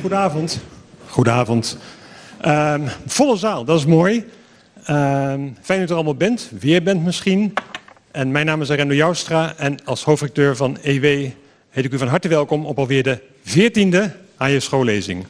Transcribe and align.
Goedenavond. 0.00 0.60
Goedenavond. 1.06 1.78
Ehm, 2.40 2.88
volle 3.06 3.36
zaal, 3.36 3.64
dat 3.64 3.78
is 3.78 3.86
mooi. 3.86 4.24
Ehm, 4.84 5.40
fijn 5.60 5.78
dat 5.80 5.88
u 5.88 5.90
er 5.90 5.94
allemaal 5.94 6.14
bent, 6.14 6.50
weer 6.60 6.82
bent 6.82 7.04
misschien. 7.04 7.54
En 8.10 8.30
mijn 8.30 8.46
naam 8.46 8.60
is 8.60 8.70
Arendo 8.70 8.94
Joustra 8.94 9.54
en 9.56 9.84
als 9.84 10.04
hoofdrecteur 10.04 10.56
van 10.56 10.78
EW 10.82 11.30
heet 11.70 11.84
ik 11.84 11.92
u 11.92 11.98
van 11.98 12.08
harte 12.08 12.28
welkom 12.28 12.66
op 12.66 12.78
alweer 12.78 13.02
de 13.02 13.20
14e 13.42 14.12
HJ 14.36 14.58
schoollezing. 14.58 15.26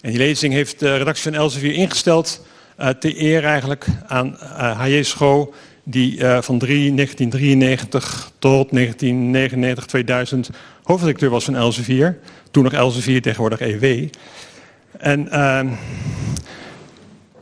En 0.00 0.10
die 0.10 0.18
lezing 0.18 0.52
heeft 0.52 0.78
de 0.78 0.96
redactie 0.96 1.32
van 1.32 1.40
Elsevier 1.40 1.74
ingesteld 1.74 2.46
uh, 2.80 2.88
te 2.88 3.22
eer 3.22 3.44
eigenlijk 3.44 3.86
aan 4.06 4.36
HJ 4.76 5.02
Schoo 5.02 5.54
die 5.84 6.12
uh, 6.12 6.20
van 6.20 6.58
1993 6.58 8.30
tot 8.38 8.70
1999, 8.70 9.86
2000 9.86 10.50
hoofdredacteur 10.82 11.30
was 11.30 11.44
van 11.44 11.56
Elsevier. 11.56 12.18
Toen 12.56 12.64
nog 12.64 12.74
Elsevier, 12.74 13.22
tegenwoordig 13.22 13.60
EW. 13.60 14.08
En 14.98 15.28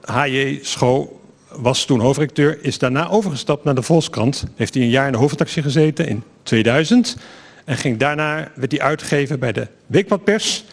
H.J. 0.05 0.59
Schoo 0.63 1.21
was 1.49 1.85
toen 1.85 2.01
hoofdredacteur, 2.01 2.59
is 2.63 2.79
daarna 2.79 3.09
overgestapt 3.09 3.65
naar 3.65 3.75
de 3.75 3.83
Volkskrant. 3.83 4.45
Heeft 4.57 4.75
hij 4.75 4.83
een 4.83 4.89
jaar 4.89 5.07
in 5.07 5.13
de 5.13 5.19
hoofdredactie 5.19 5.63
gezeten 5.63 6.09
in 6.09 6.23
2000. 6.43 7.17
En 7.65 7.77
ging 7.77 7.99
daarna, 7.99 8.51
werd 8.55 8.73
hij 8.73 8.81
uitgegeven 8.81 9.39
bij 9.39 9.53
de 9.53 9.67
Weekbladpers. 9.87 10.65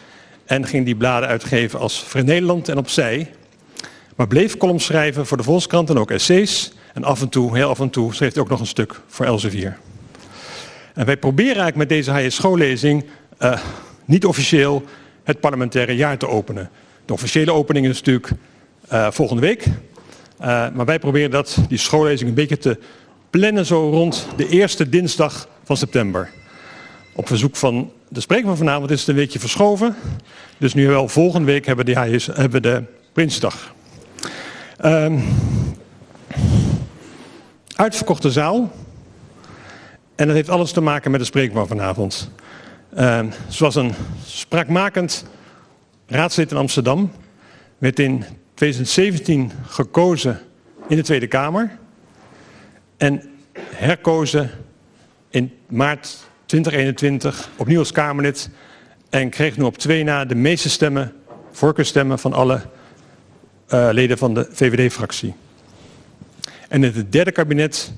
En 0.44 0.66
ging 0.66 0.84
die 0.84 0.96
bladen 0.96 1.28
uitgeven 1.28 1.78
als 1.78 2.04
Vrij 2.04 2.22
Nederland 2.22 2.68
en 2.68 2.78
Opzij. 2.78 3.30
Maar 4.16 4.26
bleef 4.26 4.56
columns 4.56 4.84
schrijven 4.84 5.26
voor 5.26 5.36
de 5.36 5.42
Volkskrant 5.42 5.90
en 5.90 5.98
ook 5.98 6.10
essays. 6.10 6.72
En 6.94 7.04
af 7.04 7.20
en 7.20 7.28
toe, 7.28 7.56
heel 7.56 7.68
af 7.68 7.80
en 7.80 7.90
toe, 7.90 8.14
schreef 8.14 8.32
hij 8.34 8.42
ook 8.42 8.48
nog 8.48 8.60
een 8.60 8.66
stuk 8.66 9.00
voor 9.06 9.26
Elsevier. 9.26 9.78
En 10.94 11.06
wij 11.06 11.16
proberen 11.16 11.62
eigenlijk 11.62 11.76
met 11.76 11.88
deze 11.88 12.10
HJ 12.10 12.28
schoollezing 12.28 13.04
uh, 13.38 13.58
niet 14.12 14.26
officieel 14.26 14.84
het 15.24 15.40
parlementaire 15.40 15.96
jaar 15.96 16.18
te 16.18 16.28
openen. 16.28 16.70
De 17.04 17.12
officiële 17.12 17.52
opening 17.52 17.86
is 17.86 17.96
natuurlijk 17.96 18.30
uh, 18.92 19.10
volgende 19.10 19.42
week. 19.42 19.64
Uh, 19.66 20.46
maar 20.74 20.84
wij 20.84 20.98
proberen 20.98 21.30
dat, 21.30 21.58
die 21.68 21.78
schoollezing 21.78 22.28
een 22.28 22.34
beetje 22.34 22.58
te 22.58 22.78
plannen 23.30 23.66
zo 23.66 23.90
rond 23.90 24.26
de 24.36 24.48
eerste 24.48 24.88
dinsdag 24.88 25.48
van 25.64 25.76
september. 25.76 26.30
Op 27.14 27.26
verzoek 27.26 27.56
van 27.56 27.92
de 28.08 28.20
spreker 28.20 28.46
van 28.46 28.56
vanavond 28.56 28.90
is 28.90 29.00
het 29.00 29.08
een 29.08 29.14
weekje 29.14 29.38
verschoven. 29.38 29.96
Dus 30.58 30.74
nu 30.74 30.88
wel 30.88 31.08
volgende 31.08 31.46
week 31.46 31.66
hebben 31.66 31.84
we, 31.84 31.92
de, 31.92 32.32
hebben 32.32 32.62
de 32.62 32.82
Prinsdag. 33.12 33.74
Um, 34.84 35.22
uitverkochte 37.76 38.30
zaal. 38.30 38.72
En 40.14 40.26
dat 40.26 40.36
heeft 40.36 40.48
alles 40.48 40.72
te 40.72 40.80
maken 40.80 41.10
met 41.10 41.20
de 41.20 41.26
spreekbaar 41.26 41.66
vanavond. 41.66 42.30
Uh, 42.98 43.20
zoals 43.48 43.74
een 43.74 43.92
spraakmakend 44.26 45.24
raadslid 46.06 46.50
in 46.50 46.56
Amsterdam. 46.56 47.12
Werd 47.78 47.98
in 47.98 48.24
2017 48.54 49.52
gekozen 49.66 50.40
in 50.88 50.96
de 50.96 51.02
Tweede 51.02 51.26
Kamer. 51.26 51.78
En 52.96 53.22
herkozen 53.74 54.50
in 55.30 55.52
maart 55.68 56.18
2021 56.46 57.48
opnieuw 57.56 57.78
als 57.78 57.92
Kamerlid. 57.92 58.50
En 59.10 59.30
kreeg 59.30 59.56
nu 59.56 59.64
op 59.64 59.78
twee 59.78 60.04
na 60.04 60.24
de 60.24 60.34
meeste 60.34 60.70
stemmen, 60.70 61.12
voorkeurstemmen 61.50 62.18
van 62.18 62.32
alle 62.32 62.60
uh, 63.68 63.88
leden 63.92 64.18
van 64.18 64.34
de 64.34 64.48
VVD-fractie. 64.50 65.34
En 66.68 66.84
in 66.84 66.92
het 66.94 67.12
derde 67.12 67.32
kabinet 67.32 67.92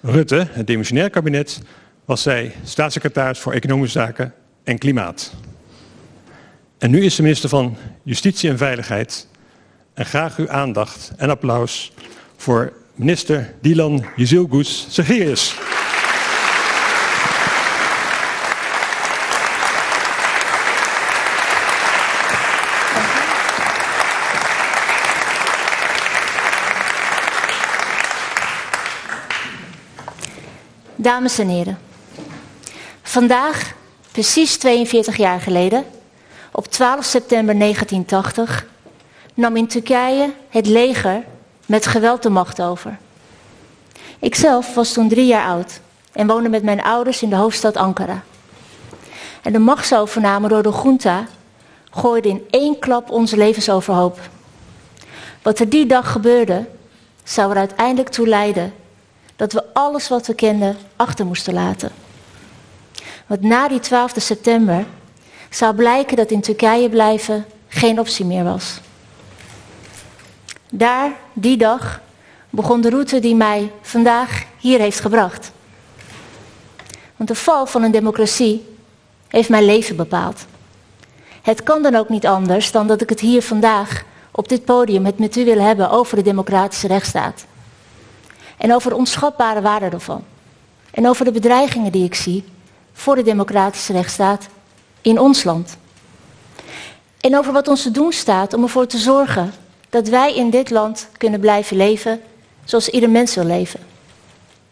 Rutte, 0.00 0.46
het 0.50 0.66
demissionair 0.66 1.10
kabinet, 1.10 1.60
was 2.08 2.22
zij 2.22 2.54
staatssecretaris 2.64 3.38
voor 3.38 3.52
Economische 3.52 3.98
Zaken 3.98 4.34
en 4.64 4.78
Klimaat. 4.78 5.32
En 6.78 6.90
nu 6.90 7.04
is 7.04 7.14
ze 7.14 7.22
minister 7.22 7.48
van 7.48 7.76
Justitie 8.02 8.50
en 8.50 8.58
Veiligheid. 8.58 9.26
En 9.94 10.06
graag 10.06 10.38
uw 10.38 10.50
aandacht 10.50 11.12
en 11.16 11.30
applaus 11.30 11.92
voor 12.36 12.72
minister 12.94 13.54
Dylan 13.60 14.04
Jezilgoes 14.16 14.86
Segerius. 14.90 15.54
Dames 30.96 31.38
en 31.38 31.48
heren, 31.48 31.78
vandaag, 33.08 33.74
precies 34.12 34.56
42 34.56 35.16
jaar 35.16 35.40
geleden, 35.40 35.84
op 36.52 36.66
12 36.66 37.04
september 37.04 37.58
1980, 37.58 38.66
nam 39.34 39.56
in 39.56 39.66
Turkije 39.66 40.32
het 40.48 40.66
leger 40.66 41.24
met 41.66 41.86
geweld 41.86 42.22
de 42.22 42.30
macht 42.30 42.62
over. 42.62 42.98
Ikzelf 44.18 44.74
was 44.74 44.92
toen 44.92 45.08
drie 45.08 45.26
jaar 45.26 45.46
oud 45.46 45.80
en 46.12 46.26
woonde 46.26 46.48
met 46.48 46.62
mijn 46.62 46.82
ouders 46.82 47.22
in 47.22 47.28
de 47.28 47.36
hoofdstad 47.36 47.76
Ankara. 47.76 48.22
En 49.42 49.52
de 49.52 49.58
machtsovername 49.58 50.48
door 50.48 50.62
de 50.62 50.80
junta 50.82 51.26
gooide 51.90 52.28
in 52.28 52.46
één 52.50 52.78
klap 52.78 53.10
onze 53.10 53.36
levens 53.36 53.70
overhoop. 53.70 54.20
Wat 55.42 55.58
er 55.58 55.68
die 55.68 55.86
dag 55.86 56.12
gebeurde, 56.12 56.66
zou 57.24 57.50
er 57.50 57.56
uiteindelijk 57.56 58.08
toe 58.08 58.28
leiden 58.28 58.74
dat 59.36 59.52
we 59.52 59.64
alles 59.72 60.08
wat 60.08 60.26
we 60.26 60.34
kenden 60.34 60.76
achter 60.96 61.26
moesten 61.26 61.54
laten. 61.54 62.06
Want 63.28 63.40
na 63.40 63.68
die 63.68 63.80
12 63.80 64.12
september 64.16 64.86
zou 65.50 65.74
blijken 65.74 66.16
dat 66.16 66.30
in 66.30 66.40
Turkije 66.40 66.88
blijven 66.88 67.44
geen 67.68 67.98
optie 67.98 68.24
meer 68.24 68.44
was. 68.44 68.80
Daar, 70.70 71.12
die 71.32 71.56
dag, 71.56 72.00
begon 72.50 72.80
de 72.80 72.90
route 72.90 73.18
die 73.18 73.34
mij 73.34 73.72
vandaag 73.82 74.44
hier 74.58 74.78
heeft 74.78 75.00
gebracht. 75.00 75.52
Want 77.16 77.28
de 77.28 77.34
val 77.34 77.66
van 77.66 77.82
een 77.82 77.90
democratie 77.90 78.76
heeft 79.28 79.48
mijn 79.48 79.64
leven 79.64 79.96
bepaald. 79.96 80.46
Het 81.42 81.62
kan 81.62 81.82
dan 81.82 81.94
ook 81.94 82.08
niet 82.08 82.26
anders 82.26 82.72
dan 82.72 82.86
dat 82.86 83.00
ik 83.00 83.08
het 83.08 83.20
hier 83.20 83.42
vandaag 83.42 84.04
op 84.30 84.48
dit 84.48 84.64
podium 84.64 85.02
met 85.16 85.36
u 85.36 85.44
wil 85.44 85.60
hebben 85.60 85.90
over 85.90 86.16
de 86.16 86.22
democratische 86.22 86.86
rechtsstaat. 86.86 87.44
En 88.56 88.74
over 88.74 88.90
de 88.90 88.96
onschatbare 88.96 89.60
waarde 89.60 89.86
ervan. 89.86 90.24
En 90.90 91.08
over 91.08 91.24
de 91.24 91.32
bedreigingen 91.32 91.92
die 91.92 92.04
ik 92.04 92.14
zie 92.14 92.44
voor 92.98 93.16
de 93.16 93.22
democratische 93.22 93.92
rechtsstaat 93.92 94.46
in 95.02 95.18
ons 95.18 95.44
land. 95.44 95.76
En 97.20 97.36
over 97.36 97.52
wat 97.52 97.68
ons 97.68 97.82
te 97.82 97.90
doen 97.90 98.12
staat 98.12 98.52
om 98.52 98.62
ervoor 98.62 98.86
te 98.86 98.98
zorgen 98.98 99.52
dat 99.90 100.08
wij 100.08 100.34
in 100.34 100.50
dit 100.50 100.70
land 100.70 101.08
kunnen 101.16 101.40
blijven 101.40 101.76
leven 101.76 102.20
zoals 102.64 102.88
ieder 102.88 103.10
mens 103.10 103.34
wil 103.34 103.44
leven. 103.44 103.80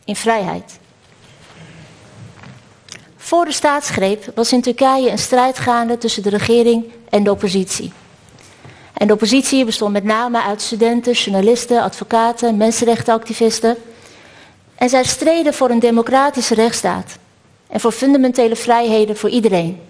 In 0.05 0.17
vrijheid. 0.17 0.79
Voor 3.17 3.45
de 3.45 3.53
staatsgreep 3.53 4.33
was 4.35 4.53
in 4.53 4.61
Turkije 4.61 5.11
een 5.11 5.19
strijd 5.19 5.59
gaande 5.59 5.99
tussen 5.99 6.23
de 6.23 6.31
regering 6.31 6.85
en 7.11 7.25
de 7.25 7.31
oppositie. 7.31 7.93
En 8.93 9.07
de 9.07 9.13
oppositie 9.13 9.65
bestond 9.65 9.93
met 9.93 10.05
name 10.05 10.43
uit 10.43 10.63
studenten, 10.63 11.13
journalisten, 11.13 11.83
advocaten, 11.83 12.57
mensenrechtenactivisten. 12.57 13.77
En 14.75 14.89
zij 14.89 15.05
streden 15.05 15.55
voor 15.55 15.71
een 15.71 15.79
democratische 15.79 16.55
rechtsstaat 16.55 17.19
en 17.67 17.81
voor 17.81 17.93
fundamentele 17.93 18.57
vrijheden 18.57 19.17
voor 19.17 19.31
iedereen. 19.31 19.81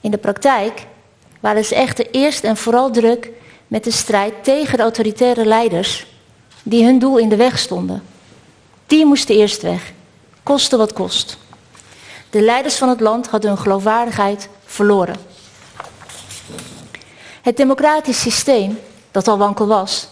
In 0.00 0.10
de 0.10 0.18
praktijk 0.18 0.86
waren 1.40 1.64
ze 1.64 1.74
echter 1.74 2.10
eerst 2.10 2.44
en 2.44 2.56
vooral 2.56 2.90
druk 2.90 3.30
met 3.66 3.84
de 3.84 3.90
strijd 3.90 4.44
tegen 4.44 4.76
de 4.76 4.82
autoritaire 4.82 5.44
leiders 5.44 6.06
die 6.62 6.84
hun 6.84 6.98
doel 6.98 7.18
in 7.18 7.28
de 7.28 7.36
weg 7.36 7.58
stonden. 7.58 8.02
Die 8.86 9.04
moesten 9.04 9.34
eerst 9.34 9.62
weg, 9.62 9.92
koste 10.42 10.76
wat 10.76 10.92
kost. 10.92 11.36
De 12.30 12.40
leiders 12.40 12.76
van 12.76 12.88
het 12.88 13.00
land 13.00 13.28
hadden 13.28 13.50
hun 13.50 13.58
geloofwaardigheid 13.58 14.48
verloren. 14.64 15.16
Het 17.42 17.56
democratisch 17.56 18.20
systeem, 18.20 18.78
dat 19.10 19.28
al 19.28 19.38
wankel 19.38 19.66
was, 19.66 20.08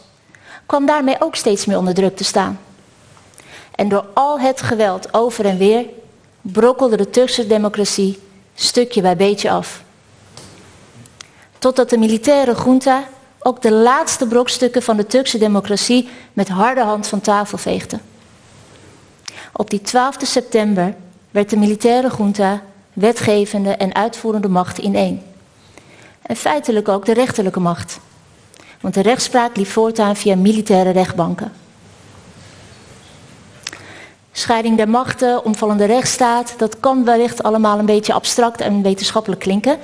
kwam 0.66 0.86
daarmee 0.86 1.16
ook 1.18 1.34
steeds 1.36 1.64
meer 1.64 1.78
onder 1.78 1.94
druk 1.94 2.16
te 2.16 2.24
staan. 2.24 2.60
En 3.74 3.88
door 3.88 4.06
al 4.14 4.40
het 4.40 4.62
geweld 4.62 5.14
over 5.14 5.44
en 5.44 5.58
weer 5.58 5.86
brokkelde 6.52 6.96
de 6.96 7.10
Turkse 7.10 7.46
democratie 7.46 8.18
stukje 8.54 9.00
bij 9.00 9.16
beetje 9.16 9.50
af. 9.50 9.82
Totdat 11.58 11.90
de 11.90 11.98
militaire 11.98 12.54
junta 12.64 13.04
ook 13.38 13.62
de 13.62 13.72
laatste 13.72 14.26
brokstukken 14.26 14.82
van 14.82 14.96
de 14.96 15.06
Turkse 15.06 15.38
democratie 15.38 16.08
met 16.32 16.48
harde 16.48 16.82
hand 16.82 17.06
van 17.06 17.20
tafel 17.20 17.58
veegde. 17.58 17.98
Op 19.52 19.70
die 19.70 19.80
12 19.80 20.16
september 20.18 20.94
werd 21.30 21.50
de 21.50 21.56
militaire 21.56 22.10
junta 22.18 22.62
wetgevende 22.92 23.70
en 23.70 23.94
uitvoerende 23.94 24.48
macht 24.48 24.78
in 24.78 24.94
één. 24.94 25.22
En 26.22 26.36
feitelijk 26.36 26.88
ook 26.88 27.04
de 27.04 27.14
rechterlijke 27.14 27.60
macht. 27.60 27.98
Want 28.80 28.94
de 28.94 29.02
rechtspraak 29.02 29.56
liep 29.56 29.66
voortaan 29.66 30.16
via 30.16 30.36
militaire 30.36 30.90
rechtbanken. 30.90 31.52
Scheiding 34.36 34.76
der 34.76 34.88
machten, 34.88 35.44
omvallende 35.44 35.84
rechtsstaat, 35.84 36.54
dat 36.56 36.80
kan 36.80 37.04
wellicht 37.04 37.42
allemaal 37.42 37.78
een 37.78 37.86
beetje 37.86 38.12
abstract 38.12 38.60
en 38.60 38.82
wetenschappelijk 38.82 39.40
klinken. 39.40 39.78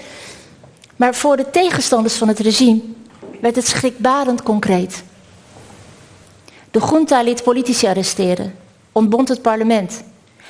Maar 0.97 1.15
voor 1.15 1.37
de 1.37 1.51
tegenstanders 1.51 2.15
van 2.15 2.29
het 2.29 2.39
regime 2.39 2.81
werd 3.41 3.57
het 3.57 3.67
schrikbarend 3.67 4.43
concreet. 4.43 5.03
De 6.71 6.81
junta 6.91 7.23
liet 7.23 7.43
politici 7.43 7.87
arresteren, 7.87 8.55
ontbond 8.93 9.29
het 9.29 9.43
parlement 9.43 10.03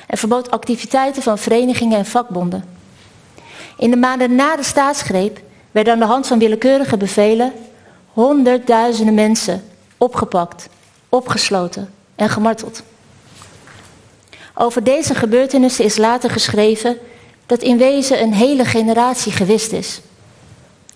en 0.06 0.18
verbood 0.18 0.50
activiteiten 0.50 1.22
van 1.22 1.38
verenigingen 1.38 1.98
en 1.98 2.06
vakbonden. 2.06 2.64
In 3.76 3.90
de 3.90 3.96
maanden 3.96 4.34
na 4.34 4.56
de 4.56 4.64
staatsgreep 4.64 5.40
werden 5.70 5.92
aan 5.92 5.98
de 5.98 6.04
hand 6.04 6.26
van 6.26 6.38
willekeurige 6.38 6.96
bevelen 6.96 7.52
honderdduizenden 8.12 9.14
mensen 9.14 9.64
opgepakt, 9.96 10.68
opgesloten 11.08 11.92
en 12.16 12.28
gemarteld. 12.28 12.82
Over 14.62 14.84
deze 14.84 15.14
gebeurtenissen 15.14 15.84
is 15.84 15.96
later 15.96 16.30
geschreven 16.30 16.98
dat 17.46 17.62
in 17.62 17.78
wezen 17.78 18.22
een 18.22 18.32
hele 18.32 18.64
generatie 18.64 19.32
gewist 19.32 19.72
is. 19.72 20.00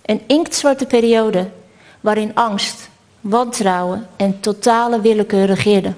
Een 0.05 0.23
inktzwarte 0.27 0.87
periode 0.87 1.51
waarin 2.01 2.35
angst, 2.35 2.89
wantrouwen 3.21 4.07
en 4.17 4.41
totale 4.41 5.01
willekeur 5.01 5.47
regeerden. 5.47 5.97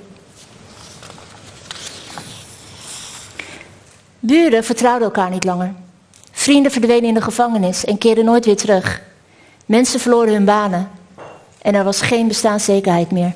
Buren 4.19 4.65
vertrouwden 4.65 5.05
elkaar 5.05 5.31
niet 5.31 5.45
langer. 5.45 5.75
Vrienden 6.33 6.73
verdwenen 6.73 7.09
in 7.09 7.15
de 7.15 7.23
gevangenis 7.23 7.85
en 7.85 7.99
keerden 7.99 8.25
nooit 8.25 8.45
weer 8.45 8.57
terug. 8.57 9.03
Mensen 9.65 10.01
verloren 10.01 10.33
hun 10.33 10.45
banen 10.45 10.91
en 11.63 11.75
er 11.75 11.85
was 11.85 12.01
geen 12.01 12.29
bestaanszekerheid 12.29 13.11
meer. 13.11 13.35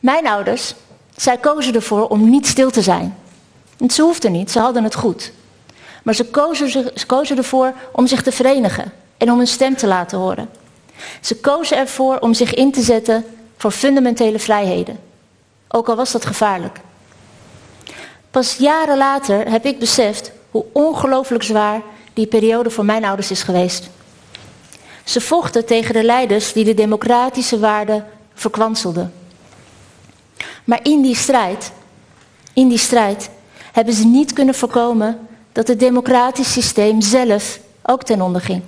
Mijn 0.00 0.26
ouders, 0.26 0.74
zij 1.16 1.38
kozen 1.38 1.74
ervoor 1.74 2.06
om 2.08 2.30
niet 2.30 2.46
stil 2.46 2.70
te 2.70 2.82
zijn. 2.82 3.16
Ze 3.88 4.02
hoefden 4.02 4.32
niet, 4.32 4.50
ze 4.50 4.58
hadden 4.58 4.84
het 4.84 4.94
goed. 4.94 5.32
Maar 6.02 6.14
ze 6.14 6.24
kozen, 6.24 6.70
ze 6.94 7.06
kozen 7.06 7.36
ervoor 7.36 7.72
om 7.92 8.06
zich 8.06 8.22
te 8.22 8.32
verenigen 8.32 8.92
en 9.16 9.30
om 9.30 9.38
hun 9.38 9.46
stem 9.46 9.76
te 9.76 9.86
laten 9.86 10.18
horen. 10.18 10.48
Ze 11.20 11.36
kozen 11.36 11.76
ervoor 11.76 12.18
om 12.18 12.34
zich 12.34 12.54
in 12.54 12.72
te 12.72 12.82
zetten 12.82 13.24
voor 13.56 13.70
fundamentele 13.70 14.38
vrijheden. 14.38 14.98
Ook 15.68 15.88
al 15.88 15.96
was 15.96 16.12
dat 16.12 16.26
gevaarlijk. 16.26 16.80
Pas 18.30 18.56
jaren 18.56 18.96
later 18.96 19.50
heb 19.50 19.64
ik 19.64 19.78
beseft 19.78 20.32
hoe 20.50 20.64
ongelooflijk 20.72 21.42
zwaar 21.42 21.82
die 22.12 22.26
periode 22.26 22.70
voor 22.70 22.84
mijn 22.84 23.04
ouders 23.04 23.30
is 23.30 23.42
geweest. 23.42 23.88
Ze 25.04 25.20
vochten 25.20 25.66
tegen 25.66 25.94
de 25.94 26.04
leiders 26.04 26.52
die 26.52 26.64
de 26.64 26.74
democratische 26.74 27.58
waarden 27.58 28.06
verkwanselden. 28.34 29.12
Maar 30.64 30.80
in 30.82 31.02
die 31.02 31.16
strijd, 31.16 31.72
in 32.52 32.68
die 32.68 32.78
strijd, 32.78 33.30
hebben 33.72 33.94
ze 33.94 34.06
niet 34.06 34.32
kunnen 34.32 34.54
voorkomen 34.54 35.18
dat 35.52 35.68
het 35.68 35.80
democratisch 35.80 36.52
systeem 36.52 37.00
zelf 37.00 37.58
ook 37.82 38.02
ten 38.02 38.20
onder 38.20 38.40
ging. 38.40 38.62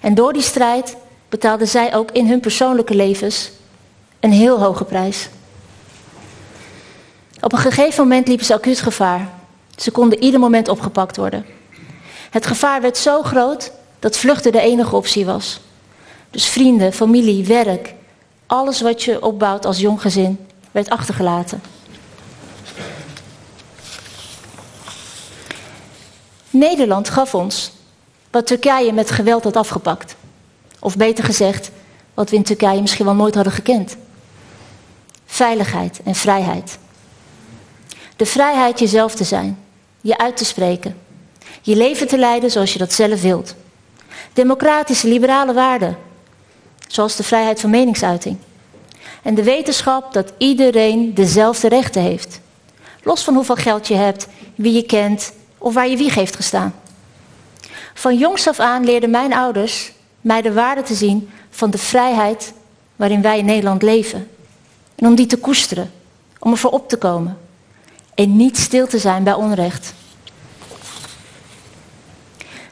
En 0.00 0.14
door 0.14 0.32
die 0.32 0.42
strijd 0.42 0.96
betaalden 1.28 1.68
zij 1.68 1.94
ook 1.94 2.10
in 2.10 2.26
hun 2.26 2.40
persoonlijke 2.40 2.94
levens 2.94 3.50
een 4.20 4.32
heel 4.32 4.60
hoge 4.60 4.84
prijs. 4.84 5.28
Op 7.40 7.52
een 7.52 7.58
gegeven 7.58 8.02
moment 8.02 8.28
liepen 8.28 8.46
ze 8.46 8.54
acuut 8.54 8.80
gevaar. 8.80 9.28
Ze 9.76 9.90
konden 9.90 10.22
ieder 10.22 10.40
moment 10.40 10.68
opgepakt 10.68 11.16
worden. 11.16 11.46
Het 12.30 12.46
gevaar 12.46 12.80
werd 12.80 12.98
zo 12.98 13.22
groot 13.22 13.72
dat 13.98 14.16
vluchten 14.16 14.52
de 14.52 14.60
enige 14.60 14.96
optie 14.96 15.24
was. 15.24 15.60
Dus 16.30 16.46
vrienden, 16.48 16.92
familie, 16.92 17.46
werk, 17.46 17.94
alles 18.46 18.80
wat 18.80 19.02
je 19.02 19.22
opbouwt 19.22 19.66
als 19.66 19.78
jong 19.78 20.00
gezin, 20.00 20.38
werd 20.72 20.90
achtergelaten. 20.90 21.62
Nederland 26.50 27.08
gaf 27.08 27.34
ons 27.34 27.72
wat 28.30 28.46
Turkije 28.46 28.92
met 28.92 29.10
geweld 29.10 29.44
had 29.44 29.56
afgepakt. 29.56 30.16
Of 30.78 30.96
beter 30.96 31.24
gezegd, 31.24 31.70
wat 32.14 32.30
we 32.30 32.36
in 32.36 32.42
Turkije 32.42 32.80
misschien 32.80 33.04
wel 33.04 33.14
nooit 33.14 33.34
hadden 33.34 33.52
gekend. 33.52 33.96
Veiligheid 35.26 36.00
en 36.04 36.14
vrijheid. 36.14 36.78
De 38.16 38.26
vrijheid 38.26 38.78
jezelf 38.78 39.14
te 39.14 39.24
zijn, 39.24 39.58
je 40.00 40.18
uit 40.18 40.36
te 40.36 40.44
spreken, 40.44 40.98
je 41.62 41.76
leven 41.76 42.08
te 42.08 42.18
leiden 42.18 42.50
zoals 42.50 42.72
je 42.72 42.78
dat 42.78 42.92
zelf 42.92 43.22
wilt. 43.22 43.54
Democratische, 44.32 45.08
liberale 45.08 45.52
waarden, 45.52 45.98
zoals 46.86 47.16
de 47.16 47.22
vrijheid 47.22 47.60
van 47.60 47.70
meningsuiting. 47.70 48.38
En 49.22 49.34
de 49.34 49.42
wetenschap 49.42 50.12
dat 50.12 50.32
iedereen 50.38 51.14
dezelfde 51.14 51.68
rechten 51.68 52.02
heeft. 52.02 52.40
Los 53.02 53.24
van 53.24 53.34
hoeveel 53.34 53.56
geld 53.56 53.88
je 53.88 53.94
hebt, 53.94 54.26
wie 54.54 54.72
je 54.72 54.82
kent 54.82 55.32
of 55.58 55.74
waar 55.74 55.88
je 55.88 55.96
wieg 55.96 56.14
heeft 56.14 56.36
gestaan. 56.36 56.74
Van 57.94 58.18
jongs 58.18 58.48
af 58.48 58.58
aan 58.58 58.84
leerden 58.84 59.10
mijn 59.10 59.32
ouders 59.32 59.92
mij 60.20 60.42
de 60.42 60.52
waarde 60.52 60.82
te 60.82 60.94
zien 60.94 61.30
van 61.50 61.70
de 61.70 61.78
vrijheid 61.78 62.52
waarin 62.96 63.22
wij 63.22 63.38
in 63.38 63.44
Nederland 63.44 63.82
leven. 63.82 64.28
En 64.94 65.06
om 65.06 65.14
die 65.14 65.26
te 65.26 65.38
koesteren, 65.38 65.92
om 66.38 66.50
ervoor 66.50 66.70
op 66.70 66.88
te 66.88 66.96
komen. 66.96 67.38
En 68.14 68.36
niet 68.36 68.58
stil 68.58 68.86
te 68.86 68.98
zijn 68.98 69.24
bij 69.24 69.34
onrecht. 69.34 69.94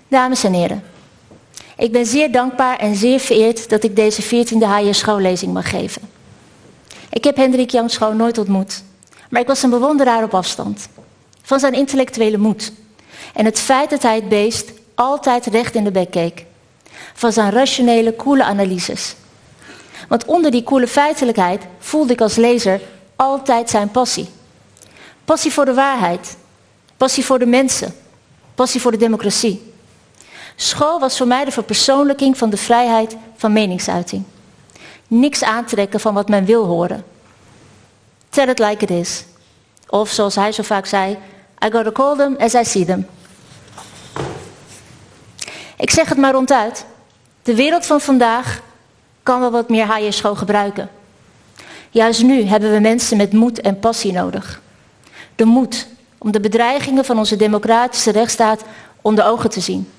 Dames 0.09 0.45
en 0.45 0.53
heren, 0.53 0.83
ik 1.77 1.93
ben 1.93 2.07
zeer 2.07 2.33
dankbaar 2.33 2.79
en 2.79 2.95
zeer 2.95 3.21
vereerd 3.21 3.69
dat 3.69 3.85
ik 3.85 3.97
deze 3.97 4.23
14e 4.23 4.67
HR 4.67 4.93
schoollezing 4.93 5.53
mag 5.53 5.71
geven. 5.71 6.10
Ik 7.11 7.25
heb 7.25 7.37
Hendrik 7.37 7.71
Jan 7.71 7.91
Schouw 7.91 8.13
nooit 8.13 8.39
ontmoet, 8.39 8.83
maar 9.31 9.41
ik 9.41 9.47
was 9.47 9.63
een 9.63 9.71
bewonderaar 9.71 10.23
op 10.23 10.35
afstand. 10.35 10.89
Van 11.43 11.61
zijn 11.61 11.73
intellectuele 11.73 12.39
moed. 12.39 12.73
En 13.35 13.45
het 13.45 13.59
feit 13.59 13.91
dat 13.91 14.03
hij 14.03 14.15
het 14.15 14.29
beest 14.29 14.73
altijd 14.95 15.47
recht 15.47 15.75
in 15.75 15.85
de 15.85 15.91
bek 15.91 16.11
keek. 16.11 16.45
Van 17.15 17.33
zijn 17.33 17.51
rationele, 17.51 18.13
koele 18.13 18.45
analyses. 18.45 19.15
Want 20.09 20.25
onder 20.25 20.51
die 20.51 20.63
koele 20.63 20.89
feitelijkheid 20.89 21.63
voelde 21.79 22.13
ik 22.13 22.21
als 22.21 22.37
lezer 22.37 22.81
altijd 23.17 23.71
zijn 23.71 23.91
passie. 23.91 24.29
Passie 25.25 25.53
voor 25.53 25.65
de 25.65 25.75
waarheid. 25.75 26.37
Passie 26.97 27.25
voor 27.25 27.39
de 27.39 27.47
mensen. 27.47 27.95
Passie 28.55 28.81
voor 28.81 28.91
de 28.91 28.97
democratie. 28.97 29.73
School 30.57 31.01
was 31.01 31.17
voor 31.17 31.27
mij 31.27 31.45
de 31.45 31.51
verpersoonlijking 31.51 32.39
van 32.39 32.51
de 32.51 32.57
vrijheid 32.57 33.17
van 33.37 33.53
meningsuiting. 33.53 34.25
Niks 35.13 35.43
aantrekken 35.43 36.01
van 36.01 36.15
wat 36.15 36.29
men 36.29 36.45
wil 36.45 36.65
horen. 36.65 37.05
Tell 38.29 38.49
it 38.49 38.59
like 38.59 38.85
it 38.85 38.91
is. 38.91 39.25
Of 39.89 40.11
zoals 40.11 40.35
hij 40.35 40.53
zo 40.53 40.63
vaak 40.63 40.87
zei, 40.87 41.19
I 41.65 41.71
gotta 41.71 41.93
call 41.93 42.17
them 42.17 42.37
as 42.39 42.55
I 42.55 42.65
see 42.65 42.85
them. 42.85 43.07
Ik 45.77 45.91
zeg 45.91 46.09
het 46.09 46.19
maar 46.19 46.33
ronduit. 46.33 46.85
De 47.43 47.55
wereld 47.55 47.87
van 47.87 48.01
vandaag 48.01 48.63
kan 49.23 49.41
wel 49.41 49.51
wat 49.51 49.69
meer 49.69 49.95
HR 49.95 50.13
school 50.13 50.35
gebruiken. 50.37 50.91
Juist 51.91 52.23
nu 52.23 52.43
hebben 52.43 52.73
we 52.73 52.81
mensen 52.81 53.17
met 53.17 53.33
moed 53.33 53.61
en 53.61 53.79
passie 53.79 54.13
nodig. 54.13 54.61
De 55.35 55.45
moed 55.45 55.87
om 56.19 56.31
de 56.31 56.41
bedreigingen 56.41 57.05
van 57.05 57.19
onze 57.19 57.37
democratische 57.37 58.11
rechtsstaat 58.11 58.63
onder 59.01 59.25
ogen 59.25 59.51
te 59.51 59.61
zien. 59.61 59.91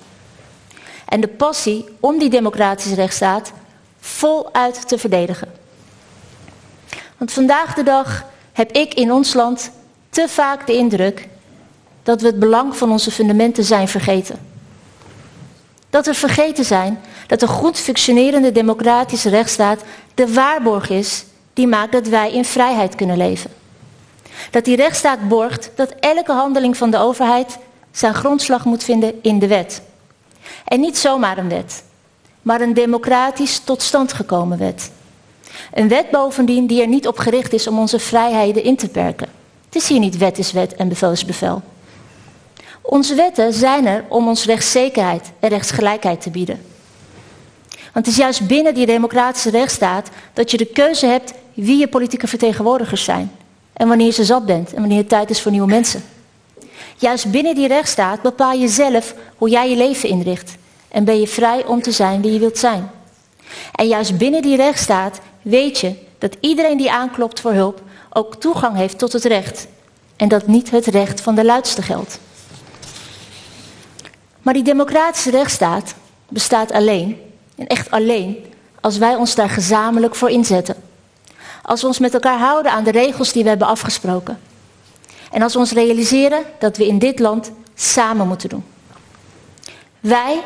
En 1.08 1.20
de 1.20 1.28
passie 1.28 1.84
om 2.00 2.18
die 2.18 2.30
democratische 2.30 2.94
rechtsstaat 2.94 3.52
voluit 4.04 4.88
te 4.88 4.98
verdedigen. 4.98 5.52
Want 7.16 7.32
vandaag 7.32 7.74
de 7.74 7.82
dag 7.82 8.24
heb 8.52 8.72
ik 8.72 8.94
in 8.94 9.12
ons 9.12 9.34
land 9.34 9.70
te 10.10 10.28
vaak 10.28 10.66
de 10.66 10.76
indruk 10.76 11.28
dat 12.02 12.20
we 12.20 12.26
het 12.26 12.38
belang 12.38 12.76
van 12.76 12.90
onze 12.90 13.10
fundamenten 13.10 13.64
zijn 13.64 13.88
vergeten. 13.88 14.38
Dat 15.90 16.06
we 16.06 16.14
vergeten 16.14 16.64
zijn 16.64 17.00
dat 17.26 17.42
een 17.42 17.48
goed 17.48 17.78
functionerende 17.78 18.52
democratische 18.52 19.28
rechtsstaat 19.28 19.80
de 20.14 20.32
waarborg 20.32 20.90
is 20.90 21.24
die 21.52 21.66
maakt 21.66 21.92
dat 21.92 22.06
wij 22.06 22.32
in 22.32 22.44
vrijheid 22.44 22.94
kunnen 22.94 23.16
leven. 23.16 23.50
Dat 24.50 24.64
die 24.64 24.76
rechtsstaat 24.76 25.28
borgt 25.28 25.70
dat 25.74 25.94
elke 26.00 26.32
handeling 26.32 26.76
van 26.76 26.90
de 26.90 26.98
overheid 26.98 27.58
zijn 27.90 28.14
grondslag 28.14 28.64
moet 28.64 28.84
vinden 28.84 29.22
in 29.22 29.38
de 29.38 29.46
wet. 29.46 29.82
En 30.64 30.80
niet 30.80 30.98
zomaar 30.98 31.38
een 31.38 31.48
wet, 31.48 31.82
maar 32.42 32.60
een 32.60 32.74
democratisch 32.74 33.58
tot 33.58 33.82
stand 33.82 34.12
gekomen 34.12 34.58
wet. 34.58 34.90
Een 35.74 35.88
wet 35.88 36.10
bovendien 36.10 36.66
die 36.66 36.80
er 36.80 36.88
niet 36.88 37.06
op 37.06 37.18
gericht 37.18 37.52
is 37.52 37.66
om 37.66 37.78
onze 37.78 37.98
vrijheden 37.98 38.64
in 38.64 38.76
te 38.76 38.88
perken. 38.88 39.28
Het 39.66 39.74
is 39.74 39.88
hier 39.88 39.98
niet 39.98 40.16
wet 40.16 40.38
is 40.38 40.52
wet 40.52 40.74
en 40.74 40.88
bevel 40.88 41.10
is 41.10 41.24
bevel. 41.24 41.62
Onze 42.82 43.14
wetten 43.14 43.52
zijn 43.52 43.86
er 43.86 44.04
om 44.08 44.28
ons 44.28 44.44
rechtszekerheid 44.44 45.30
en 45.40 45.48
rechtsgelijkheid 45.48 46.20
te 46.20 46.30
bieden. 46.30 46.62
Want 47.68 48.06
het 48.06 48.06
is 48.06 48.16
juist 48.16 48.46
binnen 48.46 48.74
die 48.74 48.86
democratische 48.86 49.50
rechtsstaat 49.50 50.08
dat 50.32 50.50
je 50.50 50.56
de 50.56 50.66
keuze 50.66 51.06
hebt 51.06 51.32
wie 51.54 51.78
je 51.78 51.88
politieke 51.88 52.26
vertegenwoordigers 52.26 53.04
zijn. 53.04 53.32
En 53.72 53.88
wanneer 53.88 54.06
je 54.06 54.12
ze 54.12 54.24
zat 54.24 54.46
bent 54.46 54.72
en 54.72 54.80
wanneer 54.80 54.98
het 54.98 55.08
tijd 55.08 55.30
is 55.30 55.40
voor 55.40 55.50
nieuwe 55.50 55.66
mensen. 55.66 56.02
Juist 56.96 57.30
binnen 57.30 57.54
die 57.54 57.68
rechtsstaat 57.68 58.22
bepaal 58.22 58.52
je 58.52 58.68
zelf 58.68 59.14
hoe 59.36 59.48
jij 59.48 59.70
je 59.70 59.76
leven 59.76 60.08
inricht. 60.08 60.54
En 60.92 61.04
ben 61.04 61.20
je 61.20 61.28
vrij 61.28 61.64
om 61.64 61.82
te 61.82 61.92
zijn 61.92 62.22
wie 62.22 62.32
je 62.32 62.38
wilt 62.38 62.58
zijn. 62.58 62.90
En 63.74 63.86
juist 63.86 64.16
binnen 64.16 64.42
die 64.42 64.56
rechtsstaat 64.56 65.20
weet 65.42 65.78
je 65.78 65.94
dat 66.18 66.36
iedereen 66.40 66.76
die 66.76 66.92
aanklopt 66.92 67.40
voor 67.40 67.52
hulp 67.52 67.82
ook 68.12 68.34
toegang 68.34 68.76
heeft 68.76 68.98
tot 68.98 69.12
het 69.12 69.24
recht. 69.24 69.66
En 70.16 70.28
dat 70.28 70.46
niet 70.46 70.70
het 70.70 70.86
recht 70.86 71.20
van 71.20 71.34
de 71.34 71.44
luidste 71.44 71.82
geldt. 71.82 72.18
Maar 74.42 74.54
die 74.54 74.62
democratische 74.62 75.30
rechtsstaat 75.30 75.94
bestaat 76.28 76.72
alleen, 76.72 77.20
en 77.56 77.66
echt 77.66 77.90
alleen, 77.90 78.44
als 78.80 78.98
wij 78.98 79.14
ons 79.14 79.34
daar 79.34 79.50
gezamenlijk 79.50 80.14
voor 80.14 80.30
inzetten. 80.30 80.76
Als 81.62 81.80
we 81.80 81.86
ons 81.86 81.98
met 81.98 82.14
elkaar 82.14 82.38
houden 82.38 82.72
aan 82.72 82.84
de 82.84 82.90
regels 82.90 83.32
die 83.32 83.42
we 83.42 83.48
hebben 83.48 83.68
afgesproken. 83.68 84.40
En 85.30 85.42
als 85.42 85.52
we 85.52 85.58
ons 85.58 85.72
realiseren 85.72 86.42
dat 86.58 86.76
we 86.76 86.86
in 86.86 86.98
dit 86.98 87.18
land 87.18 87.52
samen 87.74 88.28
moeten 88.28 88.48
doen. 88.48 88.64
Wij 90.00 90.40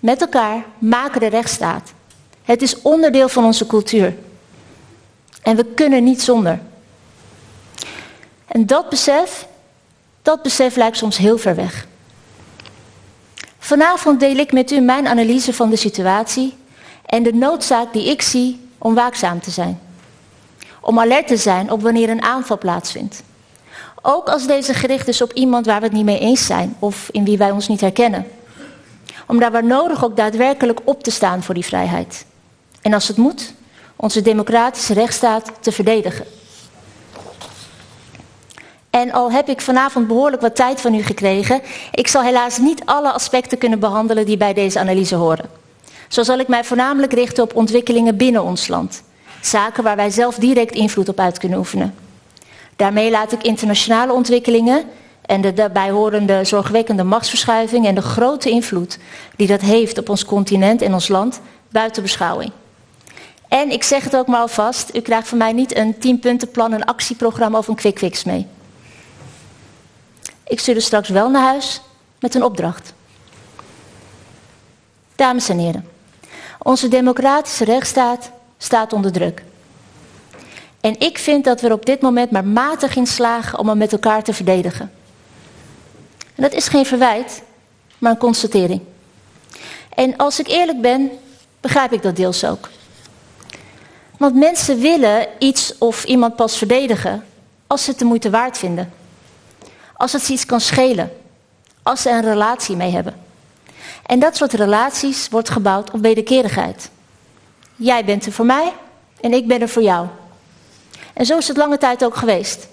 met 0.00 0.20
elkaar 0.20 0.64
maken 0.78 1.20
de 1.20 1.26
rechtsstaat. 1.26 1.92
Het 2.42 2.62
is 2.62 2.82
onderdeel 2.82 3.28
van 3.28 3.44
onze 3.44 3.66
cultuur. 3.66 4.16
En 5.42 5.56
we 5.56 5.64
kunnen 5.64 6.04
niet 6.04 6.22
zonder. 6.22 6.60
En 8.46 8.66
dat 8.66 8.88
besef, 8.88 9.46
dat 10.22 10.42
besef 10.42 10.76
lijkt 10.76 10.96
soms 10.96 11.16
heel 11.16 11.38
ver 11.38 11.54
weg. 11.54 11.86
Vanavond 13.58 14.20
deel 14.20 14.36
ik 14.36 14.52
met 14.52 14.70
u 14.70 14.80
mijn 14.80 15.06
analyse 15.06 15.52
van 15.52 15.70
de 15.70 15.76
situatie 15.76 16.54
en 17.06 17.22
de 17.22 17.34
noodzaak 17.34 17.92
die 17.92 18.10
ik 18.10 18.22
zie 18.22 18.68
om 18.78 18.94
waakzaam 18.94 19.40
te 19.40 19.50
zijn. 19.50 19.80
Om 20.80 21.00
alert 21.00 21.26
te 21.26 21.36
zijn 21.36 21.70
op 21.70 21.82
wanneer 21.82 22.08
een 22.08 22.22
aanval 22.22 22.58
plaatsvindt. 22.58 23.22
Ook 24.02 24.28
als 24.28 24.46
deze 24.46 24.74
gericht 24.74 25.08
is 25.08 25.22
op 25.22 25.32
iemand 25.32 25.66
waar 25.66 25.78
we 25.78 25.86
het 25.86 25.94
niet 25.94 26.04
mee 26.04 26.18
eens 26.18 26.46
zijn 26.46 26.76
of 26.78 27.08
in 27.10 27.24
wie 27.24 27.38
wij 27.38 27.50
ons 27.50 27.68
niet 27.68 27.80
herkennen. 27.80 28.26
Om 29.26 29.38
daar 29.38 29.52
waar 29.52 29.64
nodig 29.64 30.04
ook 30.04 30.16
daadwerkelijk 30.16 30.80
op 30.84 31.02
te 31.02 31.10
staan 31.10 31.42
voor 31.42 31.54
die 31.54 31.64
vrijheid. 31.64 32.26
En 32.82 32.92
als 32.92 33.08
het 33.08 33.16
moet, 33.16 33.52
onze 33.96 34.22
democratische 34.22 34.94
rechtsstaat 34.94 35.52
te 35.60 35.72
verdedigen. 35.72 36.26
En 38.90 39.12
al 39.12 39.32
heb 39.32 39.48
ik 39.48 39.60
vanavond 39.60 40.06
behoorlijk 40.06 40.42
wat 40.42 40.56
tijd 40.56 40.80
van 40.80 40.94
u 40.94 41.02
gekregen, 41.02 41.60
ik 41.92 42.08
zal 42.08 42.22
helaas 42.22 42.58
niet 42.58 42.82
alle 42.84 43.12
aspecten 43.12 43.58
kunnen 43.58 43.78
behandelen 43.78 44.26
die 44.26 44.36
bij 44.36 44.52
deze 44.54 44.78
analyse 44.78 45.14
horen. 45.14 45.48
Zo 46.08 46.22
zal 46.22 46.38
ik 46.38 46.48
mij 46.48 46.64
voornamelijk 46.64 47.12
richten 47.12 47.42
op 47.42 47.56
ontwikkelingen 47.56 48.16
binnen 48.16 48.42
ons 48.42 48.68
land. 48.68 49.02
Zaken 49.40 49.82
waar 49.82 49.96
wij 49.96 50.10
zelf 50.10 50.34
direct 50.34 50.74
invloed 50.74 51.08
op 51.08 51.20
uit 51.20 51.38
kunnen 51.38 51.58
oefenen. 51.58 51.94
Daarmee 52.76 53.10
laat 53.10 53.32
ik 53.32 53.42
internationale 53.42 54.12
ontwikkelingen 54.12 54.84
en 55.26 55.40
de 55.40 55.52
daarbij 55.52 55.90
horende 55.90 56.44
zorgwekkende 56.44 57.04
machtsverschuiving 57.04 57.86
en 57.86 57.94
de 57.94 58.02
grote 58.02 58.50
invloed 58.50 58.98
die 59.36 59.46
dat 59.46 59.60
heeft 59.60 59.98
op 59.98 60.08
ons 60.08 60.24
continent 60.24 60.82
en 60.82 60.94
ons 60.94 61.08
land 61.08 61.40
buiten 61.68 62.02
beschouwing. 62.02 62.52
En 63.48 63.70
ik 63.70 63.82
zeg 63.82 64.04
het 64.04 64.16
ook 64.16 64.26
maar 64.26 64.40
alvast, 64.40 64.90
u 64.94 65.00
krijgt 65.00 65.28
van 65.28 65.38
mij 65.38 65.52
niet 65.52 65.76
een 65.76 65.94
10-puntenplan, 65.94 66.72
een 66.72 66.84
actieprogramma 66.84 67.58
of 67.58 67.68
een 67.68 67.74
quick 67.74 67.98
fix 67.98 68.24
mee. 68.24 68.46
Ik 70.44 70.60
stuur 70.60 70.80
straks 70.80 71.08
wel 71.08 71.30
naar 71.30 71.42
huis 71.42 71.80
met 72.20 72.34
een 72.34 72.42
opdracht. 72.42 72.92
Dames 75.16 75.48
en 75.48 75.58
heren, 75.58 75.88
onze 76.58 76.88
democratische 76.88 77.64
rechtsstaat 77.64 78.30
staat 78.58 78.92
onder 78.92 79.12
druk. 79.12 79.42
En 80.80 81.00
ik 81.00 81.18
vind 81.18 81.44
dat 81.44 81.60
we 81.60 81.66
er 81.66 81.72
op 81.72 81.86
dit 81.86 82.00
moment 82.00 82.30
maar 82.30 82.44
matig 82.44 82.96
in 82.96 83.06
slagen 83.06 83.58
om 83.58 83.68
hem 83.68 83.78
met 83.78 83.92
elkaar 83.92 84.22
te 84.22 84.32
verdedigen. 84.32 84.90
En 86.36 86.42
dat 86.42 86.52
is 86.52 86.68
geen 86.68 86.86
verwijt, 86.86 87.42
maar 87.98 88.10
een 88.10 88.18
constatering. 88.18 88.80
En 89.88 90.16
als 90.16 90.40
ik 90.40 90.48
eerlijk 90.48 90.80
ben, 90.80 91.10
begrijp 91.60 91.92
ik 91.92 92.02
dat 92.02 92.16
deels 92.16 92.44
ook. 92.44 92.68
Want 94.18 94.34
mensen 94.34 94.78
willen 94.78 95.28
iets 95.38 95.78
of 95.78 96.04
iemand 96.04 96.36
pas 96.36 96.58
verdedigen 96.58 97.24
als 97.66 97.84
ze 97.84 97.90
het 97.90 97.98
de 97.98 98.04
moeite 98.04 98.30
waard 98.30 98.58
vinden. 98.58 98.92
Als 99.94 100.12
het 100.12 100.22
ze 100.22 100.32
iets 100.32 100.46
kan 100.46 100.60
schelen. 100.60 101.12
Als 101.82 102.02
ze 102.02 102.10
een 102.10 102.22
relatie 102.22 102.76
mee 102.76 102.90
hebben. 102.90 103.14
En 104.06 104.18
dat 104.18 104.36
soort 104.36 104.52
relaties 104.52 105.28
wordt 105.28 105.50
gebouwd 105.50 105.90
op 105.90 106.00
wederkerigheid. 106.00 106.90
Jij 107.76 108.04
bent 108.04 108.26
er 108.26 108.32
voor 108.32 108.46
mij 108.46 108.72
en 109.20 109.32
ik 109.32 109.46
ben 109.46 109.60
er 109.60 109.68
voor 109.68 109.82
jou. 109.82 110.06
En 111.12 111.26
zo 111.26 111.38
is 111.38 111.48
het 111.48 111.56
lange 111.56 111.78
tijd 111.78 112.04
ook 112.04 112.16
geweest. 112.16 112.66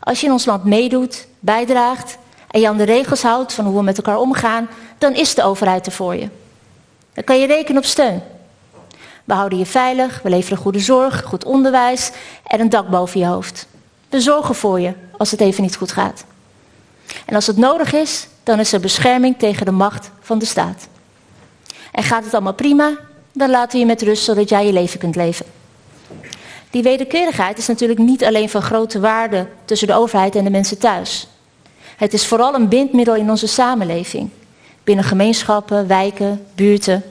Als 0.00 0.20
je 0.20 0.26
in 0.26 0.32
ons 0.32 0.44
land 0.44 0.64
meedoet, 0.64 1.26
bijdraagt 1.40 2.18
en 2.56 2.62
je 2.62 2.68
aan 2.68 2.76
de 2.76 2.84
regels 2.84 3.22
houdt 3.22 3.52
van 3.52 3.64
hoe 3.64 3.76
we 3.76 3.82
met 3.82 3.96
elkaar 3.96 4.18
omgaan, 4.18 4.68
dan 4.98 5.14
is 5.14 5.34
de 5.34 5.42
overheid 5.42 5.86
er 5.86 5.92
voor 5.92 6.14
je. 6.14 6.28
Dan 7.14 7.24
kan 7.24 7.38
je 7.38 7.46
rekenen 7.46 7.82
op 7.82 7.84
steun. 7.88 8.22
We 9.24 9.34
houden 9.34 9.58
je 9.58 9.66
veilig, 9.66 10.20
we 10.22 10.28
leveren 10.28 10.58
goede 10.58 10.78
zorg, 10.78 11.22
goed 11.22 11.44
onderwijs 11.44 12.10
en 12.46 12.60
een 12.60 12.68
dak 12.68 12.88
boven 12.88 13.20
je 13.20 13.26
hoofd. 13.26 13.66
We 14.08 14.20
zorgen 14.20 14.54
voor 14.54 14.80
je 14.80 14.92
als 15.18 15.30
het 15.30 15.40
even 15.40 15.62
niet 15.62 15.76
goed 15.76 15.92
gaat. 15.92 16.24
En 17.26 17.34
als 17.34 17.46
het 17.46 17.56
nodig 17.56 17.92
is, 17.92 18.28
dan 18.42 18.60
is 18.60 18.72
er 18.72 18.80
bescherming 18.80 19.38
tegen 19.38 19.66
de 19.66 19.72
macht 19.72 20.10
van 20.20 20.38
de 20.38 20.46
staat. 20.46 20.88
En 21.92 22.02
gaat 22.02 22.24
het 22.24 22.34
allemaal 22.34 22.54
prima, 22.54 22.98
dan 23.32 23.50
laten 23.50 23.72
we 23.72 23.78
je 23.78 23.86
met 23.86 24.02
rust 24.02 24.24
zodat 24.24 24.48
jij 24.48 24.66
je 24.66 24.72
leven 24.72 24.98
kunt 24.98 25.16
leven. 25.16 25.46
Die 26.70 26.82
wederkerigheid 26.82 27.58
is 27.58 27.66
natuurlijk 27.66 28.00
niet 28.00 28.24
alleen 28.24 28.48
van 28.48 28.62
grote 28.62 29.00
waarde 29.00 29.46
tussen 29.64 29.88
de 29.88 29.94
overheid 29.94 30.36
en 30.36 30.44
de 30.44 30.50
mensen 30.50 30.78
thuis. 30.78 31.28
Het 31.96 32.12
is 32.12 32.26
vooral 32.26 32.54
een 32.54 32.68
bindmiddel 32.68 33.14
in 33.14 33.30
onze 33.30 33.46
samenleving. 33.46 34.30
Binnen 34.84 35.04
gemeenschappen, 35.04 35.86
wijken, 35.86 36.46
buurten. 36.54 37.04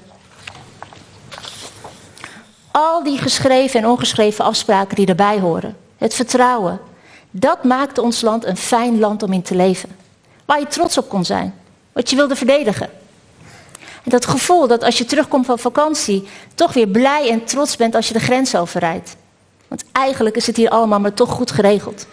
Al 2.71 3.03
die 3.03 3.17
geschreven 3.17 3.79
en 3.79 3.87
ongeschreven 3.87 4.45
afspraken 4.45 4.95
die 4.95 5.07
erbij 5.07 5.39
horen. 5.39 5.77
Het 5.97 6.13
vertrouwen. 6.13 6.79
Dat 7.31 7.63
maakte 7.63 8.01
ons 8.01 8.21
land 8.21 8.45
een 8.45 8.57
fijn 8.57 8.99
land 8.99 9.23
om 9.23 9.33
in 9.33 9.41
te 9.41 9.55
leven. 9.55 9.89
Waar 10.45 10.59
je 10.59 10.67
trots 10.67 10.97
op 10.97 11.09
kon 11.09 11.25
zijn. 11.25 11.53
Wat 11.91 12.09
je 12.09 12.15
wilde 12.15 12.35
verdedigen. 12.35 12.89
En 14.03 14.11
dat 14.11 14.25
gevoel 14.25 14.67
dat 14.67 14.83
als 14.83 14.97
je 14.97 15.05
terugkomt 15.05 15.45
van 15.45 15.59
vakantie, 15.59 16.27
toch 16.55 16.73
weer 16.73 16.87
blij 16.87 17.29
en 17.29 17.43
trots 17.43 17.75
bent 17.75 17.95
als 17.95 18.07
je 18.07 18.13
de 18.13 18.19
grens 18.19 18.55
overrijdt. 18.55 19.15
Want 19.67 19.83
eigenlijk 19.91 20.35
is 20.35 20.47
het 20.47 20.55
hier 20.55 20.69
allemaal 20.69 20.99
maar 20.99 21.13
toch 21.13 21.29
goed 21.29 21.51
geregeld. 21.51 22.07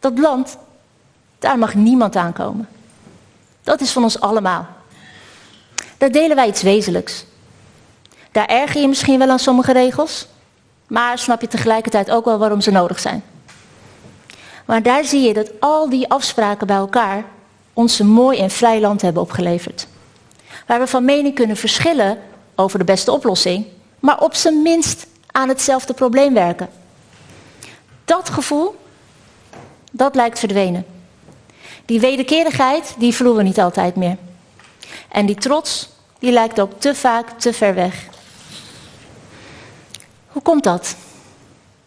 Dat 0.00 0.18
land, 0.18 0.56
daar 1.44 1.58
mag 1.58 1.74
niemand 1.74 2.16
aankomen. 2.16 2.68
Dat 3.62 3.80
is 3.80 3.90
van 3.90 4.02
ons 4.02 4.20
allemaal. 4.20 4.66
Daar 5.98 6.10
delen 6.10 6.36
wij 6.36 6.48
iets 6.48 6.62
wezenlijks. 6.62 7.24
Daar 8.32 8.46
erger 8.46 8.80
je 8.80 8.88
misschien 8.88 9.18
wel 9.18 9.30
aan 9.30 9.38
sommige 9.38 9.72
regels, 9.72 10.26
maar 10.86 11.18
snap 11.18 11.40
je 11.40 11.48
tegelijkertijd 11.48 12.10
ook 12.10 12.24
wel 12.24 12.38
waarom 12.38 12.60
ze 12.60 12.70
nodig 12.70 12.98
zijn. 13.00 13.24
Maar 14.64 14.82
daar 14.82 15.04
zie 15.04 15.20
je 15.20 15.34
dat 15.34 15.50
al 15.60 15.88
die 15.88 16.10
afspraken 16.10 16.66
bij 16.66 16.76
elkaar 16.76 17.24
ons 17.72 17.98
een 17.98 18.06
mooi 18.06 18.38
en 18.38 18.50
vrij 18.50 18.80
land 18.80 19.02
hebben 19.02 19.22
opgeleverd. 19.22 19.86
Waar 20.66 20.78
we 20.78 20.86
van 20.86 21.04
mening 21.04 21.34
kunnen 21.34 21.56
verschillen 21.56 22.18
over 22.54 22.78
de 22.78 22.84
beste 22.84 23.12
oplossing, 23.12 23.66
maar 24.00 24.20
op 24.20 24.34
zijn 24.34 24.62
minst 24.62 25.06
aan 25.30 25.48
hetzelfde 25.48 25.94
probleem 25.94 26.34
werken. 26.34 26.68
Dat 28.04 28.28
gevoel, 28.30 28.76
dat 29.90 30.14
lijkt 30.14 30.38
verdwenen. 30.38 30.93
Die 31.86 32.00
wederkerigheid, 32.00 32.94
die 32.98 33.14
voelen 33.14 33.36
we 33.36 33.42
niet 33.42 33.60
altijd 33.60 33.96
meer. 33.96 34.16
En 35.08 35.26
die 35.26 35.36
trots, 35.36 35.88
die 36.18 36.32
lijkt 36.32 36.60
ook 36.60 36.72
te 36.78 36.94
vaak 36.94 37.40
te 37.40 37.52
ver 37.52 37.74
weg. 37.74 38.06
Hoe 40.28 40.42
komt 40.42 40.64
dat? 40.64 40.96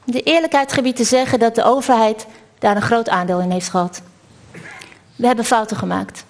De 0.03 0.23
eerlijkheid 0.23 0.73
gebied 0.73 0.95
te 0.95 1.03
zeggen 1.03 1.39
dat 1.39 1.55
de 1.55 1.63
overheid 1.63 2.25
daar 2.59 2.75
een 2.75 2.81
groot 2.81 3.09
aandeel 3.09 3.39
in 3.39 3.51
heeft 3.51 3.69
gehad. 3.69 4.01
We 5.15 5.27
hebben 5.27 5.45
fouten 5.45 5.77
gemaakt. 5.77 6.23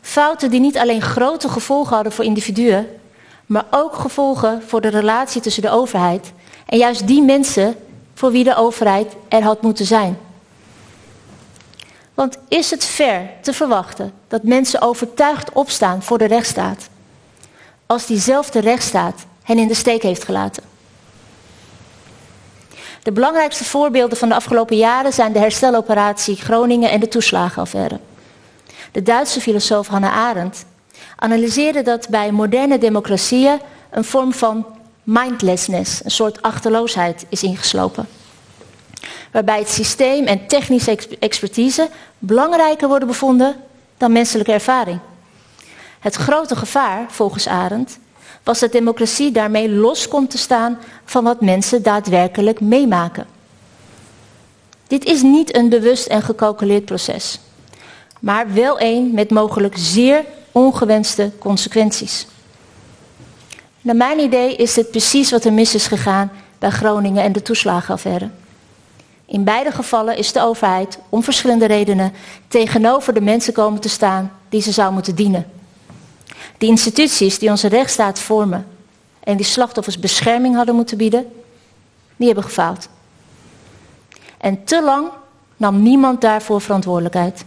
Fouten 0.00 0.50
die 0.50 0.60
niet 0.60 0.78
alleen 0.78 1.02
grote 1.02 1.48
gevolgen 1.48 1.94
hadden 1.94 2.12
voor 2.12 2.24
individuen, 2.24 2.86
maar 3.46 3.64
ook 3.70 3.94
gevolgen 3.94 4.62
voor 4.66 4.80
de 4.80 4.88
relatie 4.88 5.40
tussen 5.40 5.62
de 5.62 5.70
overheid 5.70 6.32
en 6.66 6.78
juist 6.78 7.06
die 7.06 7.22
mensen 7.22 7.76
voor 8.14 8.30
wie 8.30 8.44
de 8.44 8.56
overheid 8.56 9.12
er 9.28 9.42
had 9.42 9.62
moeten 9.62 9.86
zijn. 9.86 10.18
Want 12.14 12.36
is 12.48 12.70
het 12.70 12.84
ver 12.84 13.30
te 13.40 13.52
verwachten 13.52 14.12
dat 14.28 14.42
mensen 14.42 14.80
overtuigd 14.80 15.52
opstaan 15.52 16.02
voor 16.02 16.18
de 16.18 16.24
rechtsstaat, 16.24 16.88
als 17.86 18.06
diezelfde 18.06 18.60
rechtsstaat 18.60 19.26
hen 19.42 19.58
in 19.58 19.68
de 19.68 19.74
steek 19.74 20.02
heeft 20.02 20.24
gelaten? 20.24 20.62
De 23.02 23.12
belangrijkste 23.12 23.64
voorbeelden 23.64 24.18
van 24.18 24.28
de 24.28 24.34
afgelopen 24.34 24.76
jaren 24.76 25.12
zijn 25.12 25.32
de 25.32 25.38
hersteloperatie 25.38 26.36
Groningen 26.36 26.90
en 26.90 27.00
de 27.00 27.08
toeslagenaffaire. 27.08 28.00
De 28.92 29.02
Duitse 29.02 29.40
filosoof 29.40 29.86
Hannah 29.86 30.16
Arendt 30.16 30.64
analyseerde 31.16 31.82
dat 31.82 32.08
bij 32.08 32.32
moderne 32.32 32.78
democratieën 32.78 33.60
een 33.90 34.04
vorm 34.04 34.32
van 34.32 34.66
mindlessness, 35.02 36.04
een 36.04 36.10
soort 36.10 36.42
achterloosheid, 36.42 37.26
is 37.28 37.42
ingeslopen. 37.42 38.08
Waarbij 39.34 39.58
het 39.58 39.68
systeem 39.68 40.26
en 40.26 40.46
technische 40.46 40.98
expertise 41.18 41.88
belangrijker 42.18 42.88
worden 42.88 43.08
bevonden 43.08 43.56
dan 43.96 44.12
menselijke 44.12 44.52
ervaring. 44.52 44.98
Het 46.00 46.14
grote 46.14 46.56
gevaar, 46.56 47.06
volgens 47.08 47.48
Arendt, 47.48 47.98
was 48.42 48.58
dat 48.58 48.72
democratie 48.72 49.32
daarmee 49.32 49.70
los 49.70 50.08
komt 50.08 50.30
te 50.30 50.38
staan 50.38 50.78
van 51.04 51.24
wat 51.24 51.40
mensen 51.40 51.82
daadwerkelijk 51.82 52.60
meemaken. 52.60 53.26
Dit 54.86 55.04
is 55.04 55.22
niet 55.22 55.56
een 55.56 55.68
bewust 55.68 56.06
en 56.06 56.22
gecalculeerd 56.22 56.84
proces. 56.84 57.40
maar 58.20 58.52
wel 58.52 58.78
één 58.78 59.14
met 59.14 59.30
mogelijk 59.30 59.74
zeer 59.76 60.24
ongewenste 60.52 61.30
consequenties. 61.38 62.26
Naar 63.80 63.96
mijn 63.96 64.18
idee 64.18 64.56
is 64.56 64.74
dit 64.74 64.90
precies 64.90 65.30
wat 65.30 65.44
er 65.44 65.52
mis 65.52 65.74
is 65.74 65.86
gegaan 65.86 66.32
bij 66.58 66.70
Groningen 66.70 67.22
en 67.22 67.32
de 67.32 67.42
toeslagenaffaire. 67.42 68.30
In 69.34 69.44
beide 69.44 69.72
gevallen 69.72 70.16
is 70.16 70.32
de 70.32 70.40
overheid 70.40 70.98
om 71.08 71.22
verschillende 71.22 71.66
redenen 71.66 72.12
tegenover 72.48 73.14
de 73.14 73.20
mensen 73.20 73.52
komen 73.52 73.80
te 73.80 73.88
staan 73.88 74.32
die 74.48 74.62
ze 74.62 74.72
zou 74.72 74.92
moeten 74.92 75.14
dienen. 75.14 75.50
De 76.58 76.66
instituties 76.66 77.38
die 77.38 77.50
onze 77.50 77.68
rechtsstaat 77.68 78.18
vormen 78.18 78.66
en 79.20 79.36
die 79.36 79.46
slachtoffers 79.46 79.98
bescherming 79.98 80.56
hadden 80.56 80.74
moeten 80.74 80.96
bieden, 80.96 81.32
die 82.16 82.26
hebben 82.26 82.44
gefaald. 82.44 82.88
En 84.38 84.64
te 84.64 84.82
lang 84.82 85.08
nam 85.56 85.82
niemand 85.82 86.20
daarvoor 86.20 86.60
verantwoordelijkheid. 86.60 87.44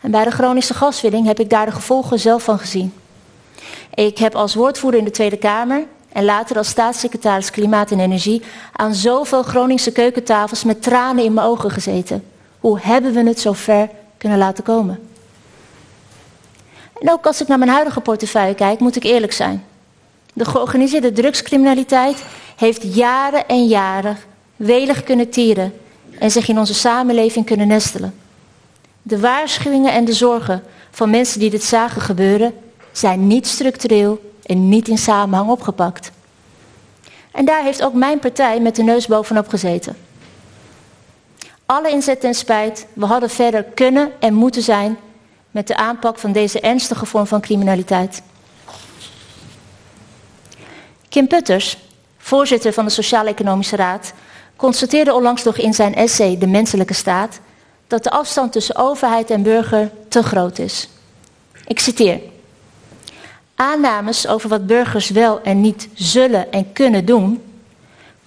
En 0.00 0.10
bij 0.10 0.24
de 0.24 0.30
chronische 0.30 0.74
gaswinning 0.74 1.26
heb 1.26 1.40
ik 1.40 1.50
daar 1.50 1.66
de 1.66 1.72
gevolgen 1.72 2.18
zelf 2.18 2.42
van 2.42 2.58
gezien. 2.58 2.94
Ik 3.94 4.18
heb 4.18 4.34
als 4.34 4.54
woordvoerder 4.54 5.00
in 5.00 5.06
de 5.06 5.10
Tweede 5.10 5.38
Kamer 5.38 5.86
en 6.12 6.24
later 6.24 6.56
als 6.56 6.68
staatssecretaris 6.68 7.50
Klimaat 7.50 7.90
en 7.90 8.00
Energie 8.00 8.42
aan 8.72 8.94
zoveel 8.94 9.42
Groningse 9.42 9.92
keukentafels 9.92 10.64
met 10.64 10.82
tranen 10.82 11.24
in 11.24 11.34
mijn 11.34 11.46
ogen 11.46 11.70
gezeten. 11.70 12.24
Hoe 12.60 12.78
hebben 12.80 13.12
we 13.12 13.22
het 13.22 13.40
zo 13.40 13.52
ver 13.52 13.88
kunnen 14.18 14.38
laten 14.38 14.64
komen? 14.64 15.08
En 17.00 17.10
ook 17.10 17.26
als 17.26 17.40
ik 17.40 17.48
naar 17.48 17.58
mijn 17.58 17.70
huidige 17.70 18.00
portefeuille 18.00 18.54
kijk, 18.54 18.80
moet 18.80 18.96
ik 18.96 19.04
eerlijk 19.04 19.32
zijn. 19.32 19.64
De 20.32 20.44
georganiseerde 20.44 21.12
drugscriminaliteit 21.12 22.24
heeft 22.56 22.94
jaren 22.94 23.48
en 23.48 23.66
jaren 23.66 24.16
welig 24.56 25.04
kunnen 25.04 25.30
tieren 25.30 25.72
en 26.18 26.30
zich 26.30 26.48
in 26.48 26.58
onze 26.58 26.74
samenleving 26.74 27.46
kunnen 27.46 27.66
nestelen. 27.66 28.14
De 29.02 29.20
waarschuwingen 29.20 29.92
en 29.92 30.04
de 30.04 30.12
zorgen 30.12 30.62
van 30.90 31.10
mensen 31.10 31.40
die 31.40 31.50
dit 31.50 31.64
zagen 31.64 32.00
gebeuren 32.00 32.54
zijn 32.92 33.26
niet 33.26 33.46
structureel 33.46 34.31
en 34.42 34.68
niet 34.68 34.88
in 34.88 34.98
samenhang 34.98 35.50
opgepakt. 35.50 36.10
En 37.32 37.44
daar 37.44 37.62
heeft 37.62 37.82
ook 37.82 37.94
mijn 37.94 38.18
partij 38.18 38.60
met 38.60 38.76
de 38.76 38.82
neus 38.82 39.06
bovenop 39.06 39.48
gezeten. 39.48 39.96
Alle 41.66 41.90
inzet 41.90 42.24
en 42.24 42.34
spijt, 42.34 42.86
we 42.92 43.06
hadden 43.06 43.30
verder 43.30 43.62
kunnen 43.62 44.12
en 44.20 44.34
moeten 44.34 44.62
zijn 44.62 44.98
met 45.50 45.66
de 45.66 45.76
aanpak 45.76 46.18
van 46.18 46.32
deze 46.32 46.60
ernstige 46.60 47.06
vorm 47.06 47.26
van 47.26 47.40
criminaliteit. 47.40 48.22
Kim 51.08 51.26
Putters, 51.26 51.78
voorzitter 52.18 52.72
van 52.72 52.84
de 52.84 52.90
Sociaal-Economische 52.90 53.76
Raad, 53.76 54.12
constateerde 54.56 55.14
onlangs 55.14 55.42
nog 55.42 55.56
in 55.56 55.74
zijn 55.74 55.94
essay 55.94 56.38
De 56.38 56.46
menselijke 56.46 56.94
staat 56.94 57.40
dat 57.86 58.04
de 58.04 58.10
afstand 58.10 58.52
tussen 58.52 58.76
overheid 58.76 59.30
en 59.30 59.42
burger 59.42 59.90
te 60.08 60.22
groot 60.22 60.58
is. 60.58 60.88
Ik 61.66 61.78
citeer. 61.78 62.31
Aannames 63.62 64.26
over 64.26 64.48
wat 64.48 64.66
burgers 64.66 65.10
wel 65.10 65.40
en 65.42 65.60
niet 65.60 65.88
zullen 65.94 66.52
en 66.52 66.72
kunnen 66.72 67.04
doen, 67.04 67.42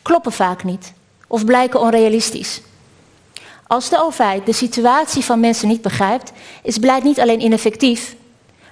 kloppen 0.01 0.31
vaak 0.31 0.63
niet 0.63 0.93
of 1.27 1.45
blijken 1.45 1.79
onrealistisch. 1.79 2.61
Als 3.67 3.89
de 3.89 4.01
overheid 4.01 4.45
de 4.45 4.53
situatie 4.53 5.23
van 5.23 5.39
mensen 5.39 5.67
niet 5.67 5.81
begrijpt, 5.81 6.31
is 6.63 6.79
beleid 6.79 7.03
niet 7.03 7.19
alleen 7.19 7.41
ineffectief, 7.41 8.15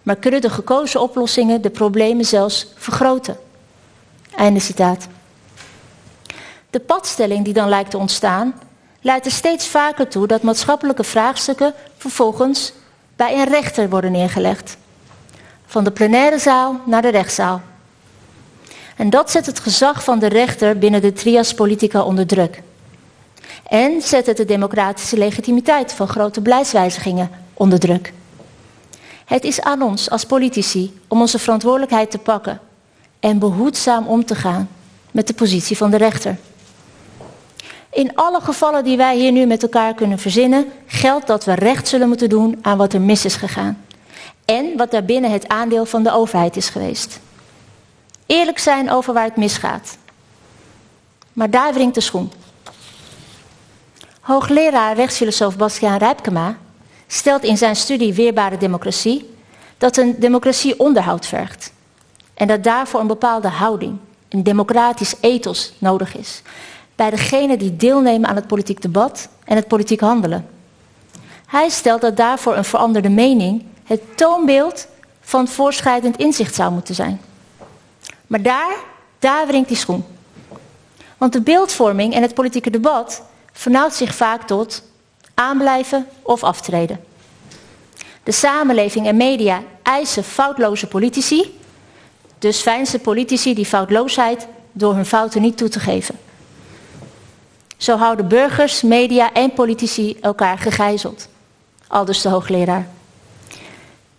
maar 0.03 0.15
kunnen 0.15 0.41
de 0.41 0.49
gekozen 0.49 1.01
oplossingen 1.01 1.61
de 1.61 1.69
problemen 1.69 2.25
zelfs 2.25 2.67
vergroten. 2.75 3.37
Einde 4.35 4.59
citaat. 4.59 5.07
De 6.69 6.79
padstelling 6.79 7.45
die 7.45 7.53
dan 7.53 7.69
lijkt 7.69 7.91
te 7.91 7.97
ontstaan, 7.97 8.59
leidt 9.01 9.25
er 9.25 9.31
steeds 9.31 9.67
vaker 9.67 10.07
toe 10.07 10.27
dat 10.27 10.41
maatschappelijke 10.41 11.03
vraagstukken 11.03 11.73
vervolgens 11.97 12.73
bij 13.15 13.33
een 13.33 13.49
rechter 13.49 13.89
worden 13.89 14.11
neergelegd. 14.11 14.77
Van 15.73 15.83
de 15.83 15.91
plenaire 15.91 16.39
zaal 16.39 16.79
naar 16.85 17.01
de 17.01 17.09
rechtszaal. 17.09 17.61
En 18.95 19.09
dat 19.09 19.31
zet 19.31 19.45
het 19.45 19.59
gezag 19.59 20.03
van 20.03 20.19
de 20.19 20.27
rechter 20.27 20.77
binnen 20.77 21.01
de 21.01 21.13
trias 21.13 21.53
politica 21.53 22.01
onder 22.01 22.27
druk. 22.27 22.61
En 23.67 24.01
zet 24.01 24.25
het 24.25 24.37
de 24.37 24.45
democratische 24.45 25.17
legitimiteit 25.17 25.93
van 25.93 26.07
grote 26.07 26.41
beleidswijzigingen 26.41 27.29
onder 27.53 27.79
druk. 27.79 28.13
Het 29.25 29.43
is 29.43 29.61
aan 29.61 29.81
ons 29.81 30.09
als 30.09 30.25
politici 30.25 30.99
om 31.07 31.21
onze 31.21 31.39
verantwoordelijkheid 31.39 32.11
te 32.11 32.17
pakken 32.17 32.59
en 33.19 33.39
behoedzaam 33.39 34.07
om 34.07 34.25
te 34.25 34.35
gaan 34.35 34.69
met 35.11 35.27
de 35.27 35.33
positie 35.33 35.77
van 35.77 35.91
de 35.91 35.97
rechter. 35.97 36.37
In 37.91 38.15
alle 38.15 38.41
gevallen 38.41 38.83
die 38.83 38.97
wij 38.97 39.17
hier 39.17 39.31
nu 39.31 39.45
met 39.45 39.63
elkaar 39.63 39.93
kunnen 39.93 40.19
verzinnen, 40.19 40.65
geldt 40.85 41.27
dat 41.27 41.45
we 41.45 41.53
recht 41.53 41.87
zullen 41.87 42.07
moeten 42.07 42.29
doen 42.29 42.59
aan 42.61 42.77
wat 42.77 42.93
er 42.93 43.01
mis 43.01 43.25
is 43.25 43.35
gegaan. 43.35 43.83
En 44.45 44.77
wat 44.77 44.91
daarbinnen 44.91 45.31
het 45.31 45.47
aandeel 45.47 45.85
van 45.85 46.03
de 46.03 46.11
overheid 46.11 46.55
is 46.55 46.69
geweest. 46.69 47.19
Eerlijk 48.25 48.59
zijn 48.59 48.91
over 48.91 49.13
waar 49.13 49.23
het 49.23 49.37
misgaat. 49.37 49.97
Maar 51.33 51.49
daar 51.49 51.73
wringt 51.73 51.95
de 51.95 52.01
schoen. 52.01 52.31
Hoogleraar 54.19 54.95
rechtsfilosoof 54.95 55.57
Bastiaan 55.57 55.97
Rijpkema 55.97 56.57
stelt 57.07 57.43
in 57.43 57.57
zijn 57.57 57.75
studie 57.75 58.13
Weerbare 58.13 58.57
Democratie 58.57 59.29
dat 59.77 59.97
een 59.97 60.15
democratie 60.19 60.79
onderhoud 60.79 61.25
vergt. 61.25 61.73
En 62.33 62.47
dat 62.47 62.63
daarvoor 62.63 62.99
een 62.99 63.07
bepaalde 63.07 63.47
houding, 63.47 63.97
een 64.29 64.43
democratisch 64.43 65.15
ethos 65.19 65.73
nodig 65.79 66.15
is 66.15 66.41
bij 66.95 67.09
degenen 67.09 67.59
die 67.59 67.75
deelnemen 67.75 68.29
aan 68.29 68.35
het 68.35 68.47
politiek 68.47 68.81
debat 68.81 69.29
en 69.45 69.55
het 69.55 69.67
politiek 69.67 69.99
handelen. 69.99 70.47
Hij 71.45 71.69
stelt 71.69 72.01
dat 72.01 72.17
daarvoor 72.17 72.57
een 72.57 72.65
veranderde 72.65 73.09
mening 73.09 73.63
het 73.83 74.17
toonbeeld 74.17 74.87
van 75.21 75.47
voorschrijdend 75.47 76.17
inzicht 76.17 76.55
zou 76.55 76.71
moeten 76.71 76.95
zijn. 76.95 77.21
Maar 78.27 78.41
daar, 78.41 78.75
daar 79.19 79.47
wringt 79.47 79.67
die 79.67 79.77
schoen. 79.77 80.05
Want 81.17 81.33
de 81.33 81.41
beeldvorming 81.41 82.13
en 82.13 82.21
het 82.21 82.33
politieke 82.33 82.69
debat 82.69 83.21
vernauwt 83.51 83.93
zich 83.93 84.15
vaak 84.15 84.47
tot 84.47 84.83
aanblijven 85.33 86.07
of 86.21 86.43
aftreden. 86.43 87.03
De 88.23 88.31
samenleving 88.31 89.07
en 89.07 89.17
media 89.17 89.63
eisen 89.83 90.23
foutloze 90.23 90.87
politici, 90.87 91.59
dus 92.39 92.61
fijnste 92.61 92.99
politici 92.99 93.53
die 93.53 93.65
foutloosheid 93.65 94.47
door 94.71 94.95
hun 94.95 95.05
fouten 95.05 95.41
niet 95.41 95.57
toe 95.57 95.69
te 95.69 95.79
geven. 95.79 96.19
Zo 97.77 97.97
houden 97.97 98.27
burgers, 98.27 98.81
media 98.81 99.33
en 99.33 99.53
politici 99.53 100.17
elkaar 100.21 100.57
gegijzeld. 100.57 101.27
Aldus 101.87 102.21
de 102.21 102.29
hoogleraar. 102.29 102.87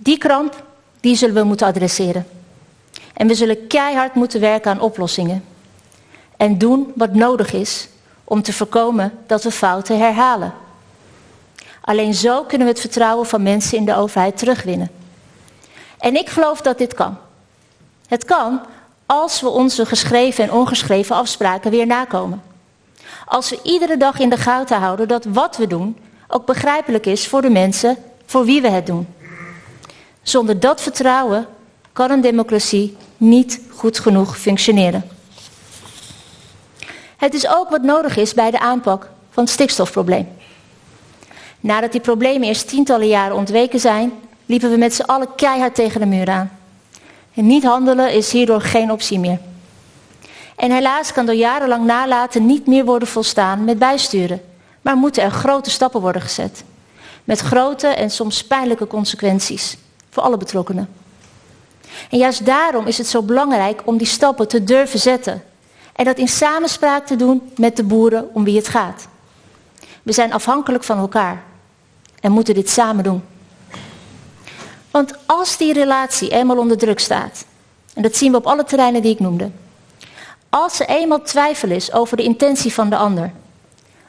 Die 0.04 0.18
kramp, 0.18 0.64
die 1.00 1.16
zullen 1.16 1.34
we 1.34 1.42
moeten 1.42 1.66
adresseren. 1.66 2.26
En 3.14 3.26
we 3.26 3.34
zullen 3.34 3.66
keihard 3.66 4.14
moeten 4.14 4.40
werken 4.40 4.70
aan 4.70 4.80
oplossingen. 4.80 5.44
En 6.36 6.58
doen 6.58 6.92
wat 6.94 7.14
nodig 7.14 7.52
is 7.52 7.88
om 8.24 8.42
te 8.42 8.52
voorkomen 8.52 9.12
dat 9.26 9.42
we 9.42 9.50
fouten 9.50 9.98
herhalen. 9.98 10.54
Alleen 11.80 12.14
zo 12.14 12.42
kunnen 12.42 12.66
we 12.66 12.72
het 12.72 12.82
vertrouwen 12.82 13.26
van 13.26 13.42
mensen 13.42 13.78
in 13.78 13.84
de 13.84 13.96
overheid 13.96 14.38
terugwinnen. 14.38 14.90
En 15.98 16.16
ik 16.16 16.28
geloof 16.28 16.60
dat 16.60 16.78
dit 16.78 16.94
kan. 16.94 17.16
Het 18.06 18.24
kan 18.24 18.60
als 19.06 19.40
we 19.40 19.48
onze 19.48 19.86
geschreven 19.86 20.44
en 20.44 20.52
ongeschreven 20.52 21.16
afspraken 21.16 21.70
weer 21.70 21.86
nakomen. 21.86 22.42
Als 23.26 23.50
we 23.50 23.60
iedere 23.62 23.96
dag 23.96 24.18
in 24.18 24.30
de 24.30 24.36
gaten 24.36 24.78
houden 24.78 25.08
dat 25.08 25.24
wat 25.24 25.56
we 25.56 25.66
doen 25.66 25.98
ook 26.28 26.46
begrijpelijk 26.46 27.06
is 27.06 27.28
voor 27.28 27.42
de 27.42 27.50
mensen 27.50 27.96
voor 28.26 28.44
wie 28.44 28.62
we 28.62 28.68
het 28.68 28.86
doen. 28.86 29.06
Zonder 30.24 30.60
dat 30.60 30.80
vertrouwen 30.80 31.46
kan 31.92 32.10
een 32.10 32.20
democratie 32.20 32.96
niet 33.16 33.60
goed 33.70 33.98
genoeg 33.98 34.38
functioneren. 34.38 35.08
Het 37.16 37.34
is 37.34 37.48
ook 37.48 37.70
wat 37.70 37.82
nodig 37.82 38.16
is 38.16 38.34
bij 38.34 38.50
de 38.50 38.58
aanpak 38.58 39.10
van 39.30 39.42
het 39.42 39.52
stikstofprobleem. 39.52 40.28
Nadat 41.60 41.92
die 41.92 42.00
problemen 42.00 42.48
eerst 42.48 42.68
tientallen 42.68 43.06
jaren 43.06 43.36
ontweken 43.36 43.80
zijn, 43.80 44.12
liepen 44.46 44.70
we 44.70 44.76
met 44.76 44.94
z'n 44.94 45.02
allen 45.02 45.34
keihard 45.34 45.74
tegen 45.74 46.00
de 46.00 46.06
muur 46.06 46.30
aan. 46.30 46.58
En 47.34 47.46
niet 47.46 47.64
handelen 47.64 48.12
is 48.12 48.32
hierdoor 48.32 48.60
geen 48.60 48.90
optie 48.90 49.18
meer. 49.18 49.38
En 50.56 50.70
helaas 50.70 51.12
kan 51.12 51.26
door 51.26 51.34
jarenlang 51.34 51.84
nalaten 51.84 52.46
niet 52.46 52.66
meer 52.66 52.84
worden 52.84 53.08
volstaan 53.08 53.64
met 53.64 53.78
bijsturen. 53.78 54.42
Maar 54.82 54.96
moeten 54.96 55.22
er 55.22 55.30
grote 55.30 55.70
stappen 55.70 56.00
worden 56.00 56.22
gezet. 56.22 56.64
Met 57.24 57.40
grote 57.40 57.86
en 57.86 58.10
soms 58.10 58.44
pijnlijke 58.44 58.86
consequenties 58.86 59.76
voor 60.14 60.22
alle 60.22 60.36
betrokkenen. 60.36 60.88
En 62.10 62.18
juist 62.18 62.46
daarom 62.46 62.86
is 62.86 62.98
het 62.98 63.06
zo 63.06 63.22
belangrijk 63.22 63.82
om 63.84 63.96
die 63.96 64.06
stappen 64.06 64.48
te 64.48 64.64
durven 64.64 64.98
zetten. 64.98 65.42
En 65.92 66.04
dat 66.04 66.18
in 66.18 66.28
samenspraak 66.28 67.06
te 67.06 67.16
doen 67.16 67.52
met 67.56 67.76
de 67.76 67.84
boeren 67.84 68.28
om 68.32 68.44
wie 68.44 68.56
het 68.56 68.68
gaat. 68.68 69.08
We 70.02 70.12
zijn 70.12 70.32
afhankelijk 70.32 70.84
van 70.84 70.98
elkaar 70.98 71.42
en 72.20 72.32
moeten 72.32 72.54
dit 72.54 72.70
samen 72.70 73.04
doen. 73.04 73.22
Want 74.90 75.14
als 75.26 75.56
die 75.56 75.72
relatie 75.72 76.30
eenmaal 76.30 76.58
onder 76.58 76.78
druk 76.78 76.98
staat, 76.98 77.44
en 77.94 78.02
dat 78.02 78.16
zien 78.16 78.30
we 78.30 78.38
op 78.38 78.46
alle 78.46 78.64
terreinen 78.64 79.02
die 79.02 79.12
ik 79.12 79.20
noemde, 79.20 79.50
als 80.48 80.80
er 80.80 80.88
eenmaal 80.88 81.22
twijfel 81.22 81.70
is 81.70 81.92
over 81.92 82.16
de 82.16 82.22
intentie 82.22 82.72
van 82.72 82.90
de 82.90 82.96
ander. 82.96 83.32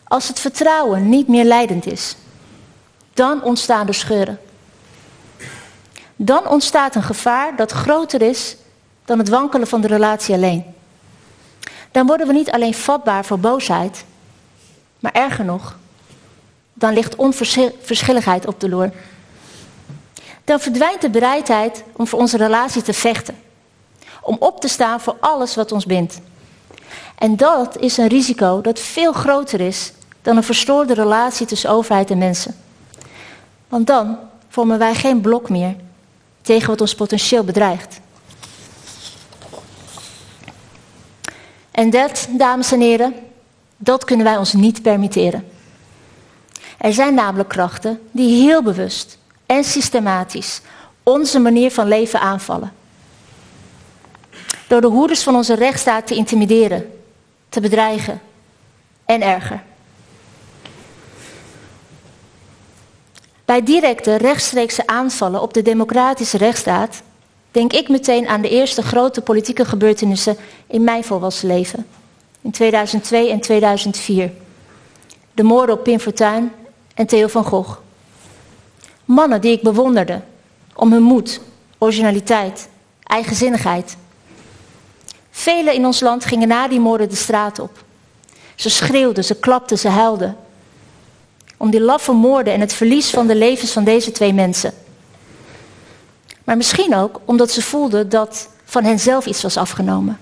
Als 0.03 0.27
het 0.27 0.39
vertrouwen 0.39 1.09
niet 1.09 1.27
meer 1.27 1.45
leidend 1.45 1.85
is. 1.85 2.15
dan 3.13 3.43
ontstaan 3.43 3.85
de 3.85 3.93
scheuren. 3.93 4.39
Dan 6.15 6.47
ontstaat 6.47 6.95
een 6.95 7.03
gevaar 7.03 7.55
dat 7.55 7.71
groter 7.71 8.21
is 8.21 8.55
dan 9.05 9.17
het 9.17 9.29
wankelen 9.29 9.67
van 9.67 9.81
de 9.81 9.87
relatie 9.87 10.35
alleen. 10.35 10.65
Dan 11.91 12.07
worden 12.07 12.27
we 12.27 12.33
niet 12.33 12.51
alleen 12.51 12.73
vatbaar 12.73 13.25
voor 13.25 13.39
boosheid, 13.39 14.05
maar 14.99 15.11
erger 15.11 15.45
nog, 15.45 15.77
dan 16.73 16.93
ligt 16.93 17.15
onverschilligheid 17.15 18.47
op 18.47 18.59
de 18.59 18.69
loer. 18.69 18.91
Dan 20.43 20.59
verdwijnt 20.59 21.01
de 21.01 21.09
bereidheid 21.09 21.83
om 21.93 22.07
voor 22.07 22.19
onze 22.19 22.37
relatie 22.37 22.81
te 22.81 22.93
vechten. 22.93 23.37
Om 24.21 24.37
op 24.39 24.61
te 24.61 24.67
staan 24.67 25.01
voor 25.01 25.17
alles 25.19 25.55
wat 25.55 25.71
ons 25.71 25.85
bindt. 25.85 26.19
En 27.17 27.35
dat 27.35 27.77
is 27.79 27.97
een 27.97 28.07
risico 28.07 28.61
dat 28.61 28.79
veel 28.79 29.13
groter 29.13 29.61
is 29.61 29.93
dan 30.21 30.37
een 30.37 30.43
verstoorde 30.43 30.93
relatie 30.93 31.45
tussen 31.45 31.69
overheid 31.69 32.11
en 32.11 32.17
mensen. 32.17 32.55
Want 33.67 33.87
dan 33.87 34.17
vormen 34.49 34.79
wij 34.79 34.95
geen 34.95 35.21
blok 35.21 35.49
meer 35.49 35.75
tegen 36.45 36.67
wat 36.67 36.81
ons 36.81 36.95
potentieel 36.95 37.43
bedreigt. 37.43 37.99
En 41.71 41.89
dat, 41.89 42.27
dames 42.29 42.71
en 42.71 42.81
heren, 42.81 43.15
dat 43.77 44.05
kunnen 44.05 44.25
wij 44.25 44.37
ons 44.37 44.53
niet 44.53 44.81
permitteren. 44.81 45.47
Er 46.77 46.93
zijn 46.93 47.13
namelijk 47.13 47.49
krachten 47.49 47.99
die 48.11 48.41
heel 48.41 48.63
bewust 48.63 49.17
en 49.45 49.63
systematisch 49.63 50.61
onze 51.03 51.39
manier 51.39 51.71
van 51.71 51.87
leven 51.87 52.19
aanvallen. 52.19 52.73
Door 54.67 54.81
de 54.81 54.87
hoeders 54.87 55.23
van 55.23 55.35
onze 55.35 55.55
rechtsstaat 55.55 56.07
te 56.07 56.15
intimideren, 56.15 56.91
te 57.49 57.59
bedreigen 57.59 58.21
en 59.05 59.21
erger. 59.21 59.63
Bij 63.45 63.63
directe 63.63 64.15
rechtstreekse 64.15 64.87
aanvallen 64.87 65.41
op 65.41 65.53
de 65.53 65.61
democratische 65.61 66.37
rechtsstaat 66.37 67.01
denk 67.51 67.73
ik 67.73 67.89
meteen 67.89 68.27
aan 68.27 68.41
de 68.41 68.49
eerste 68.49 68.81
grote 68.81 69.21
politieke 69.21 69.65
gebeurtenissen 69.65 70.37
in 70.67 70.83
mijn 70.83 71.03
volwassen 71.03 71.47
leven. 71.47 71.87
In 72.41 72.51
2002 72.51 73.29
en 73.29 73.39
2004. 73.39 74.31
De 75.33 75.43
moorden 75.43 75.75
op 75.75 75.83
Pim 75.83 75.99
Fortuyn 75.99 76.51
en 76.93 77.05
Theo 77.05 77.27
van 77.27 77.43
Gogh. 77.43 77.77
Mannen 79.05 79.41
die 79.41 79.51
ik 79.51 79.61
bewonderde 79.61 80.21
om 80.75 80.91
hun 80.91 81.03
moed, 81.03 81.41
originaliteit, 81.77 82.69
eigenzinnigheid. 83.03 83.97
Velen 85.31 85.73
in 85.73 85.85
ons 85.85 85.99
land 85.99 86.25
gingen 86.25 86.47
na 86.47 86.67
die 86.67 86.79
moorden 86.79 87.09
de 87.09 87.15
straat 87.15 87.59
op. 87.59 87.83
Ze 88.55 88.69
schreeuwden, 88.69 89.23
ze 89.23 89.35
klapten, 89.35 89.77
ze 89.77 89.89
huilden. 89.89 90.37
Om 91.57 91.69
die 91.69 91.81
laffe 91.81 92.11
moorden 92.11 92.53
en 92.53 92.59
het 92.59 92.73
verlies 92.73 93.09
van 93.09 93.27
de 93.27 93.35
levens 93.35 93.71
van 93.71 93.83
deze 93.83 94.11
twee 94.11 94.33
mensen. 94.33 94.73
Maar 96.43 96.57
misschien 96.57 96.95
ook 96.95 97.19
omdat 97.25 97.51
ze 97.51 97.61
voelden 97.61 98.09
dat 98.09 98.49
van 98.65 98.83
hen 98.83 98.99
zelf 98.99 99.25
iets 99.25 99.41
was 99.41 99.57
afgenomen. 99.57 100.19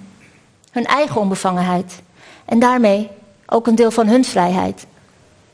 Hun 0.72 0.86
eigen 0.86 1.22
onbevangenheid. 1.22 2.02
En 2.46 2.60
daarmee 2.60 3.10
ook 3.46 3.68
een 3.68 3.76
deel 3.76 3.92
van 3.92 4.08
hun 4.08 4.26
vrijheid. 4.26 4.86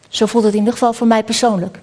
Zo 0.10 0.26
voelde 0.26 0.48
het 0.48 0.56
in 0.56 0.62
ieder 0.62 0.78
geval 0.78 0.94
voor 0.94 1.08
mij 1.08 1.24
persoonlijk. 1.24 1.80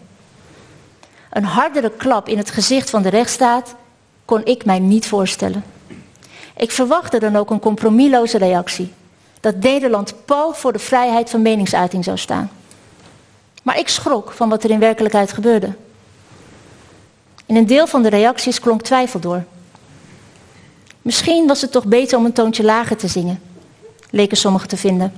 Een 1.31 1.45
hardere 1.45 1.91
klap 1.91 2.29
in 2.29 2.39
het 2.39 2.51
gezicht 2.51 2.91
van 2.91 3.03
de 3.03 3.09
rechtsstaat 3.09 3.75
kon 4.25 4.45
ik 4.45 4.65
mij 4.65 4.79
niet 4.79 5.07
voorstellen. 5.07 5.65
Ik 6.57 6.71
verwachtte 6.71 7.19
dan 7.19 7.37
ook 7.37 7.51
een 7.51 7.61
compromisloze 7.61 8.39
reactie. 8.39 8.93
Dat 9.41 9.57
Nederland 9.57 10.15
pal 10.25 10.53
voor 10.53 10.73
de 10.73 10.79
vrijheid 10.79 11.31
van 11.31 11.43
meningsuiting 11.43 12.05
zou 12.05 12.19
staan. 12.19 12.51
Maar 13.67 13.79
ik 13.79 13.89
schrok 13.89 14.33
van 14.33 14.49
wat 14.49 14.65
er 14.65 14.71
in 14.71 14.79
werkelijkheid 14.79 15.33
gebeurde. 15.33 15.75
In 17.47 17.57
een 17.57 17.67
deel 17.67 17.87
van 17.87 18.03
de 18.03 18.09
reacties 18.09 18.61
klonk 18.61 18.83
twijfel 18.83 19.21
door. 19.21 19.45
Misschien 21.03 21.47
was 21.47 21.61
het 21.61 21.73
toch 21.73 21.85
beter 21.85 22.19
om 22.19 22.25
een 22.25 22.33
toontje 22.33 22.65
lager 22.65 22.97
te 22.97 23.09
zingen, 23.09 23.43
leken 24.11 24.37
sommigen 24.37 24.69
te 24.69 24.77
vinden. 24.77 25.13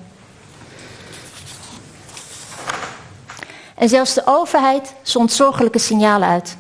En 3.75 3.89
zelfs 3.89 4.15
de 4.15 4.23
overheid 4.25 4.95
zond 5.03 5.33
zorgelijke 5.33 5.79
signalen 5.79 6.29
uit. 6.29 6.57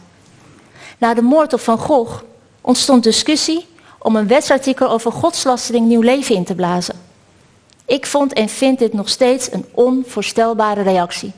Na 0.99 1.15
de 1.15 1.23
moord 1.23 1.53
op 1.53 1.61
Van 1.61 1.79
Gogh 1.79 2.23
ontstond 2.61 3.03
discussie 3.03 3.67
om 3.99 4.17
een 4.17 4.27
wetsartikel 4.27 4.91
over 4.91 5.13
godslastering 5.13 5.87
nieuw 5.87 6.03
leven 6.03 6.35
in 6.35 6.45
te 6.45 6.55
blazen. 6.55 7.01
Ik 7.85 8.07
vond 8.07 8.33
en 8.33 8.49
vind 8.49 8.79
dit 8.79 8.93
nog 8.93 9.09
steeds 9.09 9.53
een 9.53 9.65
onvoorstelbare 9.75 10.83
reactie. 10.83 11.33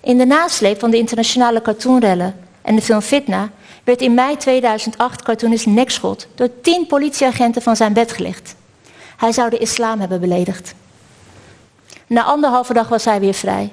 In 0.00 0.18
de 0.18 0.26
nasleep 0.26 0.78
van 0.78 0.90
de 0.90 0.96
internationale 0.96 1.62
cartoonrellen 1.62 2.40
en 2.62 2.74
de 2.74 2.82
film 2.82 3.00
Fitna 3.00 3.50
werd 3.84 4.00
in 4.00 4.14
mei 4.14 4.36
2008 4.36 5.22
cartoonist 5.22 5.66
Nekschot 5.66 6.26
door 6.34 6.60
tien 6.60 6.86
politieagenten 6.86 7.62
van 7.62 7.76
zijn 7.76 7.92
bed 7.92 8.12
gelicht. 8.12 8.54
Hij 9.16 9.32
zou 9.32 9.50
de 9.50 9.58
islam 9.58 10.00
hebben 10.00 10.20
beledigd. 10.20 10.74
Na 12.06 12.22
anderhalve 12.22 12.72
dag 12.72 12.88
was 12.88 13.04
hij 13.04 13.20
weer 13.20 13.34
vrij. 13.34 13.72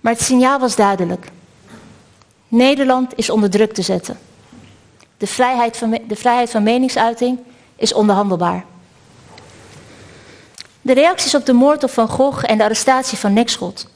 Maar 0.00 0.12
het 0.12 0.22
signaal 0.22 0.58
was 0.58 0.76
duidelijk. 0.76 1.28
Nederland 2.48 3.12
is 3.16 3.30
onder 3.30 3.50
druk 3.50 3.74
te 3.74 3.82
zetten. 3.82 4.18
De 5.18 5.26
vrijheid 5.26 5.76
van, 5.76 5.98
de 6.08 6.16
vrijheid 6.16 6.50
van 6.50 6.62
meningsuiting 6.62 7.38
is 7.76 7.92
onderhandelbaar. 7.92 8.64
De 10.82 10.92
reacties 10.92 11.34
op 11.34 11.46
de 11.46 11.52
moord 11.52 11.84
op 11.84 11.90
Van 11.90 12.08
Gogh 12.08 12.44
en 12.50 12.58
de 12.58 12.64
arrestatie 12.64 13.18
van 13.18 13.32
Nekschot 13.32 13.88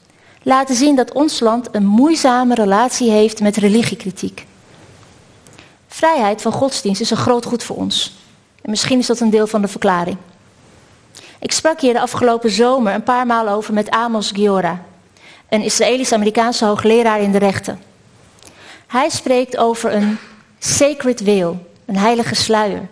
laten 0.43 0.75
zien 0.75 0.95
dat 0.95 1.13
ons 1.13 1.39
land 1.39 1.67
een 1.71 1.85
moeizame 1.85 2.55
relatie 2.55 3.11
heeft 3.11 3.41
met 3.41 3.57
religiekritiek. 3.57 4.45
Vrijheid 5.87 6.41
van 6.41 6.51
godsdienst 6.51 7.01
is 7.01 7.11
een 7.11 7.17
groot 7.17 7.45
goed 7.45 7.63
voor 7.63 7.75
ons. 7.75 8.15
En 8.61 8.69
misschien 8.69 8.99
is 8.99 9.07
dat 9.07 9.19
een 9.19 9.29
deel 9.29 9.47
van 9.47 9.61
de 9.61 9.67
verklaring. 9.67 10.17
Ik 11.39 11.51
sprak 11.51 11.81
hier 11.81 11.93
de 11.93 12.01
afgelopen 12.01 12.51
zomer 12.51 12.93
een 12.93 13.03
paar 13.03 13.25
maal 13.25 13.47
over 13.47 13.73
met 13.73 13.89
Amos 13.89 14.31
Giora, 14.31 14.83
een 15.49 15.61
Israëlisch-Amerikaanse 15.61 16.65
hoogleraar 16.65 17.21
in 17.21 17.31
de 17.31 17.37
rechten. 17.37 17.81
Hij 18.87 19.09
spreekt 19.09 19.57
over 19.57 19.93
een 19.93 20.17
sacred 20.59 21.21
veil, 21.23 21.65
een 21.85 21.97
heilige 21.97 22.35
sluier, 22.35 22.87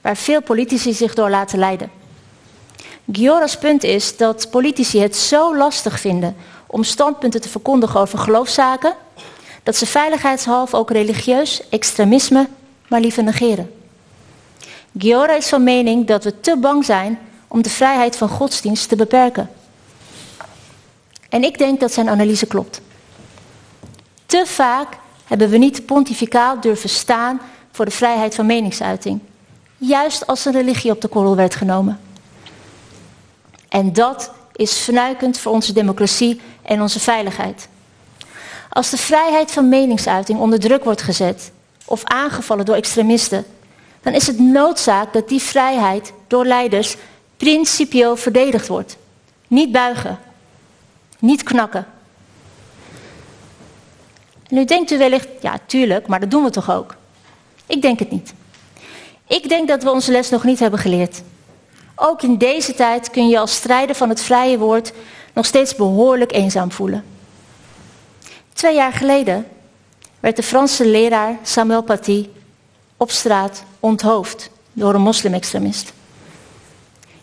waar 0.00 0.16
veel 0.16 0.42
politici 0.42 0.92
zich 0.92 1.14
door 1.14 1.30
laten 1.30 1.58
leiden. 1.58 1.90
Giora's 3.12 3.58
punt 3.58 3.84
is 3.84 4.16
dat 4.16 4.50
politici 4.50 5.00
het 5.00 5.16
zo 5.16 5.56
lastig 5.56 6.00
vinden 6.00 6.36
om 6.72 6.84
standpunten 6.84 7.40
te 7.40 7.48
verkondigen 7.48 8.00
over 8.00 8.18
geloofszaken, 8.18 8.94
dat 9.62 9.76
ze 9.76 9.86
veiligheidshalve 9.86 10.76
ook 10.76 10.90
religieus 10.90 11.68
extremisme 11.68 12.48
maar 12.88 13.00
liever 13.00 13.22
negeren. 13.22 13.72
Giora 14.98 15.36
is 15.36 15.48
van 15.48 15.62
mening 15.62 16.06
dat 16.06 16.24
we 16.24 16.40
te 16.40 16.56
bang 16.56 16.84
zijn 16.84 17.18
om 17.48 17.62
de 17.62 17.70
vrijheid 17.70 18.16
van 18.16 18.28
godsdienst 18.28 18.88
te 18.88 18.96
beperken. 18.96 19.50
En 21.28 21.44
ik 21.44 21.58
denk 21.58 21.80
dat 21.80 21.92
zijn 21.92 22.08
analyse 22.08 22.46
klopt. 22.46 22.80
Te 24.26 24.42
vaak 24.46 24.98
hebben 25.26 25.48
we 25.48 25.58
niet 25.58 25.86
pontificaal 25.86 26.60
durven 26.60 26.88
staan 26.88 27.40
voor 27.70 27.84
de 27.84 27.90
vrijheid 27.90 28.34
van 28.34 28.46
meningsuiting, 28.46 29.20
juist 29.76 30.26
als 30.26 30.44
een 30.44 30.52
religie 30.52 30.90
op 30.90 31.00
de 31.00 31.08
korrel 31.08 31.36
werd 31.36 31.54
genomen. 31.54 32.00
En 33.68 33.92
dat 33.92 34.30
is 34.52 34.72
fnuikend 34.72 35.38
voor 35.38 35.52
onze 35.52 35.72
democratie 35.72 36.40
en 36.62 36.80
onze 36.80 37.00
veiligheid. 37.00 37.68
Als 38.70 38.90
de 38.90 38.96
vrijheid 38.96 39.50
van 39.50 39.68
meningsuiting 39.68 40.38
onder 40.38 40.60
druk 40.60 40.84
wordt 40.84 41.02
gezet 41.02 41.52
of 41.84 42.04
aangevallen 42.04 42.64
door 42.64 42.74
extremisten, 42.74 43.44
dan 44.02 44.12
is 44.12 44.26
het 44.26 44.38
noodzaak 44.38 45.12
dat 45.12 45.28
die 45.28 45.42
vrijheid 45.42 46.12
door 46.26 46.44
leiders 46.44 46.96
principieel 47.36 48.16
verdedigd 48.16 48.68
wordt. 48.68 48.96
Niet 49.46 49.72
buigen, 49.72 50.18
niet 51.18 51.42
knakken. 51.42 51.86
nu 54.48 54.64
denkt 54.64 54.90
u 54.90 54.98
wellicht, 54.98 55.28
ja 55.40 55.58
tuurlijk, 55.66 56.06
maar 56.06 56.20
dat 56.20 56.30
doen 56.30 56.44
we 56.44 56.50
toch 56.50 56.70
ook? 56.70 56.94
Ik 57.66 57.82
denk 57.82 57.98
het 57.98 58.10
niet. 58.10 58.34
Ik 59.26 59.48
denk 59.48 59.68
dat 59.68 59.82
we 59.82 59.90
onze 59.90 60.12
les 60.12 60.30
nog 60.30 60.44
niet 60.44 60.58
hebben 60.58 60.78
geleerd. 60.78 61.22
Ook 61.94 62.22
in 62.22 62.38
deze 62.38 62.74
tijd 62.74 63.10
kun 63.10 63.28
je 63.28 63.38
als 63.38 63.54
strijder 63.54 63.96
van 63.96 64.08
het 64.08 64.22
vrije 64.22 64.58
woord 64.58 64.92
nog 65.32 65.46
steeds 65.46 65.74
behoorlijk 65.74 66.32
eenzaam 66.32 66.72
voelen. 66.72 67.04
Twee 68.52 68.74
jaar 68.74 68.92
geleden 68.92 69.46
werd 70.20 70.36
de 70.36 70.42
Franse 70.42 70.86
leraar 70.86 71.38
Samuel 71.42 71.82
Paty 71.82 72.28
op 72.96 73.10
straat 73.10 73.64
onthoofd 73.80 74.50
door 74.72 74.94
een 74.94 75.00
moslimextremist. 75.00 75.92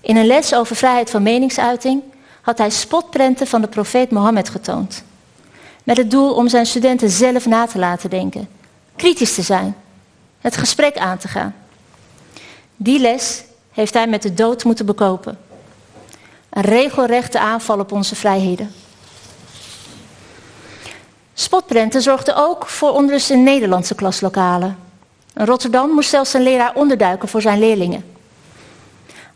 In 0.01 0.15
een 0.15 0.25
les 0.25 0.53
over 0.53 0.75
vrijheid 0.75 1.09
van 1.09 1.23
meningsuiting 1.23 2.03
had 2.41 2.57
hij 2.57 2.69
spotprenten 2.69 3.47
van 3.47 3.61
de 3.61 3.67
profeet 3.67 4.11
Mohammed 4.11 4.49
getoond. 4.49 5.03
Met 5.83 5.97
het 5.97 6.11
doel 6.11 6.33
om 6.33 6.47
zijn 6.47 6.65
studenten 6.65 7.09
zelf 7.09 7.45
na 7.45 7.65
te 7.65 7.79
laten 7.79 8.09
denken, 8.09 8.49
kritisch 8.95 9.33
te 9.33 9.41
zijn, 9.41 9.75
het 10.39 10.57
gesprek 10.57 10.97
aan 10.97 11.17
te 11.17 11.27
gaan. 11.27 11.55
Die 12.75 12.99
les 12.99 13.43
heeft 13.71 13.93
hij 13.93 14.07
met 14.07 14.21
de 14.21 14.33
dood 14.33 14.63
moeten 14.63 14.85
bekopen. 14.85 15.37
Een 16.49 16.61
regelrechte 16.61 17.39
aanval 17.39 17.79
op 17.79 17.91
onze 17.91 18.15
vrijheden. 18.15 18.71
Spotprenten 21.33 22.01
zorgden 22.01 22.35
ook 22.35 22.67
voor 22.67 22.91
onrust 22.91 23.29
in 23.29 23.43
Nederlandse 23.43 23.95
klaslokalen. 23.95 24.77
In 25.35 25.45
Rotterdam 25.45 25.89
moest 25.89 26.09
zelfs 26.09 26.33
een 26.33 26.43
leraar 26.43 26.75
onderduiken 26.75 27.29
voor 27.29 27.41
zijn 27.41 27.59
leerlingen. 27.59 28.05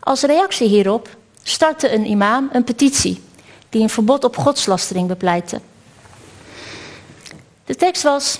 Als 0.00 0.22
reactie 0.22 0.68
hierop 0.68 1.08
startte 1.42 1.92
een 1.92 2.06
imam 2.06 2.48
een 2.52 2.64
petitie 2.64 3.22
die 3.68 3.82
een 3.82 3.88
verbod 3.88 4.24
op 4.24 4.36
godslastering 4.36 5.08
bepleitte. 5.08 5.60
De 7.64 7.74
tekst 7.74 8.02
was: 8.02 8.38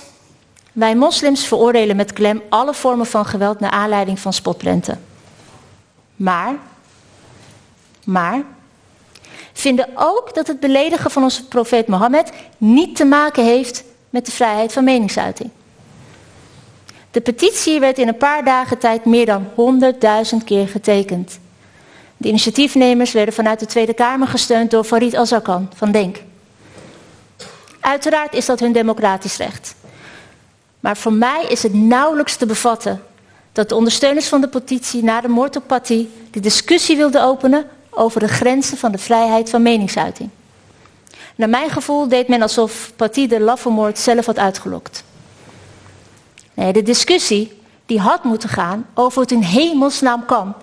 Wij 0.72 0.96
moslims 0.96 1.46
veroordelen 1.46 1.96
met 1.96 2.12
klem 2.12 2.42
alle 2.48 2.74
vormen 2.74 3.06
van 3.06 3.26
geweld 3.26 3.60
naar 3.60 3.70
aanleiding 3.70 4.18
van 4.18 4.32
spotprenten. 4.32 5.04
Maar, 6.16 6.54
maar, 8.04 8.42
vinden 9.55 9.88
ook 9.95 10.35
dat 10.35 10.47
het 10.47 10.61
beledigen 10.61 11.11
van 11.11 11.23
onze 11.23 11.49
profeet 11.49 11.87
Mohammed 11.87 12.33
niet 12.59 12.97
te 12.97 13.05
maken 13.05 13.45
heeft 13.45 13.85
met 14.11 14.27
de 14.27 14.33
vrijheid 14.33 14.73
van 14.73 14.85
meningsuiting. 14.85 15.51
De 17.11 17.21
petitie 17.21 17.81
werd 17.81 17.99
in 17.99 18.09
een 18.09 18.17
paar 18.17 18.45
dagen 18.45 18.79
tijd 18.79 19.05
meer 19.05 19.27
dan 19.27 19.47
100.000 20.35 20.45
keer 20.45 20.69
getekend. 20.69 21.38
De 22.17 22.29
initiatiefnemers 22.29 23.12
werden 23.12 23.35
vanuit 23.35 23.61
de 23.61 23.67
Tweede 23.67 23.95
Kamer 23.95 24.29
gesteund 24.29 24.71
door 24.71 24.85
Farid 24.85 25.14
Azarkan 25.14 25.71
van 25.75 25.93
Denk. 25.93 26.17
Uiteraard 27.81 28.35
is 28.35 28.47
dat 28.47 28.61
hun 28.61 28.73
democratisch 28.73 29.37
recht. 29.37 29.75
Maar 30.81 30.97
voor 30.97 31.12
mij 31.12 31.45
is 31.49 31.62
het 31.62 31.75
nauwelijks 31.75 32.37
te 32.37 32.47
bevatten 32.47 33.03
dat 33.53 33.69
de 33.69 33.75
ondersteuners 33.75 34.29
van 34.29 34.40
de 34.40 34.49
petitie 34.49 35.05
na 35.05 35.21
de 35.21 35.29
moord 35.29 35.57
op 35.57 35.81
de 36.31 36.40
discussie 36.40 36.97
wilden 36.97 37.23
openen 37.23 37.67
over 37.96 38.20
de 38.20 38.28
grenzen 38.28 38.78
van 38.78 38.92
de 38.92 38.98
vrijheid 38.98 39.50
van 39.50 39.62
meningsuiting. 39.62 40.30
Naar 41.35 41.48
mijn 41.48 41.70
gevoel 41.70 42.09
deed 42.09 42.28
men 42.28 42.42
alsof 42.42 42.92
Paty 42.96 43.26
de 43.26 43.40
laffe 43.40 43.90
zelf 43.94 44.26
had 44.26 44.38
uitgelokt. 44.38 45.04
Nee, 46.54 46.72
de 46.72 46.83
discussie 46.83 47.62
die 47.87 48.00
had 48.00 48.24
moeten 48.24 48.48
gaan 48.48 48.87
over 48.94 49.20
het 49.20 49.33
in 49.33 49.42
hemelsnaam 49.42 50.24
kan 50.26 50.54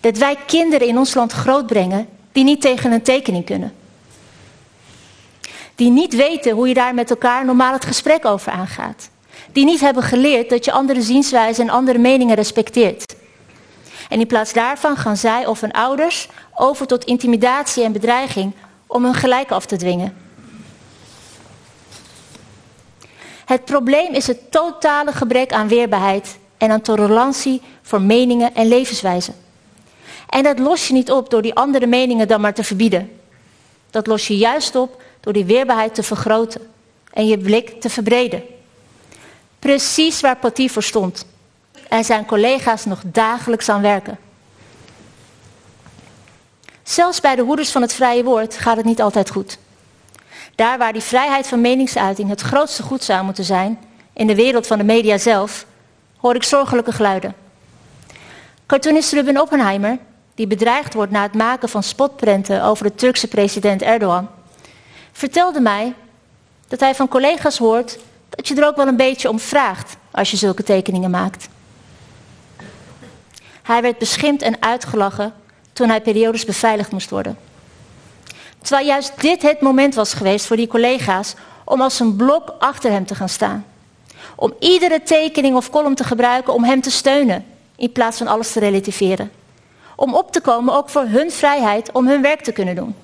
dat 0.00 0.16
wij 0.16 0.36
kinderen 0.46 0.86
in 0.86 0.98
ons 0.98 1.14
land 1.14 1.32
grootbrengen 1.32 2.08
die 2.32 2.44
niet 2.44 2.60
tegen 2.60 2.92
een 2.92 3.02
tekening 3.02 3.44
kunnen. 3.44 3.72
Die 5.74 5.90
niet 5.90 6.14
weten 6.14 6.52
hoe 6.52 6.68
je 6.68 6.74
daar 6.74 6.94
met 6.94 7.10
elkaar 7.10 7.44
normaal 7.44 7.72
het 7.72 7.84
gesprek 7.84 8.24
over 8.24 8.52
aangaat. 8.52 9.10
Die 9.52 9.64
niet 9.64 9.80
hebben 9.80 10.02
geleerd 10.02 10.50
dat 10.50 10.64
je 10.64 10.72
andere 10.72 11.02
zienswijzen 11.02 11.68
en 11.68 11.74
andere 11.74 11.98
meningen 11.98 12.34
respecteert. 12.34 13.14
En 14.08 14.20
in 14.20 14.26
plaats 14.26 14.52
daarvan 14.52 14.96
gaan 14.96 15.16
zij 15.16 15.46
of 15.46 15.60
hun 15.60 15.72
ouders 15.72 16.28
over 16.60 16.86
tot 16.86 17.04
intimidatie 17.04 17.84
en 17.84 17.92
bedreiging 17.92 18.52
om 18.86 19.04
hun 19.04 19.14
gelijk 19.14 19.50
af 19.50 19.66
te 19.66 19.76
dwingen. 19.76 20.16
Het 23.44 23.64
probleem 23.64 24.14
is 24.14 24.26
het 24.26 24.50
totale 24.50 25.12
gebrek 25.12 25.52
aan 25.52 25.68
weerbaarheid 25.68 26.38
en 26.58 26.70
aan 26.70 26.80
tolerantie 26.80 27.62
voor 27.82 28.00
meningen 28.00 28.54
en 28.54 28.68
levenswijzen. 28.68 29.34
En 30.28 30.42
dat 30.42 30.58
los 30.58 30.88
je 30.88 30.92
niet 30.92 31.10
op 31.10 31.30
door 31.30 31.42
die 31.42 31.54
andere 31.54 31.86
meningen 31.86 32.28
dan 32.28 32.40
maar 32.40 32.54
te 32.54 32.64
verbieden. 32.64 33.20
Dat 33.90 34.06
los 34.06 34.26
je 34.26 34.36
juist 34.36 34.74
op 34.74 35.02
door 35.20 35.32
die 35.32 35.44
weerbaarheid 35.44 35.94
te 35.94 36.02
vergroten 36.02 36.60
en 37.12 37.26
je 37.26 37.38
blik 37.38 37.80
te 37.80 37.90
verbreden. 37.90 38.42
Precies 39.58 40.20
waar 40.20 40.36
Paty 40.36 40.68
voor 40.68 40.82
stond. 40.82 41.26
En 41.88 42.04
zijn 42.04 42.26
collega's 42.26 42.84
nog 42.84 43.00
dagelijks 43.04 43.68
aan 43.68 43.82
werken. 43.82 44.18
Zelfs 46.90 47.20
bij 47.20 47.36
de 47.36 47.42
hoeders 47.42 47.70
van 47.70 47.82
het 47.82 47.92
vrije 47.92 48.24
woord 48.24 48.56
gaat 48.56 48.76
het 48.76 48.84
niet 48.84 49.00
altijd 49.00 49.30
goed. 49.30 49.58
Daar 50.54 50.78
waar 50.78 50.92
die 50.92 51.02
vrijheid 51.02 51.46
van 51.46 51.60
meningsuiting 51.60 52.28
het 52.28 52.40
grootste 52.40 52.82
goed 52.82 53.04
zou 53.04 53.24
moeten 53.24 53.44
zijn, 53.44 53.78
in 54.12 54.26
de 54.26 54.34
wereld 54.34 54.66
van 54.66 54.78
de 54.78 54.84
media 54.84 55.18
zelf, 55.18 55.66
hoor 56.16 56.34
ik 56.34 56.42
zorgelijke 56.42 56.92
geluiden. 56.92 57.34
Cartoonist 58.66 59.12
Ruben 59.12 59.40
Oppenheimer, 59.40 59.98
die 60.34 60.46
bedreigd 60.46 60.94
wordt 60.94 61.12
na 61.12 61.22
het 61.22 61.34
maken 61.34 61.68
van 61.68 61.82
spotprenten 61.82 62.62
over 62.62 62.84
de 62.84 62.94
Turkse 62.94 63.28
president 63.28 63.82
Erdogan, 63.82 64.28
vertelde 65.12 65.60
mij 65.60 65.94
dat 66.68 66.80
hij 66.80 66.94
van 66.94 67.08
collega's 67.08 67.58
hoort 67.58 67.98
dat 68.28 68.48
je 68.48 68.54
er 68.54 68.66
ook 68.66 68.76
wel 68.76 68.88
een 68.88 68.96
beetje 68.96 69.28
om 69.28 69.38
vraagt 69.38 69.96
als 70.10 70.30
je 70.30 70.36
zulke 70.36 70.62
tekeningen 70.62 71.10
maakt. 71.10 71.48
Hij 73.62 73.82
werd 73.82 73.98
beschimpt 73.98 74.42
en 74.42 74.62
uitgelachen 74.62 75.34
toen 75.80 75.88
hij 75.88 76.00
periodes 76.00 76.44
beveiligd 76.44 76.92
moest 76.92 77.10
worden. 77.10 77.38
Terwijl 78.62 78.86
juist 78.86 79.20
dit 79.20 79.42
het 79.42 79.60
moment 79.60 79.94
was 79.94 80.14
geweest 80.14 80.46
voor 80.46 80.56
die 80.56 80.66
collega's 80.66 81.34
om 81.64 81.80
als 81.80 82.00
een 82.00 82.16
blok 82.16 82.54
achter 82.58 82.90
hem 82.90 83.06
te 83.06 83.14
gaan 83.14 83.28
staan. 83.28 83.66
Om 84.36 84.54
iedere 84.58 85.02
tekening 85.02 85.56
of 85.56 85.70
column 85.70 85.94
te 85.94 86.04
gebruiken 86.04 86.54
om 86.54 86.64
hem 86.64 86.80
te 86.80 86.90
steunen, 86.90 87.46
in 87.76 87.92
plaats 87.92 88.18
van 88.18 88.26
alles 88.26 88.52
te 88.52 88.58
relativeren. 88.58 89.30
Om 89.96 90.14
op 90.14 90.32
te 90.32 90.40
komen 90.40 90.74
ook 90.74 90.88
voor 90.88 91.04
hun 91.04 91.30
vrijheid 91.30 91.92
om 91.92 92.08
hun 92.08 92.22
werk 92.22 92.40
te 92.40 92.52
kunnen 92.52 92.74
doen. 92.74 92.94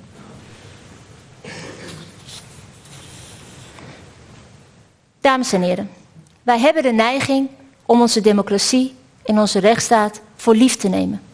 Dames 5.21 5.53
en 5.53 5.63
heren, 5.63 5.91
wij 6.43 6.59
hebben 6.59 6.83
de 6.83 6.93
neiging 6.93 7.49
om 7.87 8.01
onze 8.01 8.21
democratie 8.21 8.95
en 9.25 9.39
onze 9.39 9.59
rechtsstaat 9.59 10.21
voor 10.37 10.55
lief 10.55 10.77
te 10.77 10.89
nemen. 10.89 11.26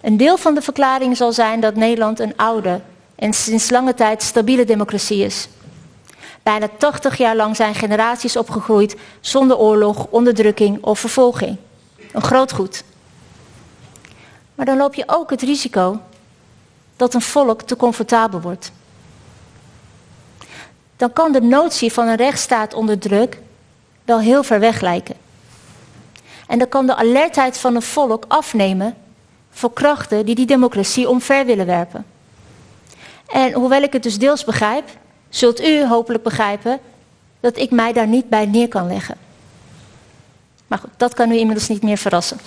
Een 0.00 0.16
deel 0.16 0.36
van 0.36 0.54
de 0.54 0.62
verklaring 0.62 1.16
zal 1.16 1.32
zijn 1.32 1.60
dat 1.60 1.74
Nederland 1.74 2.18
een 2.20 2.36
oude 2.36 2.80
en 3.14 3.32
sinds 3.32 3.70
lange 3.70 3.94
tijd 3.94 4.22
stabiele 4.22 4.64
democratie 4.64 5.24
is. 5.24 5.48
Bijna 6.42 6.68
80 6.78 7.16
jaar 7.16 7.36
lang 7.36 7.56
zijn 7.56 7.74
generaties 7.74 8.36
opgegroeid 8.36 8.96
zonder 9.20 9.56
oorlog, 9.56 10.06
onderdrukking 10.10 10.84
of 10.84 10.98
vervolging. 10.98 11.56
Een 12.12 12.22
groot 12.22 12.52
goed. 12.52 12.84
Maar 14.54 14.66
dan 14.66 14.76
loop 14.76 14.94
je 14.94 15.04
ook 15.06 15.30
het 15.30 15.42
risico 15.42 16.00
dat 16.96 17.14
een 17.14 17.20
volk 17.20 17.62
te 17.62 17.76
comfortabel 17.76 18.40
wordt. 18.40 18.72
Dan 20.96 21.12
kan 21.12 21.32
de 21.32 21.40
notie 21.40 21.92
van 21.92 22.08
een 22.08 22.16
rechtsstaat 22.16 22.74
onder 22.74 22.98
druk 22.98 23.38
wel 24.04 24.20
heel 24.20 24.42
ver 24.42 24.60
weg 24.60 24.80
lijken. 24.80 25.16
En 26.46 26.58
dan 26.58 26.68
kan 26.68 26.86
de 26.86 26.94
alertheid 26.94 27.58
van 27.58 27.74
een 27.74 27.82
volk 27.82 28.24
afnemen 28.28 28.96
voor 29.50 29.72
krachten 29.72 30.26
die 30.26 30.34
die 30.34 30.46
democratie 30.46 31.08
omver 31.08 31.46
willen 31.46 31.66
werpen. 31.66 32.06
En 33.26 33.52
hoewel 33.52 33.82
ik 33.82 33.92
het 33.92 34.02
dus 34.02 34.18
deels 34.18 34.44
begrijp, 34.44 34.88
zult 35.28 35.60
u 35.60 35.86
hopelijk 35.86 36.24
begrijpen 36.24 36.78
dat 37.40 37.56
ik 37.56 37.70
mij 37.70 37.92
daar 37.92 38.06
niet 38.06 38.28
bij 38.28 38.46
neer 38.46 38.68
kan 38.68 38.86
leggen. 38.86 39.16
Maar 40.66 40.78
goed, 40.78 40.90
dat 40.96 41.14
kan 41.14 41.30
u 41.30 41.36
inmiddels 41.36 41.68
niet 41.68 41.82
meer 41.82 41.98
verrassen. 41.98 42.38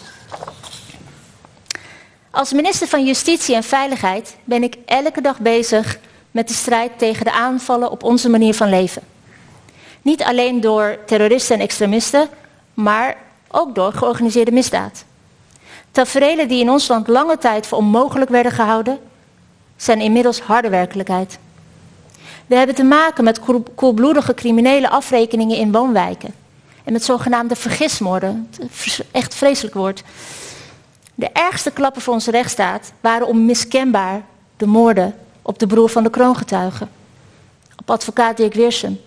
Als 2.32 2.54
minister 2.54 2.88
van 2.88 3.06
Justitie 3.06 3.56
en 3.56 3.64
Veiligheid 3.64 4.36
ben 4.44 4.64
ik 4.64 4.78
elke 4.86 5.22
dag 5.22 5.40
bezig 5.40 6.00
met 6.32 6.48
de 6.48 6.54
strijd 6.54 6.92
tegen 6.98 7.26
de 7.26 7.32
aanvallen 7.32 7.92
op 7.92 8.04
onze 8.04 8.30
manier 8.30 8.54
van 8.54 8.70
leven. 8.70 9.02
Niet 10.02 10.24
alleen 10.24 10.62
door 10.62 10.98
terroristen 11.06 11.56
en 11.56 11.62
extremisten, 11.62 12.30
maar 12.74 13.18
ook 13.52 13.76
door 13.76 13.94
georganiseerde 13.94 14.52
misdaad. 14.52 15.04
Taferelen 15.94 16.48
die 16.48 16.60
in 16.60 16.70
ons 16.70 16.88
land 16.88 17.08
lange 17.08 17.38
tijd 17.38 17.68
voor 17.68 17.78
onmogelijk 17.78 18.30
werden 18.30 18.52
gehouden, 18.52 19.00
zijn 19.76 20.02
inmiddels 20.02 20.42
harde 20.42 20.70
werkelijkheid. 20.70 21.38
We 22.46 22.56
hebben 22.56 22.76
te 22.76 22.84
maken 22.84 23.24
met 23.24 23.40
koelbloedige 23.76 24.34
criminele 24.34 24.90
afrekeningen 24.90 25.58
in 25.58 25.72
woonwijken. 25.72 26.34
En 26.84 26.94
met 26.94 27.04
zogenaamde 27.04 27.56
vergismoorden. 27.56 28.50
Echt 29.12 29.36
vreselijk 29.36 29.76
woord. 29.76 30.04
De 31.16 31.30
ergste 31.30 31.72
klappen 31.72 32.02
voor 32.02 32.14
onze 32.14 32.32
rechtsstaat 32.32 32.94
waren 33.00 33.28
onmiskenbaar 33.28 34.22
de 34.58 34.66
moorden 34.66 35.16
op 35.42 35.60
de 35.60 35.68
broer 35.68 35.90
van 35.90 36.04
de 36.04 36.10
kroongetuige. 36.10 36.88
Op 37.78 37.92
advocaat 37.92 38.38
Dirk 38.38 38.54
Weersum 38.54 39.02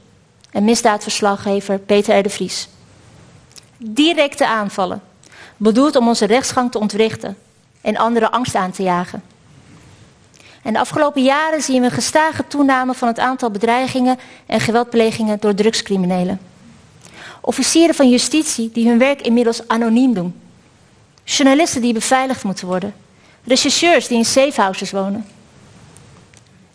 en 0.50 0.64
misdaadverslaggever 0.64 1.78
Peter 1.78 2.18
R. 2.18 2.22
de 2.22 2.28
Vries. 2.28 2.68
Directe 3.76 4.46
aanvallen, 4.46 5.02
bedoeld 5.56 5.96
om 5.96 6.08
onze 6.08 6.26
rechtsgang 6.26 6.70
te 6.70 6.78
ontwrichten 6.78 7.36
en 7.80 7.96
anderen 7.96 8.30
angst 8.30 8.54
aan 8.54 8.70
te 8.70 8.82
jagen. 8.82 9.22
En 10.62 10.72
de 10.72 10.78
afgelopen 10.78 11.22
jaren 11.22 11.62
zien 11.62 11.80
we 11.80 11.86
een 11.86 11.92
gestage 11.92 12.46
toename 12.46 12.94
van 12.94 13.08
het 13.08 13.18
aantal 13.18 13.50
bedreigingen 13.50 14.18
en 14.46 14.60
geweldplegingen 14.60 15.40
door 15.40 15.54
drugscriminelen. 15.54 16.40
Officieren 17.40 17.94
van 17.94 18.10
justitie 18.10 18.70
die 18.72 18.88
hun 18.88 18.98
werk 18.98 19.20
inmiddels 19.20 19.68
anoniem 19.68 20.14
doen. 20.14 20.40
Journalisten 21.24 21.80
die 21.80 21.92
beveiligd 21.92 22.44
moeten 22.44 22.66
worden. 22.66 22.94
Rechercheurs 23.44 24.06
die 24.06 24.18
in 24.18 24.24
safehouses 24.24 24.90
wonen. 24.90 25.26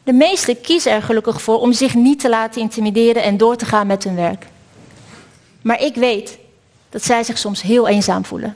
De 0.03 0.13
meesten 0.13 0.61
kiezen 0.61 0.91
er 0.91 1.01
gelukkig 1.01 1.41
voor 1.41 1.59
om 1.59 1.73
zich 1.73 1.95
niet 1.95 2.19
te 2.19 2.29
laten 2.29 2.61
intimideren 2.61 3.23
en 3.23 3.37
door 3.37 3.55
te 3.55 3.65
gaan 3.65 3.87
met 3.87 4.03
hun 4.03 4.15
werk. 4.15 4.47
Maar 5.61 5.81
ik 5.81 5.95
weet 5.95 6.37
dat 6.89 7.03
zij 7.03 7.23
zich 7.23 7.37
soms 7.37 7.61
heel 7.61 7.87
eenzaam 7.87 8.25
voelen. 8.25 8.55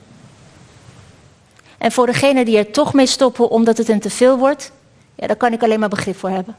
En 1.86 1.92
voor 1.92 2.06
degenen 2.06 2.44
die 2.44 2.58
er 2.58 2.70
toch 2.70 2.92
mee 2.94 3.06
stoppen 3.06 3.48
omdat 3.48 3.76
het 3.76 3.88
een 3.88 4.00
teveel 4.00 4.38
wordt, 4.38 4.72
ja, 5.14 5.26
daar 5.26 5.36
kan 5.36 5.52
ik 5.52 5.62
alleen 5.62 5.80
maar 5.80 5.88
begrip 5.88 6.16
voor 6.18 6.30
hebben. 6.30 6.56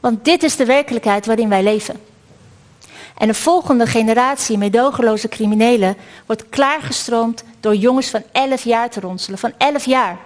Want 0.00 0.24
dit 0.24 0.42
is 0.42 0.56
de 0.56 0.64
werkelijkheid 0.64 1.26
waarin 1.26 1.48
wij 1.48 1.62
leven. 1.62 2.00
En 3.18 3.26
de 3.26 3.34
volgende 3.34 3.86
generatie 3.86 4.58
medogeloze 4.58 5.28
criminelen 5.28 5.96
wordt 6.26 6.48
klaargestroomd 6.48 7.44
door 7.60 7.74
jongens 7.74 8.08
van 8.08 8.22
11 8.32 8.64
jaar 8.64 8.90
te 8.90 9.00
ronselen. 9.00 9.38
Van 9.38 9.52
11 9.58 9.84
jaar. 9.84 10.18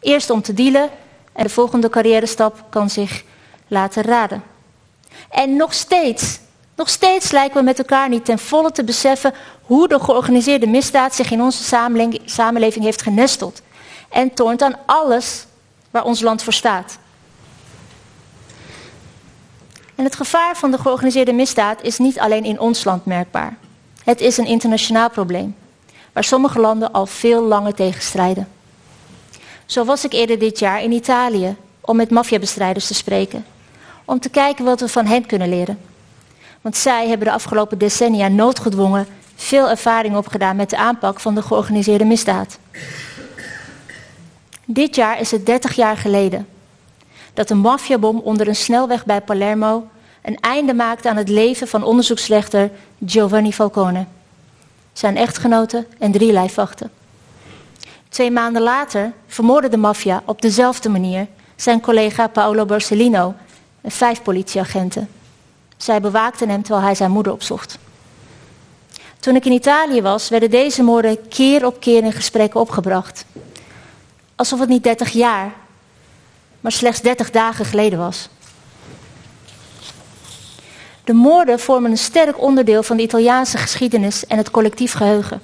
Eerst 0.00 0.30
om 0.30 0.42
te 0.42 0.54
dealen 0.54 0.90
en 1.32 1.42
de 1.42 1.50
volgende 1.50 1.88
carrière 1.88 2.26
stap 2.26 2.64
kan 2.68 2.90
zich 2.90 3.24
laten 3.68 4.02
raden. 4.02 4.56
En 5.28 5.56
nog 5.56 5.74
steeds, 5.74 6.38
nog 6.74 6.88
steeds 6.88 7.30
lijken 7.30 7.56
we 7.56 7.64
met 7.64 7.78
elkaar 7.78 8.08
niet 8.08 8.24
ten 8.24 8.38
volle 8.38 8.72
te 8.72 8.84
beseffen 8.84 9.34
hoe 9.62 9.88
de 9.88 10.00
georganiseerde 10.00 10.66
misdaad 10.66 11.14
zich 11.14 11.30
in 11.30 11.42
onze 11.42 11.64
samenleving 12.24 12.84
heeft 12.84 13.02
genesteld. 13.02 13.62
En 14.08 14.34
toont 14.34 14.62
aan 14.62 14.78
alles 14.86 15.46
waar 15.90 16.04
ons 16.04 16.20
land 16.20 16.42
voor 16.42 16.52
staat. 16.52 16.98
En 19.94 20.04
het 20.04 20.16
gevaar 20.16 20.56
van 20.56 20.70
de 20.70 20.78
georganiseerde 20.78 21.32
misdaad 21.32 21.82
is 21.82 21.98
niet 21.98 22.18
alleen 22.18 22.44
in 22.44 22.60
ons 22.60 22.84
land 22.84 23.04
merkbaar. 23.04 23.56
Het 24.04 24.20
is 24.20 24.36
een 24.36 24.46
internationaal 24.46 25.10
probleem, 25.10 25.56
waar 26.12 26.24
sommige 26.24 26.60
landen 26.60 26.92
al 26.92 27.06
veel 27.06 27.42
langer 27.42 27.74
tegen 27.74 28.02
strijden. 28.02 28.48
Zo 29.66 29.84
was 29.84 30.04
ik 30.04 30.12
eerder 30.12 30.38
dit 30.38 30.58
jaar 30.58 30.82
in 30.82 30.92
Italië 30.92 31.56
om 31.80 31.96
met 31.96 32.10
maffiabestrijders 32.10 32.86
te 32.86 32.94
spreken, 32.94 33.44
om 34.08 34.20
te 34.20 34.28
kijken 34.28 34.64
wat 34.64 34.80
we 34.80 34.88
van 34.88 35.06
hen 35.06 35.26
kunnen 35.26 35.48
leren. 35.48 35.78
Want 36.60 36.76
zij 36.76 37.08
hebben 37.08 37.26
de 37.26 37.32
afgelopen 37.32 37.78
decennia 37.78 38.28
noodgedwongen 38.28 39.06
veel 39.34 39.70
ervaring 39.70 40.16
opgedaan 40.16 40.56
met 40.56 40.70
de 40.70 40.76
aanpak 40.76 41.20
van 41.20 41.34
de 41.34 41.42
georganiseerde 41.42 42.04
misdaad. 42.04 42.58
Dit 44.64 44.94
jaar 44.94 45.20
is 45.20 45.30
het 45.30 45.46
30 45.46 45.72
jaar 45.72 45.96
geleden 45.96 46.48
dat 47.34 47.50
een 47.50 47.58
maffiabom 47.58 48.18
onder 48.18 48.48
een 48.48 48.56
snelweg 48.56 49.04
bij 49.04 49.20
Palermo 49.20 49.88
een 50.22 50.40
einde 50.40 50.74
maakte 50.74 51.08
aan 51.08 51.16
het 51.16 51.28
leven 51.28 51.68
van 51.68 51.82
onderzoeksrechter 51.82 52.70
Giovanni 53.06 53.52
Falcone. 53.52 54.06
Zijn 54.92 55.16
echtgenote 55.16 55.86
en 55.98 56.12
drie 56.12 56.32
lijfwachten. 56.32 56.90
Twee 58.08 58.30
maanden 58.30 58.62
later 58.62 59.12
vermoordde 59.26 59.68
de 59.68 59.76
maffia 59.76 60.22
op 60.24 60.42
dezelfde 60.42 60.88
manier 60.88 61.26
zijn 61.56 61.80
collega 61.80 62.26
Paolo 62.26 62.64
Borsellino 62.64 63.34
en 63.80 63.90
vijf 63.90 64.22
politieagenten. 64.22 65.08
Zij 65.76 66.00
bewaakten 66.00 66.48
hem 66.48 66.62
terwijl 66.62 66.84
hij 66.84 66.94
zijn 66.94 67.10
moeder 67.10 67.32
opzocht. 67.32 67.78
Toen 69.20 69.36
ik 69.36 69.44
in 69.44 69.52
Italië 69.52 70.02
was, 70.02 70.28
werden 70.28 70.50
deze 70.50 70.82
moorden 70.82 71.28
keer 71.28 71.66
op 71.66 71.80
keer 71.80 72.04
in 72.04 72.12
gesprekken 72.12 72.60
opgebracht. 72.60 73.24
Alsof 74.34 74.60
het 74.60 74.68
niet 74.68 74.82
30 74.82 75.10
jaar, 75.10 75.52
maar 76.60 76.72
slechts 76.72 77.00
30 77.00 77.30
dagen 77.30 77.64
geleden 77.64 77.98
was. 77.98 78.28
De 81.04 81.12
moorden 81.12 81.60
vormen 81.60 81.90
een 81.90 81.98
sterk 81.98 82.40
onderdeel 82.40 82.82
van 82.82 82.96
de 82.96 83.02
Italiaanse 83.02 83.58
geschiedenis 83.58 84.26
en 84.26 84.36
het 84.36 84.50
collectief 84.50 84.92
geheugen. 84.92 85.42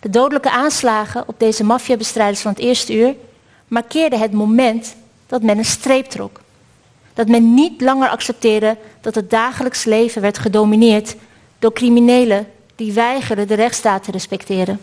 De 0.00 0.10
dodelijke 0.10 0.50
aanslagen 0.50 1.28
op 1.28 1.34
deze 1.38 1.64
maffiabestrijders 1.64 2.40
van 2.40 2.50
het 2.50 2.60
eerste 2.60 2.94
uur 2.94 3.14
markeerden 3.68 4.18
het 4.18 4.32
moment 4.32 4.94
dat 5.26 5.42
men 5.42 5.58
een 5.58 5.64
streep 5.64 6.06
trok. 6.06 6.40
Dat 7.14 7.28
men 7.28 7.54
niet 7.54 7.80
langer 7.80 8.08
accepteerde 8.08 8.76
dat 9.00 9.14
het 9.14 9.30
dagelijks 9.30 9.84
leven 9.84 10.22
werd 10.22 10.38
gedomineerd 10.38 11.16
door 11.58 11.72
criminelen 11.72 12.46
die 12.74 12.92
weigerden 12.92 13.48
de 13.48 13.54
rechtsstaat 13.54 14.04
te 14.04 14.10
respecteren. 14.10 14.80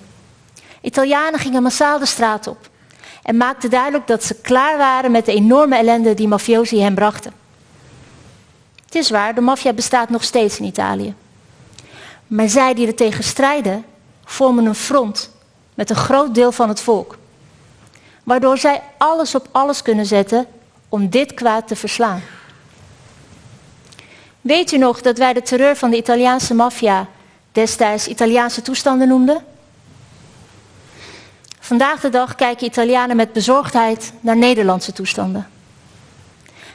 Italianen 0.82 1.40
gingen 1.40 1.64
massaal 1.64 2.00
de 2.00 2.06
straat 2.06 2.48
op 2.48 2.70
en 3.24 3.38
maakten 3.38 3.70
duidelijk 3.70 4.08
dat 4.08 4.24
ze 4.24 4.36
klaar 4.36 4.78
waren 4.78 5.12
met 5.12 5.26
de 5.26 5.34
enorme 5.34 5.76
ellende 5.76 6.14
die 6.14 6.28
mafiosi 6.28 6.82
hen 6.82 6.96
brachten. 6.96 7.34
Het 8.86 8.96
is 8.96 9.10
waar, 9.10 9.36
de 9.36 9.42
maffia 9.42 9.74
bestaat 9.74 10.10
nog 10.10 10.24
steeds 10.24 10.60
in 10.60 10.66
Italië. 10.66 11.14
Maar 12.28 12.50
zij 12.50 12.74
die 12.74 12.88
er 12.88 12.96
tegen 12.96 13.24
strijden, 13.24 13.86
vormen 14.26 14.66
een 14.66 14.76
front 14.76 15.32
met 15.74 15.90
een 15.90 15.96
groot 15.96 16.36
deel 16.36 16.52
van 16.52 16.70
het 16.70 16.82
volk. 16.82 17.18
Waardoor 18.24 18.58
zij 18.58 18.82
alles 18.98 19.36
op 19.36 19.48
alles 19.52 19.82
kunnen 19.82 20.06
zetten 20.06 20.48
om 20.90 21.10
dit 21.10 21.34
kwaad 21.34 21.68
te 21.68 21.76
verslaan. 21.76 22.22
Weet 24.42 24.72
u 24.72 24.78
nog 24.78 25.02
dat 25.02 25.18
wij 25.18 25.34
de 25.34 25.42
terreur 25.42 25.76
van 25.76 25.90
de 25.90 25.98
Italiaanse 25.98 26.54
maffia 26.54 27.08
destijds 27.52 28.08
Italiaanse 28.08 28.62
toestanden 28.62 29.08
noemden? 29.08 29.44
Vandaag 31.60 32.00
de 32.00 32.10
dag 32.10 32.36
kijken 32.36 32.68
Italianen 32.68 33.16
met 33.16 33.34
bezorgdheid 33.34 34.14
naar 34.20 34.38
Nederlandse 34.38 34.94
toestanden. 34.94 35.48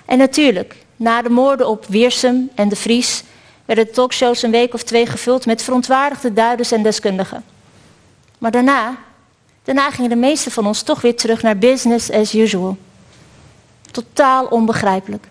En 0.04 0.18
natuurlijk, 0.18 0.76
na 0.96 1.22
de 1.22 1.30
moorden 1.30 1.68
op 1.68 1.86
Wiersum 1.86 2.50
en 2.54 2.68
de 2.68 2.76
Vries 2.76 3.22
werden 3.64 3.84
de 3.84 3.90
talkshows 3.90 4.42
een 4.42 4.50
week 4.50 4.74
of 4.74 4.82
twee 4.82 5.06
gevuld 5.06 5.46
met 5.46 5.62
verontwaardigde 5.62 6.32
duiders 6.32 6.72
en 6.72 6.82
deskundigen. 6.82 7.44
Maar 8.38 8.50
daarna, 8.50 8.96
daarna 9.64 9.90
gingen 9.90 10.10
de 10.10 10.16
meesten 10.16 10.52
van 10.52 10.66
ons 10.66 10.82
toch 10.82 11.00
weer 11.00 11.16
terug 11.16 11.42
naar 11.42 11.58
business 11.58 12.10
as 12.10 12.34
usual. 12.34 12.76
Totaal 13.94 14.46
onbegrijpelijk. 14.46 15.28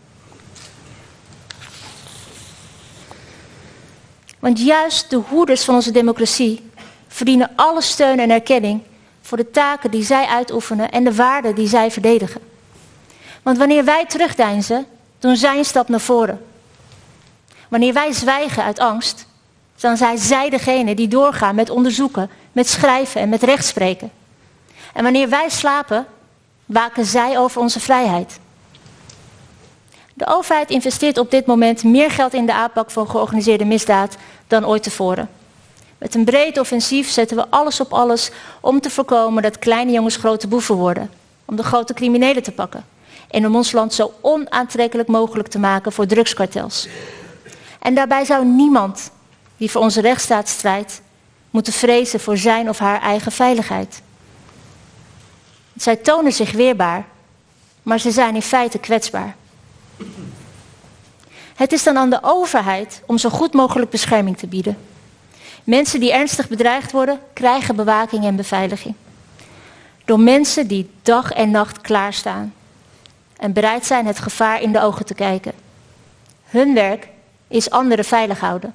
Want 4.39 4.59
juist 4.59 5.09
de 5.09 5.15
hoeders 5.15 5.63
van 5.63 5.75
onze 5.75 5.91
democratie 5.91 6.69
verdienen 7.07 7.51
alle 7.55 7.81
steun 7.81 8.19
en 8.19 8.29
erkenning 8.29 8.81
voor 9.21 9.37
de 9.37 9.51
taken 9.51 9.91
die 9.91 10.03
zij 10.03 10.25
uitoefenen 10.25 10.91
en 10.91 11.03
de 11.03 11.15
waarden 11.15 11.55
die 11.55 11.67
zij 11.67 11.91
verdedigen. 11.91 12.41
Want 13.41 13.57
wanneer 13.57 13.85
wij 13.85 14.05
terugdeinzen, 14.05 14.85
doen 15.19 15.35
zij 15.35 15.57
een 15.57 15.65
stap 15.65 15.89
naar 15.89 15.99
voren. 15.99 16.45
Wanneer 17.67 17.93
wij 17.93 18.11
zwijgen 18.11 18.63
uit 18.63 18.79
angst, 18.79 19.27
dan 19.75 19.97
zijn 19.97 20.17
zij 20.17 20.49
degene 20.49 20.95
die 20.95 21.07
doorgaan 21.07 21.55
met 21.55 21.69
onderzoeken, 21.69 22.29
met 22.51 22.69
schrijven 22.69 23.21
en 23.21 23.29
met 23.29 23.43
rechtspreken. 23.43 24.11
En 24.93 25.03
wanneer 25.03 25.29
wij 25.29 25.49
slapen, 25.49 26.05
waken 26.65 27.05
zij 27.05 27.39
over 27.39 27.61
onze 27.61 27.79
vrijheid. 27.79 28.41
De 30.23 30.33
overheid 30.33 30.69
investeert 30.69 31.17
op 31.17 31.31
dit 31.31 31.45
moment 31.45 31.83
meer 31.83 32.11
geld 32.11 32.33
in 32.33 32.45
de 32.45 32.53
aanpak 32.53 32.91
van 32.91 33.09
georganiseerde 33.09 33.65
misdaad 33.65 34.15
dan 34.47 34.65
ooit 34.65 34.83
tevoren. 34.83 35.29
Met 35.97 36.15
een 36.15 36.23
breed 36.23 36.59
offensief 36.59 37.09
zetten 37.09 37.37
we 37.37 37.49
alles 37.49 37.79
op 37.79 37.93
alles 37.93 38.31
om 38.59 38.81
te 38.81 38.89
voorkomen 38.89 39.43
dat 39.43 39.59
kleine 39.59 39.91
jongens 39.91 40.15
grote 40.15 40.47
boeven 40.47 40.75
worden. 40.75 41.11
Om 41.45 41.55
de 41.55 41.63
grote 41.63 41.93
criminelen 41.93 42.43
te 42.43 42.51
pakken. 42.51 42.85
En 43.29 43.45
om 43.45 43.55
ons 43.55 43.71
land 43.71 43.93
zo 43.93 44.13
onaantrekkelijk 44.21 45.09
mogelijk 45.09 45.47
te 45.47 45.59
maken 45.59 45.91
voor 45.91 46.05
drugskartels. 46.05 46.87
En 47.79 47.95
daarbij 47.95 48.25
zou 48.25 48.45
niemand 48.45 49.11
die 49.57 49.71
voor 49.71 49.81
onze 49.81 50.01
rechtsstaat 50.01 50.47
strijdt, 50.47 51.01
moeten 51.49 51.73
vrezen 51.73 52.19
voor 52.19 52.37
zijn 52.37 52.69
of 52.69 52.77
haar 52.77 53.01
eigen 53.01 53.31
veiligheid. 53.31 54.01
Zij 55.75 55.95
tonen 55.95 56.33
zich 56.33 56.51
weerbaar, 56.51 57.05
maar 57.81 57.99
ze 57.99 58.11
zijn 58.11 58.35
in 58.35 58.41
feite 58.41 58.79
kwetsbaar. 58.79 59.35
Het 61.55 61.71
is 61.71 61.83
dan 61.83 61.97
aan 61.97 62.09
de 62.09 62.19
overheid 62.21 63.01
om 63.05 63.17
zo 63.17 63.29
goed 63.29 63.53
mogelijk 63.53 63.91
bescherming 63.91 64.37
te 64.37 64.47
bieden. 64.47 64.77
Mensen 65.63 65.99
die 65.99 66.13
ernstig 66.13 66.47
bedreigd 66.47 66.91
worden, 66.91 67.19
krijgen 67.33 67.75
bewaking 67.75 68.25
en 68.25 68.35
beveiliging. 68.35 68.95
Door 70.05 70.19
mensen 70.19 70.67
die 70.67 70.89
dag 71.01 71.31
en 71.31 71.51
nacht 71.51 71.81
klaarstaan 71.81 72.53
en 73.37 73.53
bereid 73.53 73.85
zijn 73.85 74.05
het 74.05 74.19
gevaar 74.19 74.61
in 74.61 74.71
de 74.71 74.81
ogen 74.81 75.05
te 75.05 75.13
kijken. 75.13 75.51
Hun 76.43 76.73
werk 76.73 77.07
is 77.47 77.69
anderen 77.69 78.05
veilig 78.05 78.39
houden. 78.39 78.73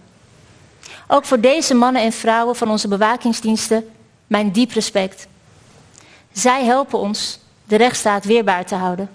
Ook 1.08 1.24
voor 1.24 1.40
deze 1.40 1.74
mannen 1.74 2.02
en 2.02 2.12
vrouwen 2.12 2.56
van 2.56 2.70
onze 2.70 2.88
bewakingsdiensten 2.88 3.88
mijn 4.26 4.50
diep 4.50 4.70
respect. 4.70 5.26
Zij 6.32 6.64
helpen 6.64 6.98
ons 6.98 7.38
de 7.64 7.76
rechtsstaat 7.76 8.24
weerbaar 8.24 8.64
te 8.64 8.74
houden. 8.74 9.10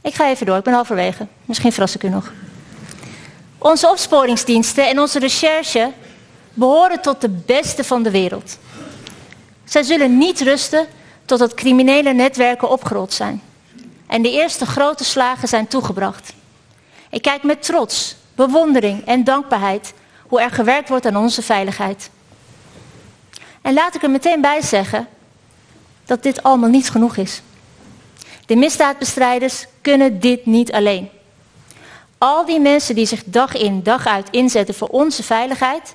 Ik 0.00 0.14
ga 0.14 0.28
even 0.28 0.46
door, 0.46 0.56
ik 0.56 0.64
ben 0.64 0.72
halverwege. 0.74 1.26
Misschien 1.44 1.72
verras 1.72 1.94
ik 1.94 2.02
u 2.02 2.08
nog. 2.08 2.32
Onze 3.58 3.88
opsporingsdiensten 3.90 4.88
en 4.88 4.98
onze 4.98 5.18
recherche 5.18 5.92
behoren 6.54 7.00
tot 7.00 7.20
de 7.20 7.28
beste 7.28 7.84
van 7.84 8.02
de 8.02 8.10
wereld. 8.10 8.58
Zij 9.64 9.82
zullen 9.82 10.18
niet 10.18 10.40
rusten 10.40 10.86
totdat 11.24 11.54
criminele 11.54 12.12
netwerken 12.12 12.70
opgerold 12.70 13.12
zijn. 13.12 13.42
En 14.06 14.22
de 14.22 14.30
eerste 14.30 14.66
grote 14.66 15.04
slagen 15.04 15.48
zijn 15.48 15.66
toegebracht. 15.66 16.32
Ik 17.10 17.22
kijk 17.22 17.42
met 17.42 17.62
trots, 17.62 18.16
bewondering 18.34 19.06
en 19.06 19.24
dankbaarheid 19.24 19.94
hoe 20.26 20.40
er 20.40 20.50
gewerkt 20.50 20.88
wordt 20.88 21.06
aan 21.06 21.16
onze 21.16 21.42
veiligheid. 21.42 22.10
En 23.68 23.74
laat 23.74 23.94
ik 23.94 24.02
er 24.02 24.10
meteen 24.10 24.40
bij 24.40 24.62
zeggen 24.62 25.08
dat 26.04 26.22
dit 26.22 26.42
allemaal 26.42 26.68
niet 26.68 26.90
genoeg 26.90 27.16
is. 27.16 27.42
De 28.46 28.56
misdaadbestrijders 28.56 29.66
kunnen 29.80 30.20
dit 30.20 30.46
niet 30.46 30.72
alleen. 30.72 31.08
Al 32.18 32.44
die 32.44 32.60
mensen 32.60 32.94
die 32.94 33.06
zich 33.06 33.22
dag 33.24 33.54
in, 33.54 33.82
dag 33.82 34.06
uit 34.06 34.30
inzetten 34.30 34.74
voor 34.74 34.88
onze 34.88 35.22
veiligheid, 35.22 35.94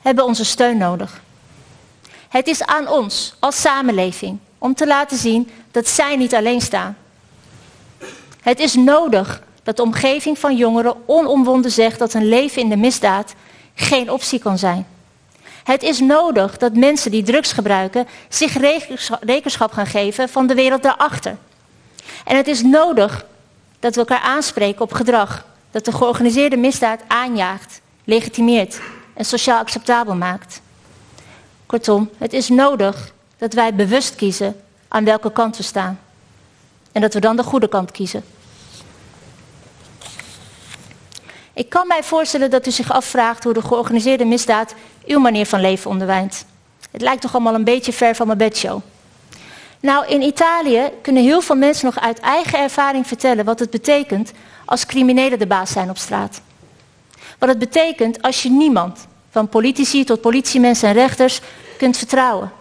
hebben 0.00 0.24
onze 0.24 0.44
steun 0.44 0.76
nodig. 0.76 1.22
Het 2.28 2.46
is 2.46 2.64
aan 2.64 2.88
ons 2.88 3.34
als 3.38 3.60
samenleving 3.60 4.38
om 4.58 4.74
te 4.74 4.86
laten 4.86 5.16
zien 5.16 5.50
dat 5.70 5.88
zij 5.88 6.16
niet 6.16 6.34
alleen 6.34 6.60
staan. 6.60 6.96
Het 8.40 8.60
is 8.60 8.74
nodig 8.74 9.42
dat 9.62 9.76
de 9.76 9.82
omgeving 9.82 10.38
van 10.38 10.56
jongeren 10.56 10.96
onomwonden 11.06 11.70
zegt 11.70 11.98
dat 11.98 12.14
een 12.14 12.28
leven 12.28 12.62
in 12.62 12.68
de 12.68 12.76
misdaad 12.76 13.34
geen 13.74 14.10
optie 14.10 14.38
kan 14.38 14.58
zijn. 14.58 14.86
Het 15.64 15.82
is 15.82 16.00
nodig 16.00 16.56
dat 16.56 16.74
mensen 16.74 17.10
die 17.10 17.22
drugs 17.22 17.52
gebruiken 17.52 18.06
zich 18.28 18.56
rekenschap 19.20 19.72
gaan 19.72 19.86
geven 19.86 20.28
van 20.28 20.46
de 20.46 20.54
wereld 20.54 20.82
daarachter. 20.82 21.36
En 22.24 22.36
het 22.36 22.46
is 22.46 22.62
nodig 22.62 23.24
dat 23.80 23.94
we 23.94 24.00
elkaar 24.00 24.20
aanspreken 24.20 24.82
op 24.82 24.92
gedrag 24.92 25.44
dat 25.70 25.84
de 25.84 25.92
georganiseerde 25.92 26.56
misdaad 26.56 27.00
aanjaagt, 27.06 27.80
legitimeert 28.04 28.80
en 29.14 29.24
sociaal 29.24 29.58
acceptabel 29.58 30.14
maakt. 30.14 30.60
Kortom, 31.66 32.10
het 32.18 32.32
is 32.32 32.48
nodig 32.48 33.12
dat 33.38 33.52
wij 33.52 33.74
bewust 33.74 34.14
kiezen 34.14 34.60
aan 34.88 35.04
welke 35.04 35.32
kant 35.32 35.56
we 35.56 35.62
staan. 35.62 36.00
En 36.92 37.00
dat 37.00 37.14
we 37.14 37.20
dan 37.20 37.36
de 37.36 37.42
goede 37.42 37.68
kant 37.68 37.90
kiezen. 37.90 38.24
Ik 41.54 41.68
kan 41.68 41.86
mij 41.86 42.02
voorstellen 42.02 42.50
dat 42.50 42.66
u 42.66 42.70
zich 42.70 42.92
afvraagt 42.92 43.44
hoe 43.44 43.52
de 43.52 43.62
georganiseerde 43.62 44.24
misdaad 44.24 44.74
uw 45.06 45.18
manier 45.18 45.46
van 45.46 45.60
leven 45.60 45.90
onderwijnt. 45.90 46.44
Het 46.90 47.00
lijkt 47.00 47.20
toch 47.20 47.34
allemaal 47.34 47.54
een 47.54 47.64
beetje 47.64 47.92
ver 47.92 48.14
van 48.14 48.26
mijn 48.26 48.38
bedshow. 48.38 48.80
Nou, 49.80 50.06
in 50.06 50.22
Italië 50.22 50.90
kunnen 51.02 51.22
heel 51.22 51.40
veel 51.40 51.56
mensen 51.56 51.84
nog 51.84 52.00
uit 52.00 52.20
eigen 52.20 52.58
ervaring 52.58 53.06
vertellen 53.06 53.44
wat 53.44 53.58
het 53.58 53.70
betekent 53.70 54.32
als 54.64 54.86
criminelen 54.86 55.38
de 55.38 55.46
baas 55.46 55.70
zijn 55.70 55.90
op 55.90 55.98
straat. 55.98 56.40
Wat 57.38 57.48
het 57.48 57.58
betekent 57.58 58.22
als 58.22 58.42
je 58.42 58.50
niemand, 58.50 59.06
van 59.30 59.48
politici 59.48 60.04
tot 60.04 60.20
politiemensen 60.20 60.88
en 60.88 60.94
rechters, 60.94 61.40
kunt 61.78 61.96
vertrouwen. 61.96 62.52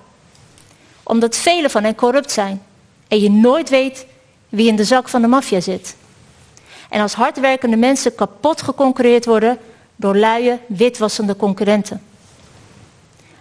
Omdat 1.03 1.35
velen 1.35 1.69
van 1.69 1.83
hen 1.83 1.95
corrupt 1.95 2.31
zijn 2.31 2.61
en 3.07 3.19
je 3.19 3.29
nooit 3.29 3.69
weet 3.69 4.05
wie 4.49 4.67
in 4.67 4.75
de 4.75 4.83
zak 4.83 5.09
van 5.09 5.21
de 5.21 5.27
maffia 5.27 5.59
zit. 5.59 5.95
En 6.91 7.01
als 7.01 7.13
hardwerkende 7.13 7.77
mensen 7.77 8.15
kapot 8.15 8.61
geconcurreerd 8.61 9.25
worden 9.25 9.57
door 9.95 10.15
luie, 10.15 10.59
witwassende 10.67 11.35
concurrenten. 11.35 12.03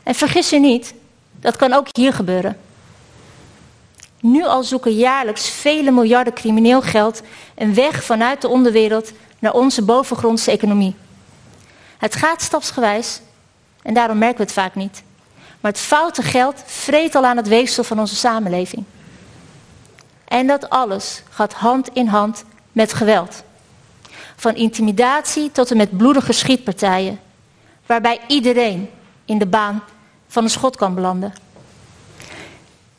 En 0.03 0.15
vergis 0.15 0.51
je 0.51 0.59
niet, 0.59 0.95
dat 1.41 1.57
kan 1.57 1.73
ook 1.73 1.87
hier 1.91 2.13
gebeuren. 2.13 2.59
Nu 4.21 4.45
al 4.45 4.63
zoeken 4.63 4.95
jaarlijks 4.95 5.49
vele 5.49 5.91
miljarden 5.91 6.33
crimineel 6.33 6.83
geld 6.83 7.23
een 7.55 7.75
weg 7.75 8.05
vanuit 8.05 8.41
de 8.41 8.49
onderwereld 8.49 9.13
naar 9.39 9.53
onze 9.53 9.83
bovengrondse 9.83 10.51
economie. 10.51 10.95
Het 11.99 12.17
gaat 12.17 12.43
stapsgewijs 12.43 13.21
en 13.83 13.95
daarom 13.95 14.19
merken 14.19 14.39
we 14.39 14.43
het 14.43 14.53
vaak 14.53 14.75
niet. 14.75 15.03
Maar 15.61 15.71
het 15.71 15.81
foute 15.81 16.23
geld 16.23 16.63
vreet 16.67 17.15
al 17.15 17.25
aan 17.25 17.37
het 17.37 17.49
weefsel 17.49 17.85
van 17.85 17.99
onze 17.99 18.17
samenleving. 18.17 18.85
En 20.25 20.47
dat 20.47 20.69
alles 20.69 21.23
gaat 21.31 21.53
hand 21.53 21.89
in 21.93 22.07
hand 22.07 22.45
met 22.73 22.93
geweld. 22.93 23.43
Van 24.37 24.55
intimidatie 24.55 25.53
tot 25.53 25.71
en 25.71 25.77
met 25.77 25.97
bloedige 25.97 26.33
schietpartijen, 26.33 27.21
waarbij 27.87 28.21
iedereen 28.27 28.91
in 29.25 29.39
de 29.39 29.47
baan 29.47 29.83
van 30.29 30.45
een 30.45 30.51
schot 30.51 30.77
kan 30.77 30.95
belanden. 30.95 31.33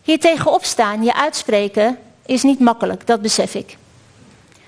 Hier 0.02 0.20
tegenop 0.20 0.66
staan, 0.66 1.04
je 1.04 1.16
uitspreken, 1.16 1.98
is 2.26 2.44
niet 2.44 2.60
makkelijk, 2.60 3.08
dat 3.08 3.22
besef 3.22 3.56
ik. 3.56 3.78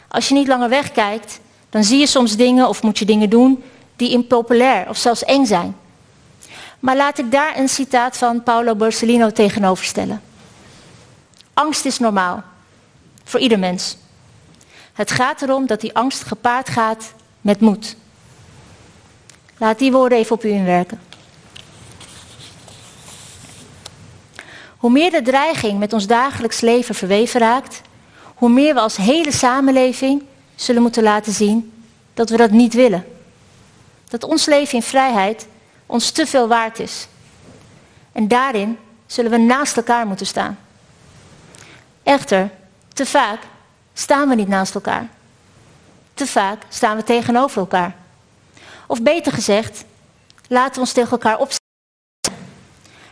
Als 0.07 0.27
je 0.27 0.33
niet 0.33 0.47
langer 0.47 0.69
wegkijkt, 0.69 1.39
dan 1.69 1.83
zie 1.83 1.99
je 1.99 2.07
soms 2.07 2.35
dingen 2.35 2.67
of 2.67 2.83
moet 2.83 2.99
je 2.99 3.05
dingen 3.05 3.29
doen 3.29 3.63
die 3.95 4.11
impopulair 4.11 4.89
of 4.89 4.97
zelfs 4.97 5.23
eng 5.23 5.45
zijn. 5.45 5.75
Maar 6.79 6.95
laat 6.95 7.17
ik 7.17 7.31
daar 7.31 7.57
een 7.57 7.69
citaat 7.69 8.17
van 8.17 8.43
Paolo 8.43 8.75
Borsellino 8.75 9.31
tegenover 9.31 9.85
stellen. 9.85 10.21
Angst 11.53 11.85
is 11.85 11.99
normaal, 11.99 12.43
voor 13.23 13.39
ieder 13.39 13.59
mens. 13.59 13.97
Het 14.93 15.11
gaat 15.11 15.41
erom 15.41 15.65
dat 15.65 15.81
die 15.81 15.95
angst 15.95 16.23
gepaard 16.23 16.69
gaat 16.69 17.13
met 17.41 17.59
moed. 17.59 17.95
Laat 19.57 19.79
die 19.79 19.91
woorden 19.91 20.17
even 20.17 20.35
op 20.35 20.43
u 20.43 20.49
inwerken. 20.49 21.01
Hoe 24.77 24.91
meer 24.91 25.11
de 25.11 25.21
dreiging 25.21 25.79
met 25.79 25.93
ons 25.93 26.07
dagelijks 26.07 26.61
leven 26.61 26.95
verweven 26.95 27.39
raakt, 27.39 27.81
hoe 28.35 28.49
meer 28.49 28.73
we 28.73 28.79
als 28.79 28.97
hele 28.97 29.31
samenleving 29.31 30.23
zullen 30.55 30.81
moeten 30.81 31.03
laten 31.03 31.33
zien 31.33 31.73
dat 32.13 32.29
we 32.29 32.37
dat 32.37 32.51
niet 32.51 32.73
willen. 32.73 33.05
Dat 34.09 34.23
ons 34.23 34.45
leven 34.45 34.75
in 34.75 34.83
vrijheid 34.83 35.47
ons 35.85 36.11
te 36.11 36.25
veel 36.25 36.47
waard 36.47 36.79
is. 36.79 37.07
En 38.11 38.27
daarin 38.27 38.77
zullen 39.05 39.31
we 39.31 39.37
naast 39.37 39.77
elkaar 39.77 40.07
moeten 40.07 40.25
staan. 40.25 40.59
Echter, 42.03 42.49
te 42.93 43.05
vaak 43.05 43.39
staan 43.93 44.29
we 44.29 44.35
niet 44.35 44.47
naast 44.47 44.75
elkaar. 44.75 45.09
Te 46.13 46.27
vaak 46.27 46.63
staan 46.69 46.97
we 46.97 47.03
tegenover 47.03 47.59
elkaar. 47.59 47.95
Of 48.87 49.01
beter 49.01 49.31
gezegd, 49.31 49.83
laten 50.47 50.73
we 50.73 50.79
ons 50.79 50.91
tegen 50.91 51.11
elkaar 51.11 51.39
opstaan. 51.39 51.61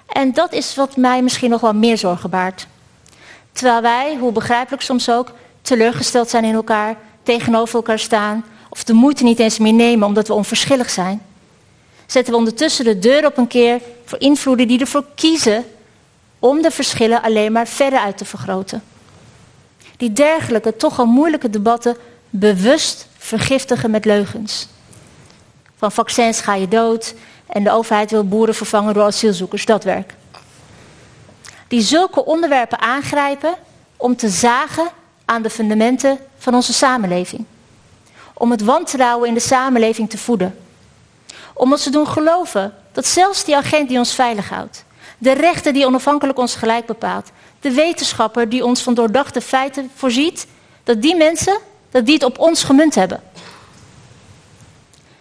En 0.07 0.34
dat 0.34 0.53
is 0.53 0.75
wat 0.75 0.95
mij 0.95 1.21
misschien 1.21 1.49
nog 1.49 1.61
wel 1.61 1.73
meer 1.73 1.97
zorgen 1.97 2.29
baart. 2.29 2.67
Terwijl 3.51 3.82
wij, 3.82 4.17
hoe 4.17 4.32
begrijpelijk 4.32 4.84
soms 4.84 5.09
ook, 5.09 5.32
teleurgesteld 5.61 6.29
zijn 6.29 6.43
in 6.43 6.53
elkaar, 6.53 6.95
tegenover 7.23 7.75
elkaar 7.75 7.99
staan, 7.99 8.45
of 8.69 8.84
de 8.84 8.93
moeite 8.93 9.23
niet 9.23 9.39
eens 9.39 9.59
meer 9.59 9.73
nemen 9.73 10.07
omdat 10.07 10.27
we 10.27 10.34
onverschillig 10.34 10.89
zijn, 10.89 11.21
zetten 12.05 12.34
we 12.34 12.39
ondertussen 12.39 12.86
de 12.86 12.99
deur 12.99 13.25
op 13.25 13.38
een 13.38 13.47
keer 13.47 13.82
voor 14.05 14.19
invloeden 14.19 14.67
die 14.67 14.79
ervoor 14.79 15.05
kiezen 15.15 15.65
om 16.39 16.61
de 16.61 16.71
verschillen 16.71 17.21
alleen 17.21 17.51
maar 17.51 17.67
verder 17.67 17.99
uit 17.99 18.17
te 18.17 18.25
vergroten. 18.25 18.84
Die 20.02 20.14
dergelijke, 20.14 20.76
toch 20.76 20.99
al 20.99 21.06
moeilijke 21.06 21.49
debatten 21.49 21.97
bewust 22.30 23.08
vergiftigen 23.18 23.91
met 23.91 24.06
leugens. 24.06 24.68
Van 25.78 25.91
vaccins 25.91 26.41
ga 26.41 26.56
je 26.56 26.68
dood 26.68 27.14
en 27.47 27.64
de 27.64 27.72
overheid 27.72 28.12
wil 28.12 28.28
boeren 28.28 28.56
vervangen 28.56 28.93
door 28.93 29.04
asielzoekers, 29.04 29.66
dat 29.66 29.84
werk. 29.84 30.14
Die 31.68 31.82
zulke 31.82 32.26
onderwerpen 32.26 32.80
aangrijpen 32.80 33.54
om 33.97 34.16
te 34.16 34.30
zagen 34.30 34.88
aan 35.26 35.41
de 35.41 35.49
fundamenten 35.49 36.18
van 36.38 36.56
onze 36.56 36.74
samenleving. 36.74 37.45
Om 38.34 38.52
het 38.52 38.64
wantrouwen 38.64 39.28
in 39.28 39.34
de 39.34 39.39
samenleving 39.39 40.10
te 40.10 40.18
voeden. 40.18 40.58
Om 41.54 41.72
ons 41.72 41.84
te 41.84 41.89
doen 41.89 42.08
geloven 42.08 42.74
dat 42.91 43.06
zelfs 43.06 43.43
die 43.43 43.56
agent 43.56 43.88
die 43.88 43.97
ons 43.97 44.14
veilig 44.14 44.49
houdt, 44.49 44.84
de 45.22 45.32
rechter 45.32 45.74
die 45.74 45.86
onafhankelijk 45.86 46.38
ons 46.39 46.55
gelijk 46.55 46.86
bepaalt, 46.86 47.32
de 47.59 47.72
wetenschapper 47.72 48.49
die 48.49 48.65
ons 48.65 48.82
van 48.82 48.93
doordachte 48.93 49.41
feiten 49.41 49.91
voorziet, 49.95 50.47
dat 50.84 51.01
die 51.01 51.15
mensen 51.15 51.57
dat 51.91 52.05
die 52.05 52.13
het 52.13 52.24
op 52.24 52.39
ons 52.39 52.63
gemunt 52.63 52.95
hebben. 52.95 53.22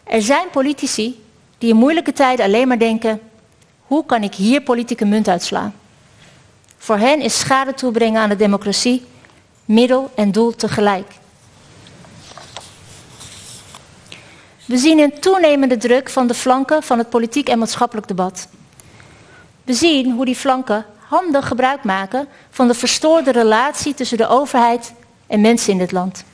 Er 0.04 0.22
zijn 0.22 0.50
politici 0.50 1.24
die 1.58 1.70
in 1.70 1.76
moeilijke 1.76 2.12
tijden 2.12 2.44
alleen 2.44 2.68
maar 2.68 2.78
denken: 2.78 3.20
hoe 3.86 4.06
kan 4.06 4.22
ik 4.22 4.34
hier 4.34 4.60
politieke 4.60 5.04
munt 5.04 5.28
uitslaan? 5.28 5.74
Voor 6.78 6.98
hen 6.98 7.20
is 7.20 7.38
schade 7.38 7.74
toebrengen 7.74 8.20
aan 8.20 8.28
de 8.28 8.36
democratie 8.36 9.04
middel 9.64 10.10
en 10.14 10.32
doel 10.32 10.56
tegelijk. 10.56 11.12
We 14.64 14.76
zien 14.76 14.98
een 14.98 15.20
toenemende 15.20 15.76
druk 15.76 16.10
van 16.10 16.26
de 16.26 16.34
flanken 16.34 16.82
van 16.82 16.98
het 16.98 17.08
politiek 17.08 17.48
en 17.48 17.58
maatschappelijk 17.58 18.08
debat. 18.08 18.48
We 19.70 19.76
zien 19.76 20.12
hoe 20.12 20.24
die 20.24 20.36
flanken 20.36 20.86
handig 20.98 21.46
gebruik 21.48 21.84
maken 21.84 22.28
van 22.50 22.68
de 22.68 22.74
verstoorde 22.74 23.32
relatie 23.32 23.94
tussen 23.94 24.16
de 24.16 24.28
overheid 24.28 24.92
en 25.26 25.40
mensen 25.40 25.72
in 25.72 25.78
dit 25.78 25.92
land. 25.92 26.24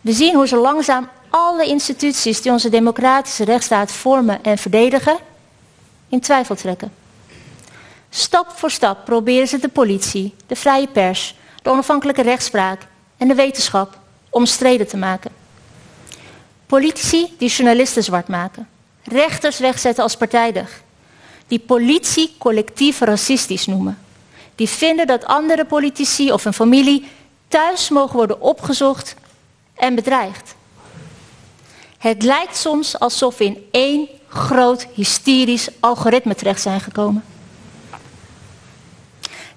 We 0.00 0.12
zien 0.12 0.34
hoe 0.34 0.46
ze 0.46 0.56
langzaam 0.56 1.08
alle 1.30 1.66
instituties 1.66 2.42
die 2.42 2.52
onze 2.52 2.68
democratische 2.68 3.44
rechtsstaat 3.44 3.92
vormen 3.92 4.44
en 4.44 4.58
verdedigen, 4.58 5.16
in 6.08 6.20
twijfel 6.20 6.54
trekken. 6.54 6.92
Stap 8.10 8.50
voor 8.50 8.70
stap 8.70 9.04
proberen 9.04 9.48
ze 9.48 9.58
de 9.58 9.68
politie, 9.68 10.34
de 10.46 10.56
vrije 10.56 10.88
pers, 10.88 11.34
de 11.62 11.70
onafhankelijke 11.70 12.22
rechtspraak 12.22 12.86
en 13.16 13.28
de 13.28 13.34
wetenschap 13.34 13.98
omstreden 14.30 14.88
te 14.88 14.96
maken. 14.96 15.32
Politici 16.66 17.34
die 17.38 17.48
journalisten 17.48 18.04
zwart 18.04 18.28
maken, 18.28 18.68
rechters 19.04 19.58
wegzetten 19.58 20.02
als 20.02 20.16
partijdig, 20.16 20.84
die 21.46 21.58
politie 21.58 22.34
collectief 22.38 23.00
racistisch 23.00 23.66
noemen, 23.66 23.98
die 24.54 24.68
vinden 24.68 25.06
dat 25.06 25.24
andere 25.24 25.64
politici 25.64 26.32
of 26.32 26.44
een 26.44 26.52
familie 26.52 27.08
thuis 27.48 27.88
mogen 27.88 28.16
worden 28.16 28.40
opgezocht 28.40 29.14
en 29.74 29.94
bedreigd. 29.94 30.54
Het 31.98 32.22
lijkt 32.22 32.56
soms 32.56 32.98
alsof 32.98 33.38
we 33.38 33.44
in 33.44 33.66
één 33.70 34.08
groot 34.28 34.86
hysterisch 34.94 35.68
algoritme 35.80 36.34
terecht 36.34 36.60
zijn 36.60 36.80
gekomen. 36.80 37.24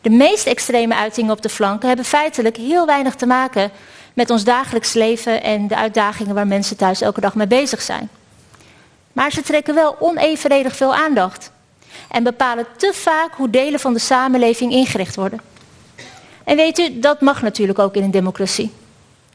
De 0.02 0.10
meest 0.10 0.46
extreme 0.46 0.96
uitingen 0.96 1.32
op 1.32 1.42
de 1.42 1.50
flanken 1.50 1.88
hebben 1.88 2.06
feitelijk 2.06 2.58
heel 2.58 2.86
weinig 2.86 3.16
te 3.16 3.26
maken 3.26 3.72
met 4.14 4.30
ons 4.30 4.44
dagelijks 4.44 4.94
leven 4.94 5.44
en 5.44 5.68
de 5.68 5.76
uitdagingen 5.76 6.36
waar 6.36 6.48
mensen 6.48 6.78
thuis 6.78 7.02
elke 7.02 7.22
dag 7.22 7.36
mee 7.36 7.48
bezig 7.48 7.82
zijn. 7.82 8.10
Maar 9.14 9.32
ze 9.32 9.42
trekken 9.42 9.76
wel 9.76 9.96
onevenredig 10.00 10.76
veel 10.76 10.96
aandacht. 10.96 11.52
En 12.12 12.24
bepalen 12.24 12.66
te 12.78 12.92
vaak 12.94 13.34
hoe 13.34 13.50
delen 13.50 13.80
van 13.80 13.94
de 13.94 14.00
samenleving 14.00 14.72
ingericht 14.72 15.16
worden. 15.16 15.40
En 16.44 16.56
weet 16.56 16.80
u, 16.80 17.00
dat 17.00 17.22
mag 17.22 17.42
natuurlijk 17.42 17.80
ook 17.80 17.96
in 17.96 18.04
een 18.04 18.12
democratie. 18.12 18.72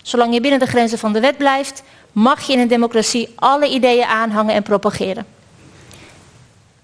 Zolang 0.03 0.35
je 0.35 0.41
binnen 0.41 0.61
de 0.61 0.67
grenzen 0.67 0.99
van 0.99 1.13
de 1.13 1.21
wet 1.21 1.37
blijft, 1.37 1.83
mag 2.13 2.47
je 2.47 2.53
in 2.53 2.59
een 2.59 2.69
democratie 2.69 3.33
alle 3.35 3.69
ideeën 3.69 4.05
aanhangen 4.05 4.55
en 4.55 4.63
propageren. 4.63 5.27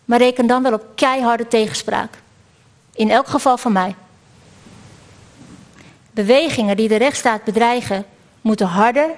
Maar 0.04 0.18
reken 0.18 0.46
dan 0.46 0.62
wel 0.62 0.72
op 0.72 0.84
keiharde 0.94 1.48
tegenspraak. 1.48 2.18
In 2.94 3.10
elk 3.10 3.26
geval 3.26 3.56
van 3.56 3.72
mij. 3.72 3.94
Bewegingen 6.10 6.76
die 6.76 6.88
de 6.88 6.96
rechtsstaat 6.96 7.44
bedreigen, 7.44 8.04
moeten 8.40 8.66
harder 8.66 9.10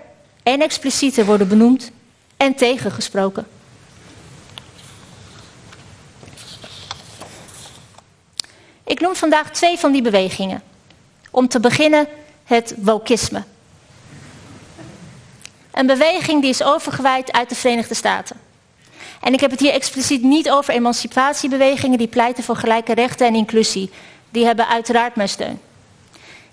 en 0.43 0.61
explicieter 0.61 1.25
worden 1.25 1.49
benoemd 1.49 1.91
en 2.37 2.55
tegengesproken. 2.55 3.47
Ik 8.93 9.01
noem 9.01 9.17
vandaag 9.17 9.51
twee 9.51 9.79
van 9.79 9.93
die 9.93 10.03
bewegingen. 10.03 10.63
Om 11.31 11.49
te 11.49 11.61
beginnen 11.61 12.07
het 12.45 12.75
wokisme. 12.77 13.43
Een 15.71 15.87
beweging 15.87 16.41
die 16.41 16.51
is 16.51 16.63
overgewaaid 16.63 17.33
uit 17.33 17.49
de 17.49 17.55
Verenigde 17.55 17.95
Staten. 17.95 18.37
En 19.21 19.33
ik 19.33 19.41
heb 19.41 19.51
het 19.51 19.61
hier 19.61 19.73
expliciet 19.73 20.23
niet 20.23 20.51
over 20.51 20.75
emancipatiebewegingen 20.75 21.99
die 21.99 22.07
pleiten 22.07 22.45
voor 22.45 22.57
gelijke 22.57 22.95
rechten 22.95 23.27
en 23.27 23.35
inclusie. 23.35 23.91
Die 24.31 24.45
hebben 24.45 24.69
uiteraard 24.69 25.17
mijn 25.17 25.29
steun. 25.29 25.61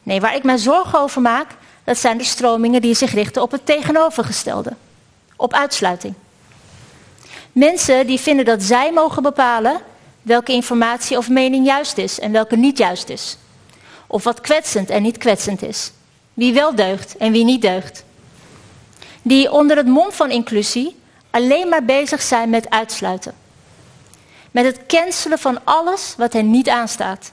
Nee, 0.04 0.22
waar 0.22 0.36
ik 0.36 0.44
mij 0.44 0.58
zorgen 0.58 1.00
over 1.00 1.22
maak, 1.22 1.52
dat 1.84 1.98
zijn 1.98 2.18
de 2.18 2.24
stromingen 2.24 2.82
die 2.82 2.96
zich 2.96 3.14
richten 3.14 3.42
op 3.42 3.52
het 3.52 3.66
tegenovergestelde. 3.66 4.74
Op 5.36 5.54
uitsluiting. 5.54 6.14
Mensen 7.52 8.08
die 8.08 8.20
vinden 8.20 8.46
dat 8.46 8.64
zij 8.64 8.92
mogen 8.92 9.24
bepalen 9.24 9.82
welke 10.22 10.52
informatie 10.52 11.18
of 11.18 11.30
mening 11.30 11.66
juist 11.66 11.98
is 11.98 12.20
en 12.20 12.32
welke 12.32 12.56
niet 12.56 12.78
juist 12.78 13.10
is. 13.10 13.38
Of 14.08 14.24
wat 14.24 14.42
kwetsend 14.42 14.90
en 14.90 15.02
niet 15.02 15.18
kwetsend 15.18 15.62
is. 15.62 15.92
Wie 16.34 16.54
wel 16.54 16.76
deugt 16.76 17.18
en 17.18 17.32
wie 17.32 17.44
niet 17.44 17.62
deugt. 17.62 18.04
Die 19.22 19.52
onder 19.52 19.78
het 19.78 19.88
mom 19.88 20.12
van 20.12 20.32
inclusie 20.32 20.96
alleen 21.30 21.70
maar 21.70 21.86
bezig 21.86 22.22
zijn 22.22 22.50
met 22.50 22.70
uitsluiten. 22.70 23.34
Met 24.52 24.66
het 24.66 24.86
cancelen 24.88 25.40
van 25.40 25.60
alles 25.64 26.14
wat 26.18 26.34
hen 26.34 26.52
niet 26.52 26.70
aanstaat. 26.70 27.32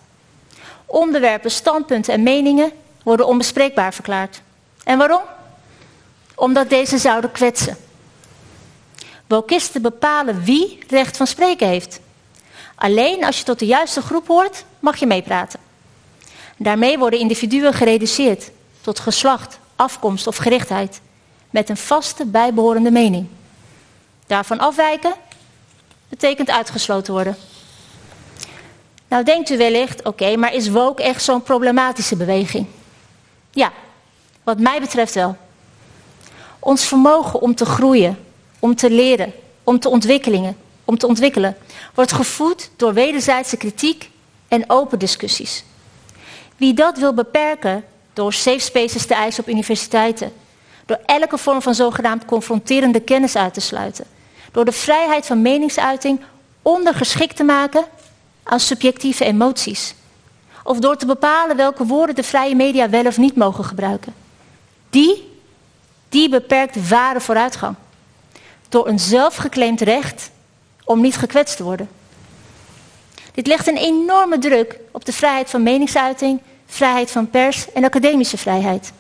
Onderwerpen, 0.87 1.51
standpunten 1.51 2.14
en 2.14 2.22
meningen 2.22 2.70
worden 3.03 3.26
onbespreekbaar 3.26 3.95
verklaard. 3.95 4.41
En 4.84 4.99
waarom? 4.99 5.22
Omdat 6.34 6.70
deze 6.70 6.99
zouden 6.99 7.32
kwetsen. 7.32 7.76
Wokisten 9.26 9.82
bepalen 9.82 10.45
wie 10.45 10.78
recht 10.89 11.16
van 11.16 11.26
spreken 11.26 11.68
heeft. 11.68 12.01
Alleen 12.76 13.24
als 13.24 13.38
je 13.38 13.44
tot 13.44 13.58
de 13.58 13.66
juiste 13.66 14.00
groep 14.00 14.26
hoort, 14.26 14.64
mag 14.78 14.96
je 14.96 15.06
meepraten. 15.06 15.60
Daarmee 16.56 16.98
worden 16.98 17.18
individuen 17.18 17.72
gereduceerd 17.72 18.50
tot 18.80 18.98
geslacht, 18.98 19.58
afkomst 19.76 20.26
of 20.26 20.36
gerichtheid, 20.36 21.00
met 21.50 21.68
een 21.68 21.76
vaste 21.76 22.26
bijbehorende 22.26 22.90
mening. 22.90 23.26
Daarvan 24.26 24.58
afwijken 24.58 25.14
betekent 26.08 26.50
uitgesloten 26.50 27.12
worden. 27.12 27.36
Nou 29.08 29.24
denkt 29.24 29.50
u 29.50 29.56
wellicht, 29.56 30.02
oké, 30.02 30.36
maar 30.36 30.54
is 30.54 30.68
woke 30.68 31.02
echt 31.02 31.22
zo'n 31.22 31.42
problematische 31.42 32.16
beweging? 32.16 32.66
Ja, 33.50 33.72
wat 34.42 34.58
mij 34.58 34.80
betreft 34.80 35.14
wel. 35.14 35.36
Ons 36.58 36.84
vermogen 36.84 37.40
om 37.40 37.54
te 37.54 37.64
groeien, 37.64 38.18
om 38.58 38.74
te 38.74 38.90
leren, 38.90 39.32
om 39.64 39.78
te 39.78 39.88
ontwikkelingen, 39.88 40.56
om 40.87 40.99
te 40.99 41.07
ontwikkelen, 41.07 41.57
wordt 41.95 42.12
gevoed 42.12 42.70
door 42.76 42.93
wederzijdse 42.93 43.57
kritiek 43.57 44.11
en 44.49 44.64
open 44.70 44.99
discussies. 44.99 45.64
Wie 46.57 46.74
dat 46.74 46.99
wil 46.99 47.14
beperken 47.14 47.84
door 48.12 48.32
safe 48.32 48.59
spaces 48.59 49.07
te 49.07 49.14
eisen 49.14 49.43
op 49.43 49.49
universiteiten, 49.49 50.32
door 50.87 50.99
elke 51.07 51.39
vorm 51.39 51.62
van 51.62 51.74
zogenaamd 51.74 52.24
confronterende 52.24 53.01
kennis 53.01 53.37
uit 53.37 53.55
te 53.55 53.61
sluiten, 53.61 54.05
door 54.53 54.64
de 54.64 54.72
vrijheid 54.72 55.26
van 55.26 55.43
meningsuiting 55.43 56.20
ondergeschikt 56.62 57.37
te 57.37 57.45
maken 57.45 57.84
aan 58.43 58.61
subjectieve 58.61 59.24
emoties, 59.24 59.95
of 60.64 60.78
door 60.78 60.97
te 60.97 61.07
bepalen 61.07 61.57
welke 61.57 61.84
woorden 61.84 62.14
de 62.14 62.22
vrije 62.22 62.55
media 62.55 62.91
wel 62.91 63.07
of 63.07 63.18
niet 63.18 63.37
mogen 63.37 63.64
gebruiken. 63.64 64.14
Die, 64.91 65.32
die 66.09 66.28
beperkt 66.28 66.89
ware 66.89 67.20
vooruitgang. 67.20 67.74
Door 68.68 68.89
een 68.89 68.99
zelfgeclaimd 68.99 69.80
recht 69.80 70.30
om 70.87 71.01
niet 71.01 71.16
gekwetst 71.16 71.57
te 71.57 71.62
worden. 71.62 71.89
Dit 73.32 73.47
legt 73.47 73.66
een 73.66 73.76
enorme 73.76 74.39
druk 74.39 74.78
op 74.91 75.05
de 75.05 75.12
vrijheid 75.12 75.51
van 75.51 75.62
meningsuiting, 75.62 76.41
vrijheid 76.66 77.11
van 77.11 77.30
pers 77.30 77.72
en 77.72 77.84
academische 77.84 78.39
vrijheid. 78.39 78.93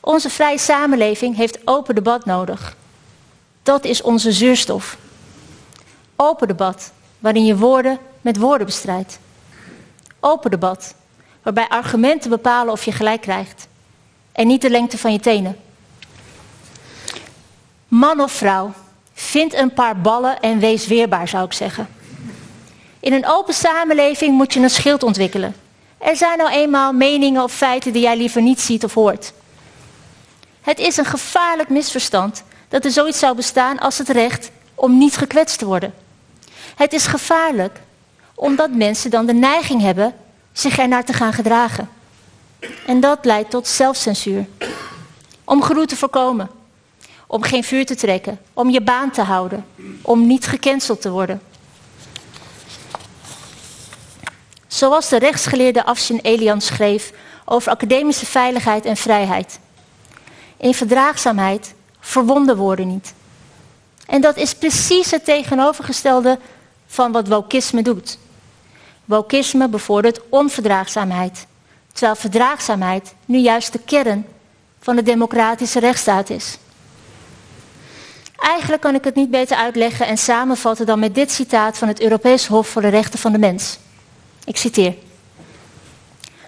Onze 0.00 0.30
vrije 0.30 0.58
samenleving 0.58 1.36
heeft 1.36 1.58
open 1.64 1.94
debat 1.94 2.24
nodig. 2.24 2.76
Dat 3.62 3.84
is 3.84 4.02
onze 4.02 4.32
zuurstof. 4.32 4.96
Open 6.16 6.48
debat, 6.48 6.92
waarin 7.18 7.44
je 7.44 7.56
woorden 7.56 7.98
met 8.20 8.36
woorden 8.36 8.66
bestrijdt. 8.66 9.18
Open 10.20 10.50
debat, 10.50 10.94
waarbij 11.42 11.68
argumenten 11.68 12.30
bepalen 12.30 12.72
of 12.72 12.84
je 12.84 12.92
gelijk 12.92 13.20
krijgt. 13.20 13.66
En 14.32 14.46
niet 14.46 14.62
de 14.62 14.70
lengte 14.70 14.98
van 14.98 15.12
je 15.12 15.20
tenen. 15.20 15.56
Man 17.88 18.20
of 18.20 18.32
vrouw, 18.32 18.72
vind 19.14 19.54
een 19.54 19.72
paar 19.72 20.00
ballen 20.00 20.40
en 20.40 20.58
wees 20.58 20.86
weerbaar, 20.86 21.28
zou 21.28 21.44
ik 21.44 21.52
zeggen. 21.52 21.88
In 23.00 23.12
een 23.12 23.26
open 23.26 23.54
samenleving 23.54 24.36
moet 24.36 24.52
je 24.52 24.60
een 24.60 24.70
schild 24.70 25.02
ontwikkelen. 25.02 25.54
Er 25.98 26.16
zijn 26.16 26.38
nou 26.38 26.50
eenmaal 26.50 26.92
meningen 26.92 27.42
of 27.42 27.52
feiten 27.52 27.92
die 27.92 28.02
jij 28.02 28.16
liever 28.16 28.42
niet 28.42 28.60
ziet 28.60 28.84
of 28.84 28.94
hoort. 28.94 29.32
Het 30.60 30.78
is 30.78 30.96
een 30.96 31.04
gevaarlijk 31.04 31.68
misverstand 31.68 32.42
dat 32.68 32.84
er 32.84 32.90
zoiets 32.90 33.18
zou 33.18 33.36
bestaan 33.36 33.78
als 33.78 33.98
het 33.98 34.08
recht 34.08 34.50
om 34.74 34.98
niet 34.98 35.16
gekwetst 35.16 35.58
te 35.58 35.64
worden. 35.64 35.94
Het 36.76 36.92
is 36.92 37.06
gevaarlijk 37.06 37.80
omdat 38.34 38.70
mensen 38.70 39.10
dan 39.10 39.26
de 39.26 39.34
neiging 39.34 39.80
hebben 39.80 40.14
zich 40.52 40.78
ernaar 40.78 41.04
te 41.04 41.12
gaan 41.12 41.32
gedragen. 41.32 41.88
En 42.86 43.00
dat 43.00 43.24
leidt 43.24 43.50
tot 43.50 43.68
zelfcensuur. 43.68 44.46
Om 45.44 45.62
geroe 45.62 45.86
te 45.86 45.96
voorkomen. 45.96 46.50
Om 47.34 47.42
geen 47.42 47.64
vuur 47.64 47.86
te 47.86 47.94
trekken. 47.94 48.38
Om 48.52 48.70
je 48.70 48.80
baan 48.80 49.10
te 49.10 49.22
houden. 49.22 49.64
Om 50.02 50.26
niet 50.26 50.46
gecanceld 50.46 51.00
te 51.00 51.10
worden. 51.10 51.42
Zoals 54.66 55.08
de 55.08 55.18
rechtsgeleerde 55.18 55.84
Afshin 55.84 56.18
Elian 56.22 56.60
schreef 56.60 57.12
over 57.44 57.70
academische 57.72 58.26
veiligheid 58.26 58.84
en 58.84 58.96
vrijheid. 58.96 59.58
In 60.56 60.74
verdraagzaamheid 60.74 61.74
verwonden 62.00 62.56
woorden 62.56 62.88
niet. 62.88 63.14
En 64.06 64.20
dat 64.20 64.36
is 64.36 64.54
precies 64.54 65.10
het 65.10 65.24
tegenovergestelde 65.24 66.38
van 66.86 67.12
wat 67.12 67.28
wokisme 67.28 67.82
doet. 67.82 68.18
Wokisme 69.04 69.68
bevordert 69.68 70.20
onverdraagzaamheid, 70.28 71.46
terwijl 71.92 72.16
verdraagzaamheid 72.16 73.14
nu 73.24 73.38
juist 73.38 73.72
de 73.72 73.80
kern 73.84 74.26
van 74.80 74.96
de 74.96 75.02
democratische 75.02 75.80
rechtsstaat 75.80 76.30
is. 76.30 76.58
Eigenlijk 78.44 78.82
kan 78.82 78.94
ik 78.94 79.04
het 79.04 79.14
niet 79.14 79.30
beter 79.30 79.56
uitleggen 79.56 80.06
en 80.06 80.18
samenvatten 80.18 80.86
dan 80.86 80.98
met 80.98 81.14
dit 81.14 81.32
citaat 81.32 81.78
van 81.78 81.88
het 81.88 82.00
Europees 82.00 82.46
Hof 82.46 82.68
voor 82.68 82.82
de 82.82 82.88
Rechten 82.88 83.18
van 83.18 83.32
de 83.32 83.38
Mens. 83.38 83.78
Ik 84.44 84.56
citeer. 84.56 84.94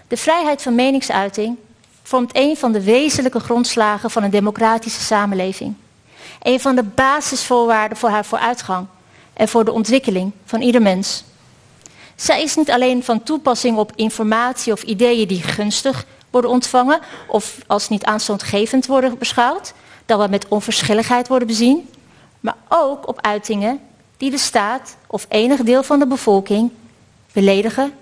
De 0.09 0.17
vrijheid 0.17 0.63
van 0.63 0.75
meningsuiting 0.75 1.57
vormt 2.03 2.37
een 2.37 2.57
van 2.57 2.73
de 2.73 2.83
wezenlijke 2.83 3.41
grondslagen 3.41 4.11
van 4.11 4.23
een 4.23 4.31
democratische 4.31 5.01
samenleving. 5.01 5.75
Een 6.43 6.61
van 6.61 6.75
de 6.75 6.83
basisvoorwaarden 6.83 7.99
voor 7.99 8.09
haar 8.09 8.25
vooruitgang 8.25 8.87
en 9.33 9.49
voor 9.49 9.65
de 9.65 9.73
ontwikkeling 9.73 10.33
van 10.45 10.61
ieder 10.61 10.83
mens. 10.83 11.25
Zij 12.15 12.43
is 12.43 12.57
niet 12.57 12.71
alleen 12.71 13.05
van 13.05 13.23
toepassing 13.23 13.79
op 13.79 13.93
informatie 13.95 14.73
of 14.73 14.83
ideeën 14.83 15.29
die 15.29 15.43
gunstig 15.43 16.07
worden 16.31 16.51
ontvangen 16.51 17.01
of 17.29 17.59
als 17.67 17.89
niet 17.89 18.05
aanstootgevend 18.05 18.87
worden 18.87 19.19
beschouwd, 19.19 19.73
dat 20.07 20.21
we 20.21 20.29
met 20.29 20.49
onverschilligheid 20.49 21.29
worden 21.29 21.49
bezien, 21.49 21.91
maar 22.41 22.57
ook 22.69 23.09
op 23.09 23.21
uitingen 23.21 23.81
die 24.17 24.31
de 24.31 24.39
staat 24.39 24.97
of 25.07 25.27
enig 25.29 25.61
deel 25.61 25.83
van 25.83 25.99
de 25.99 26.07
bevolking 26.07 26.71
beledigen, 27.33 27.93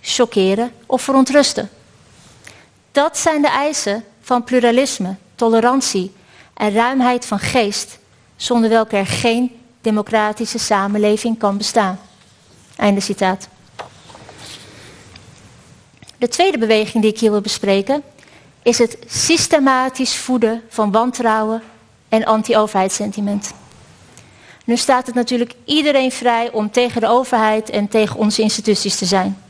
chockeren 0.00 0.72
of 0.86 1.02
verontrusten. 1.02 1.70
Dat 2.92 3.18
zijn 3.18 3.42
de 3.42 3.48
eisen 3.48 4.04
van 4.20 4.44
pluralisme, 4.44 5.16
tolerantie 5.34 6.12
en 6.54 6.72
ruimheid 6.72 7.26
van 7.26 7.38
geest, 7.38 7.98
zonder 8.36 8.70
welke 8.70 8.96
er 8.96 9.06
geen 9.06 9.60
democratische 9.80 10.58
samenleving 10.58 11.38
kan 11.38 11.56
bestaan. 11.56 12.00
Einde 12.76 13.00
citaat. 13.00 13.48
De 16.18 16.28
tweede 16.28 16.58
beweging 16.58 17.02
die 17.02 17.12
ik 17.12 17.20
hier 17.20 17.30
wil 17.30 17.40
bespreken 17.40 18.02
is 18.62 18.78
het 18.78 18.98
systematisch 19.06 20.16
voeden 20.16 20.62
van 20.68 20.90
wantrouwen 20.90 21.62
en 22.08 22.24
anti-overheidssentiment. 22.24 23.52
Nu 24.64 24.76
staat 24.76 25.06
het 25.06 25.14
natuurlijk 25.14 25.54
iedereen 25.64 26.12
vrij 26.12 26.50
om 26.52 26.70
tegen 26.70 27.00
de 27.00 27.08
overheid 27.08 27.70
en 27.70 27.88
tegen 27.88 28.16
onze 28.16 28.42
instituties 28.42 28.96
te 28.96 29.04
zijn. 29.04 29.42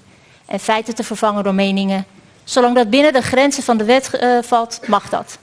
En 0.46 0.60
feiten 0.60 0.94
te 0.94 1.04
vervangen 1.04 1.44
door 1.44 1.54
meningen. 1.54 2.06
Zolang 2.44 2.74
dat 2.74 2.90
binnen 2.90 3.12
de 3.12 3.22
grenzen 3.22 3.62
van 3.62 3.76
de 3.76 3.84
wet 3.84 4.10
uh, 4.14 4.38
valt, 4.42 4.80
mag 4.86 5.08
dat. 5.08 5.38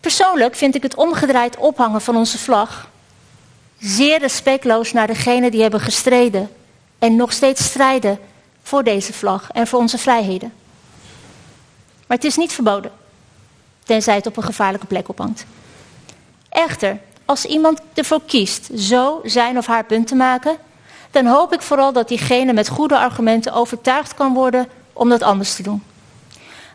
Persoonlijk 0.00 0.54
vind 0.54 0.74
ik 0.74 0.82
het 0.82 0.94
omgedraaid 0.94 1.56
ophangen 1.56 2.00
van 2.00 2.16
onze 2.16 2.38
vlag 2.38 2.88
zeer 3.78 4.18
respectloos 4.18 4.92
naar 4.92 5.06
degenen 5.06 5.50
die 5.50 5.62
hebben 5.62 5.80
gestreden 5.80 6.50
en 6.98 7.16
nog 7.16 7.32
steeds 7.32 7.64
strijden 7.64 8.18
voor 8.62 8.84
deze 8.84 9.12
vlag 9.12 9.50
en 9.50 9.66
voor 9.66 9.78
onze 9.78 9.98
vrijheden. 9.98 10.52
Maar 12.08 12.16
het 12.16 12.26
is 12.26 12.36
niet 12.36 12.52
verboden, 12.52 12.90
tenzij 13.84 14.14
het 14.14 14.26
op 14.26 14.36
een 14.36 14.42
gevaarlijke 14.42 14.86
plek 14.86 15.08
ophangt. 15.08 15.44
Echter, 16.48 16.98
als 17.24 17.44
iemand 17.44 17.80
ervoor 17.94 18.22
kiest 18.26 18.70
zo 18.76 19.20
zijn 19.24 19.58
of 19.58 19.66
haar 19.66 19.84
punt 19.84 20.06
te 20.06 20.14
maken, 20.14 20.56
dan 21.10 21.26
hoop 21.26 21.52
ik 21.52 21.62
vooral 21.62 21.92
dat 21.92 22.08
diegene 22.08 22.52
met 22.52 22.68
goede 22.68 22.98
argumenten 22.98 23.52
overtuigd 23.52 24.14
kan 24.14 24.34
worden 24.34 24.68
om 24.92 25.08
dat 25.08 25.22
anders 25.22 25.54
te 25.54 25.62
doen. 25.62 25.82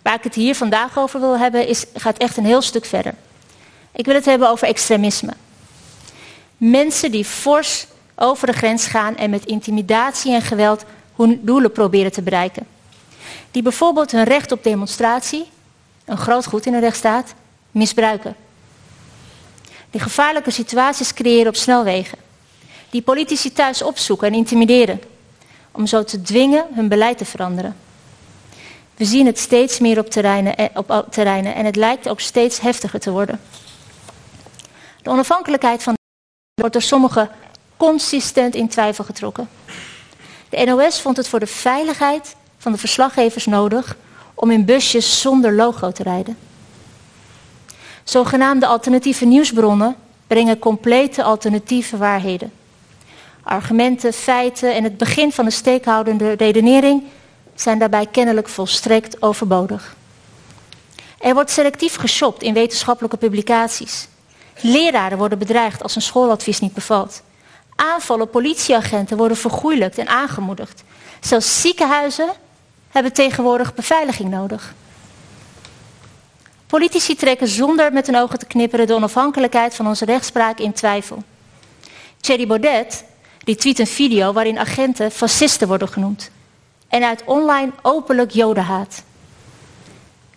Waar 0.02 0.14
ik 0.14 0.24
het 0.24 0.36
hier 0.36 0.56
vandaag 0.56 0.98
over 0.98 1.20
wil 1.20 1.38
hebben, 1.38 1.68
is, 1.68 1.86
gaat 1.94 2.18
echt 2.18 2.38
een 2.38 2.46
heel 2.46 2.62
stuk 2.62 2.86
verder. 2.86 3.16
Ik 3.92 4.06
wil 4.06 4.16
het 4.16 4.26
hebben 4.26 4.50
over 4.50 4.68
extremisme. 4.68 5.34
Mensen 6.58 7.12
die 7.12 7.26
fors 7.26 7.88
over 8.16 8.48
de 8.48 8.54
grens 8.54 8.86
gaan 8.86 9.16
en 9.16 9.30
met 9.30 9.46
intimidatie 9.46 10.34
en 10.34 10.42
geweld 10.42 10.84
hun 11.16 11.40
doelen 11.44 11.72
proberen 11.72 12.12
te 12.12 12.22
bereiken. 12.22 12.68
Die 13.52 13.62
bijvoorbeeld 13.62 14.12
hun 14.12 14.24
recht 14.24 14.52
op 14.52 14.64
demonstratie, 14.64 15.50
een 16.06 16.18
groot 16.18 16.46
goed 16.46 16.66
in 16.66 16.72
de 16.72 16.80
rechtsstaat, 16.80 17.34
misbruiken. 17.72 18.36
Die 19.92 20.02
gevaarlijke 20.02 20.52
situaties 20.52 21.14
creëren 21.14 21.48
op 21.48 21.56
snelwegen. 21.56 22.18
Die 22.90 23.02
politici 23.02 23.54
thuis 23.54 23.82
opzoeken 23.82 24.28
en 24.28 24.34
intimideren. 24.34 25.02
Om 25.72 25.88
zo 25.88 26.04
te 26.04 26.22
dwingen 26.22 26.66
hun 26.74 26.88
beleid 26.88 27.18
te 27.18 27.26
veranderen. 27.26 27.76
We 28.96 29.06
zien 29.06 29.26
het 29.26 29.40
steeds 29.40 29.80
meer 29.80 30.00
op 30.00 30.10
terreinen, 30.10 30.70
op 30.74 31.08
terreinen 31.10 31.56
en 31.56 31.66
het 31.66 31.76
lijkt 31.76 32.10
ook 32.10 32.20
steeds 32.20 32.60
heftiger 32.60 33.00
te 33.00 33.12
worden. 33.12 33.40
De 35.02 35.10
onafhankelijkheid 35.10 35.84
van 35.84 35.94
de 35.94 36.62
wordt 36.62 36.74
door 36.74 36.82
sommigen 36.82 37.30
consistent 37.78 38.56
in 38.56 38.68
twijfel 38.68 39.04
getrokken. 39.04 39.50
De 40.50 40.64
NOS 40.66 41.02
vond 41.02 41.18
het 41.18 41.28
voor 41.28 41.40
de 41.40 41.48
veiligheid 41.48 42.36
van 42.64 42.72
de 42.72 42.78
verslaggevers 42.78 43.46
nodig 43.46 43.98
om 44.34 44.52
in 44.52 44.66
busjes 44.66 45.22
zonder 45.22 45.54
logo 45.54 45.92
te 45.92 46.04
rijden. 46.04 46.38
Zogenaamde 48.04 48.66
alternatieve 48.66 49.26
nieuwsbronnen 49.26 49.96
brengen 50.28 50.60
complete 50.60 51.24
alternatieve 51.24 51.98
waarheden. 51.98 52.52
Argumenten, 53.44 54.14
feiten 54.14 54.76
en 54.76 54.84
het 54.84 54.98
begin 54.98 55.32
van 55.32 55.46
de 55.46 55.52
steekhoudende 55.52 56.32
redenering 56.32 57.04
zijn 57.56 57.80
daarbij 57.80 58.06
kennelijk 58.06 58.50
volstrekt 58.50 59.22
overbodig. 59.22 59.96
Er 61.20 61.34
wordt 61.34 61.52
selectief 61.52 61.96
geshopt 61.96 62.42
in 62.42 62.54
wetenschappelijke 62.54 63.18
publicaties. 63.18 64.08
Leraren 64.62 65.18
worden 65.18 65.38
bedreigd 65.38 65.84
als 65.84 65.96
een 65.96 66.02
schooladvies 66.02 66.60
niet 66.60 66.74
bevalt. 66.74 67.22
Aanvallen 67.76 68.30
politieagenten 68.30 69.18
worden 69.18 69.38
vergoeilijkt 69.38 69.98
en 69.98 70.08
aangemoedigd. 70.08 70.84
Zelfs 71.20 71.62
ziekenhuizen 71.62 72.30
hebben 72.94 73.14
tegenwoordig 73.14 73.74
beveiliging 73.74 74.30
nodig. 74.30 74.74
Politici 76.68 77.16
trekken 77.16 77.48
zonder 77.48 77.94
met 77.94 78.06
hun 78.06 78.16
ogen 78.18 78.40
te 78.40 78.46
knipperen 78.46 78.88
de 78.88 78.94
onafhankelijkheid 78.94 79.76
van 79.76 79.88
onze 79.88 80.06
rechtspraak 80.06 80.60
in 80.60 80.74
twijfel. 80.74 81.24
Thierry 82.22 82.48
Baudet 82.48 83.04
die 83.44 83.56
tweet 83.56 83.80
een 83.80 83.88
video 83.88 84.34
waarin 84.34 84.60
agenten 84.60 85.12
fascisten 85.12 85.68
worden 85.68 85.88
genoemd. 85.88 86.32
En 86.88 87.04
uit 87.04 87.24
online 87.26 87.72
openlijk 87.82 88.32
joden 88.32 88.64
haat. 88.64 89.04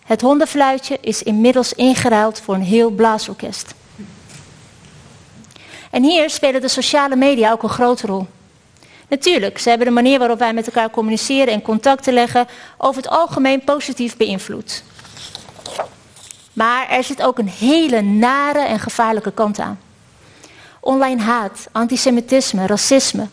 Het 0.05 0.21
hondenfluitje 0.21 0.97
is 1.01 1.23
inmiddels 1.23 1.73
ingeruild 1.73 2.41
voor 2.41 2.55
een 2.55 2.61
heel 2.61 2.89
blaasorkest. 2.89 3.73
En 5.89 6.03
hier 6.03 6.29
spelen 6.29 6.61
de 6.61 6.67
sociale 6.67 7.15
media 7.15 7.51
ook 7.51 7.63
een 7.63 7.69
grote 7.69 8.07
rol. 8.07 8.27
Natuurlijk, 9.07 9.57
ze 9.57 9.69
hebben 9.69 9.87
de 9.87 9.93
manier 9.93 10.19
waarop 10.19 10.39
wij 10.39 10.53
met 10.53 10.65
elkaar 10.65 10.89
communiceren 10.89 11.53
en 11.53 11.61
contacten 11.61 12.13
leggen 12.13 12.47
over 12.77 13.01
het 13.01 13.11
algemeen 13.11 13.63
positief 13.63 14.17
beïnvloed. 14.17 14.83
Maar 16.53 16.89
er 16.89 17.03
zit 17.03 17.23
ook 17.23 17.37
een 17.37 17.49
hele 17.49 18.01
nare 18.01 18.59
en 18.59 18.79
gevaarlijke 18.79 19.31
kant 19.31 19.59
aan. 19.59 19.79
Online 20.79 21.21
haat, 21.21 21.67
antisemitisme, 21.71 22.65
racisme, 22.65 23.27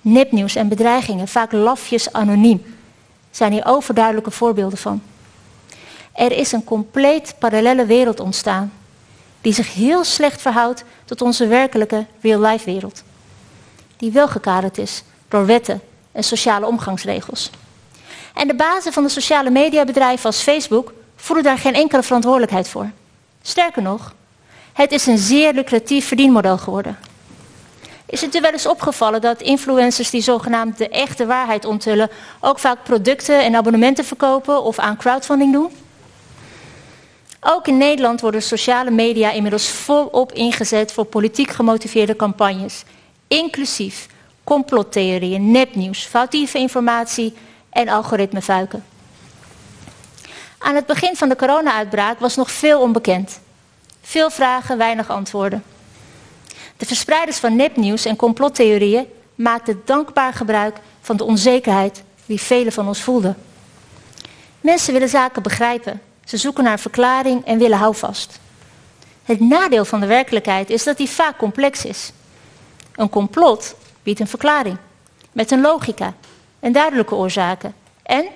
nepnieuws 0.00 0.54
en 0.54 0.68
bedreigingen, 0.68 1.28
vaak 1.28 1.52
lafjes 1.52 2.12
anoniem, 2.12 2.76
zijn 3.30 3.52
hier 3.52 3.66
overduidelijke 3.66 4.30
voorbeelden 4.30 4.78
van. 4.78 5.02
Er 6.12 6.32
is 6.32 6.52
een 6.52 6.64
compleet 6.64 7.34
parallele 7.38 7.86
wereld 7.86 8.20
ontstaan, 8.20 8.72
die 9.40 9.52
zich 9.52 9.74
heel 9.74 10.04
slecht 10.04 10.40
verhoudt 10.40 10.84
tot 11.04 11.22
onze 11.22 11.46
werkelijke 11.46 12.06
real-life 12.20 12.64
wereld. 12.64 13.02
Die 13.96 14.12
wel 14.12 14.28
gekaderd 14.28 14.78
is 14.78 15.02
door 15.30 15.46
wetten 15.46 15.80
en 16.12 16.24
sociale 16.24 16.66
omgangsregels. 16.66 17.50
En 18.34 18.46
de 18.46 18.54
bazen 18.54 18.92
van 18.92 19.02
de 19.02 19.08
sociale 19.08 19.50
mediabedrijven 19.50 20.26
als 20.26 20.42
Facebook 20.42 20.92
voelen 21.16 21.44
daar 21.44 21.58
geen 21.58 21.74
enkele 21.74 22.02
verantwoordelijkheid 22.02 22.68
voor. 22.68 22.90
Sterker 23.42 23.82
nog, 23.82 24.14
het 24.72 24.92
is 24.92 25.06
een 25.06 25.18
zeer 25.18 25.52
lucratief 25.52 26.06
verdienmodel 26.06 26.58
geworden. 26.58 26.98
Is 28.06 28.20
het 28.20 28.34
u 28.34 28.40
wel 28.40 28.52
eens 28.52 28.66
opgevallen 28.66 29.20
dat 29.20 29.40
influencers 29.40 30.10
die 30.10 30.20
zogenaamd 30.20 30.78
de 30.78 30.88
echte 30.88 31.26
waarheid 31.26 31.64
onthullen 31.64 32.10
ook 32.40 32.58
vaak 32.58 32.84
producten 32.84 33.42
en 33.44 33.54
abonnementen 33.54 34.04
verkopen 34.04 34.62
of 34.62 34.78
aan 34.78 34.96
crowdfunding 34.96 35.52
doen? 35.52 35.72
Ook 37.40 37.66
in 37.66 37.76
Nederland 37.76 38.20
worden 38.20 38.42
sociale 38.42 38.90
media 38.90 39.30
inmiddels 39.30 39.68
volop 39.68 40.32
ingezet 40.32 40.92
voor 40.92 41.04
politiek 41.04 41.50
gemotiveerde 41.50 42.16
campagnes, 42.16 42.84
inclusief 43.28 44.08
complottheorieën, 44.50 45.50
nepnieuws, 45.50 46.04
foutieve 46.04 46.58
informatie 46.58 47.34
en 47.70 47.88
algoritmefuiken. 47.88 48.84
Aan 50.58 50.74
het 50.74 50.86
begin 50.86 51.16
van 51.16 51.28
de 51.28 51.36
corona-uitbraak 51.36 52.18
was 52.18 52.36
nog 52.36 52.50
veel 52.50 52.80
onbekend. 52.80 53.40
Veel 54.02 54.30
vragen, 54.30 54.78
weinig 54.78 55.10
antwoorden. 55.10 55.62
De 56.76 56.86
verspreiders 56.86 57.36
van 57.36 57.56
nepnieuws 57.56 58.04
en 58.04 58.16
complottheorieën 58.16 59.06
maakten 59.34 59.82
dankbaar 59.84 60.32
gebruik 60.32 60.76
van 61.00 61.16
de 61.16 61.24
onzekerheid 61.24 62.02
die 62.26 62.40
velen 62.40 62.72
van 62.72 62.88
ons 62.88 63.02
voelden. 63.02 63.36
Mensen 64.60 64.92
willen 64.92 65.08
zaken 65.08 65.42
begrijpen. 65.42 66.00
Ze 66.24 66.36
zoeken 66.36 66.64
naar 66.64 66.80
verklaring 66.80 67.46
en 67.46 67.58
willen 67.58 67.78
houvast. 67.78 68.38
Het 69.24 69.40
nadeel 69.40 69.84
van 69.84 70.00
de 70.00 70.06
werkelijkheid 70.06 70.70
is 70.70 70.84
dat 70.84 70.96
die 70.96 71.10
vaak 71.10 71.36
complex 71.36 71.84
is. 71.84 72.12
Een 72.94 73.10
complot 73.10 73.74
biedt 74.02 74.20
een 74.20 74.28
verklaring 74.28 74.76
met 75.32 75.50
een 75.50 75.60
logica 75.60 76.14
en 76.60 76.72
duidelijke 76.72 77.14
oorzaken. 77.14 77.74
En, 78.02 78.26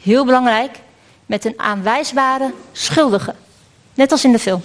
heel 0.00 0.24
belangrijk, 0.24 0.78
met 1.26 1.44
een 1.44 1.54
aanwijsbare 1.56 2.52
schuldige. 2.72 3.34
Net 3.94 4.12
als 4.12 4.24
in 4.24 4.32
de 4.32 4.38
film. 4.38 4.62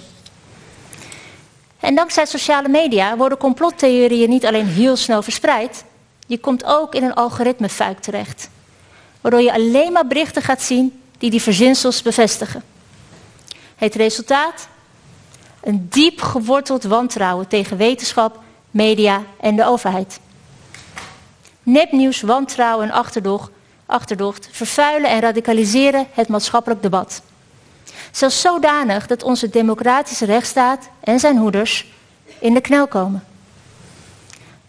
En 1.80 1.94
dankzij 1.94 2.26
sociale 2.26 2.68
media 2.68 3.16
worden 3.16 3.38
complottheorieën 3.38 4.28
niet 4.28 4.46
alleen 4.46 4.66
heel 4.66 4.96
snel 4.96 5.22
verspreid, 5.22 5.84
je 6.26 6.38
komt 6.38 6.64
ook 6.64 6.94
in 6.94 7.04
een 7.04 7.14
algoritmefuik 7.14 8.00
terecht. 8.00 8.48
Waardoor 9.20 9.40
je 9.40 9.52
alleen 9.52 9.92
maar 9.92 10.06
berichten 10.06 10.42
gaat 10.42 10.62
zien 10.62 11.02
die 11.18 11.30
die 11.30 11.42
verzinsels 11.42 12.02
bevestigen. 12.02 12.62
Het 13.76 13.94
resultaat? 13.94 14.68
Een 15.62 15.86
diep 15.90 16.20
geworteld 16.20 16.84
wantrouwen 16.84 17.48
tegen 17.48 17.76
wetenschap, 17.76 18.38
media 18.76 19.22
en 19.40 19.56
de 19.56 19.64
overheid. 19.64 20.20
Nepnieuws, 21.62 22.20
wantrouwen 22.20 22.86
en 22.86 22.94
achterdocht, 22.94 23.50
achterdocht 23.86 24.48
vervuilen 24.52 25.10
en 25.10 25.20
radicaliseren 25.20 26.06
het 26.12 26.28
maatschappelijk 26.28 26.82
debat. 26.82 27.22
Zelfs 28.10 28.40
zodanig 28.40 29.06
dat 29.06 29.22
onze 29.22 29.50
democratische 29.50 30.24
rechtsstaat 30.24 30.88
en 31.00 31.20
zijn 31.20 31.36
hoeders 31.36 31.86
in 32.38 32.54
de 32.54 32.60
knel 32.60 32.86
komen. 32.86 33.24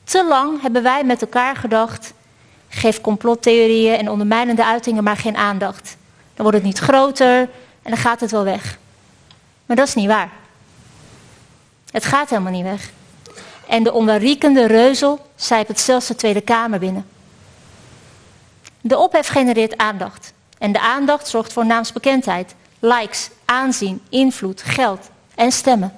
Te 0.03 0.25
lang 0.25 0.61
hebben 0.61 0.83
wij 0.83 1.03
met 1.03 1.21
elkaar 1.21 1.55
gedacht: 1.55 2.13
geef 2.69 3.01
complottheorieën 3.01 3.97
en 3.97 4.09
ondermijnende 4.09 4.65
uitingen 4.65 5.03
maar 5.03 5.17
geen 5.17 5.37
aandacht. 5.37 5.97
Dan 6.33 6.45
wordt 6.45 6.57
het 6.57 6.67
niet 6.67 6.79
groter 6.79 7.39
en 7.81 7.91
dan 7.91 7.97
gaat 7.97 8.19
het 8.19 8.31
wel 8.31 8.43
weg. 8.43 8.77
Maar 9.65 9.75
dat 9.75 9.87
is 9.87 9.95
niet 9.95 10.07
waar. 10.07 10.29
Het 11.91 12.05
gaat 12.05 12.29
helemaal 12.29 12.51
niet 12.51 12.63
weg. 12.63 12.91
En 13.67 13.83
de 13.83 13.93
onwelriekende 13.93 14.67
reuzel 14.67 15.19
zijpelt 15.35 15.79
zelfs 15.79 16.07
de 16.07 16.15
Tweede 16.15 16.41
Kamer 16.41 16.79
binnen. 16.79 17.05
De 18.81 18.97
ophef 18.97 19.27
genereert 19.27 19.77
aandacht. 19.77 20.33
En 20.57 20.71
de 20.71 20.79
aandacht 20.79 21.27
zorgt 21.27 21.53
voor 21.53 21.65
naamsbekendheid 21.65 22.55
likes, 22.79 23.29
aanzien, 23.45 24.01
invloed, 24.09 24.61
geld 24.61 25.09
en 25.35 25.51
stemmen. 25.51 25.93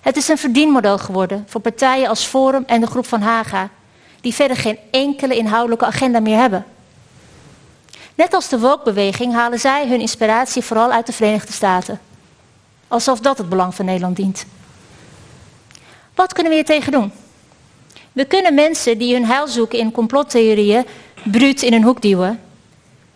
Het 0.00 0.16
is 0.16 0.28
een 0.28 0.38
verdienmodel 0.38 0.98
geworden 0.98 1.44
voor 1.48 1.60
partijen 1.60 2.08
als 2.08 2.24
Forum 2.24 2.64
en 2.66 2.80
de 2.80 2.86
Groep 2.86 3.06
van 3.06 3.20
Haga, 3.20 3.68
die 4.20 4.34
verder 4.34 4.56
geen 4.56 4.78
enkele 4.90 5.36
inhoudelijke 5.36 5.84
agenda 5.84 6.20
meer 6.20 6.38
hebben. 6.38 6.64
Net 8.14 8.34
als 8.34 8.48
de 8.48 8.58
woke 8.58 9.12
halen 9.32 9.60
zij 9.60 9.88
hun 9.88 10.00
inspiratie 10.00 10.62
vooral 10.62 10.92
uit 10.92 11.06
de 11.06 11.12
Verenigde 11.12 11.52
Staten. 11.52 12.00
Alsof 12.88 13.20
dat 13.20 13.38
het 13.38 13.48
belang 13.48 13.74
van 13.74 13.84
Nederland 13.84 14.16
dient. 14.16 14.46
Wat 16.14 16.32
kunnen 16.32 16.52
we 16.52 16.58
hier 16.58 16.66
tegen 16.66 16.92
doen? 16.92 17.12
We 18.12 18.24
kunnen 18.24 18.54
mensen 18.54 18.98
die 18.98 19.14
hun 19.14 19.26
heil 19.26 19.48
zoeken 19.48 19.78
in 19.78 19.90
complottheorieën 19.90 20.86
bruut 21.22 21.62
in 21.62 21.72
een 21.72 21.82
hoek 21.82 22.02
duwen. 22.02 22.40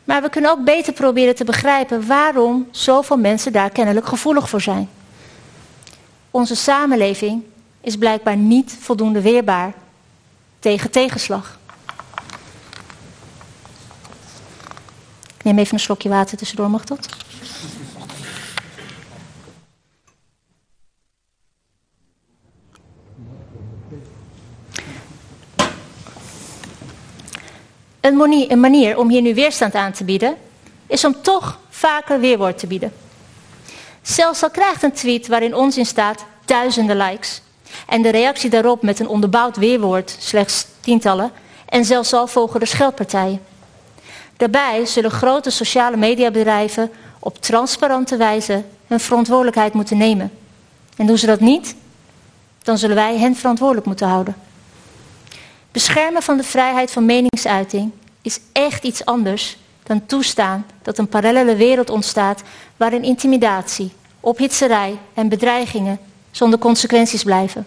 Maar 0.05 0.23
we 0.23 0.29
kunnen 0.29 0.51
ook 0.51 0.65
beter 0.65 0.93
proberen 0.93 1.35
te 1.35 1.45
begrijpen 1.45 2.07
waarom 2.07 2.69
zoveel 2.71 3.17
mensen 3.17 3.53
daar 3.53 3.71
kennelijk 3.71 4.07
gevoelig 4.07 4.49
voor 4.49 4.61
zijn. 4.61 4.89
Onze 6.31 6.55
samenleving 6.55 7.43
is 7.81 7.97
blijkbaar 7.97 8.37
niet 8.37 8.77
voldoende 8.81 9.21
weerbaar 9.21 9.75
tegen 10.59 10.91
tegenslag. 10.91 11.59
Ik 15.37 15.45
neem 15.45 15.59
even 15.59 15.75
een 15.75 15.81
slokje 15.81 16.09
water 16.09 16.37
tussendoor, 16.37 16.71
mag 16.71 16.85
dat? 16.85 17.09
Een 28.07 28.61
manier 28.61 28.99
om 28.99 29.09
hier 29.09 29.23
nu 29.23 29.35
weerstand 29.35 29.75
aan 29.75 29.93
te 29.93 30.05
bieden, 30.05 30.37
is 30.87 31.05
om 31.05 31.17
toch 31.23 31.59
vaker 31.69 32.21
weerwoord 32.21 32.59
te 32.59 32.67
bieden. 32.67 32.93
Zelfs 34.03 34.43
al 34.43 34.51
krijgt 34.51 34.83
een 34.83 34.93
tweet 34.93 35.27
waarin 35.27 35.55
onzin 35.55 35.87
staat 35.87 36.25
duizenden 36.45 36.97
likes. 36.97 37.43
En 37.87 38.03
de 38.03 38.09
reactie 38.09 38.51
daarop 38.51 38.83
met 38.83 39.01
een 39.01 39.09
onderbouwd 39.09 39.57
weerwoord 39.57 40.17
slechts 40.19 40.67
tientallen. 40.81 41.31
En 41.69 41.85
zelfs 41.85 42.13
al 42.13 42.27
volgen 42.27 42.61
er 42.61 42.67
scheldpartijen. 42.67 43.43
Daarbij 44.37 44.87
zullen 44.87 45.11
grote 45.11 45.51
sociale 45.51 45.97
mediabedrijven 45.97 46.91
op 47.19 47.41
transparante 47.41 48.17
wijze 48.17 48.65
hun 48.87 49.01
verantwoordelijkheid 49.01 49.73
moeten 49.73 49.97
nemen. 49.97 50.33
En 50.97 51.07
doen 51.07 51.19
ze 51.19 51.27
dat 51.27 51.41
niet, 51.41 51.75
dan 52.63 52.79
zullen 52.79 52.97
wij 52.97 53.19
hen 53.19 53.37
verantwoordelijk 53.37 53.87
moeten 53.87 54.09
houden. 54.09 54.37
Beschermen 55.77 56.23
van 56.23 56.37
de 56.37 56.43
vrijheid 56.43 56.91
van 56.91 57.05
meningsuiting 57.05 57.93
is 58.23 58.41
echt 58.53 58.85
iets 58.85 59.05
anders 59.05 59.57
dan 59.83 60.07
toestaan 60.07 60.67
dat 60.83 60.99
een 60.99 61.09
parallele 61.09 61.57
wereld 61.57 61.91
ontstaat 61.91 62.43
waarin 62.77 63.03
intimidatie, 63.03 63.93
ophitserij 64.21 64.99
en 65.15 65.29
bedreigingen 65.29 65.99
zonder 66.31 66.59
consequenties 66.59 67.23
blijven. 67.23 67.67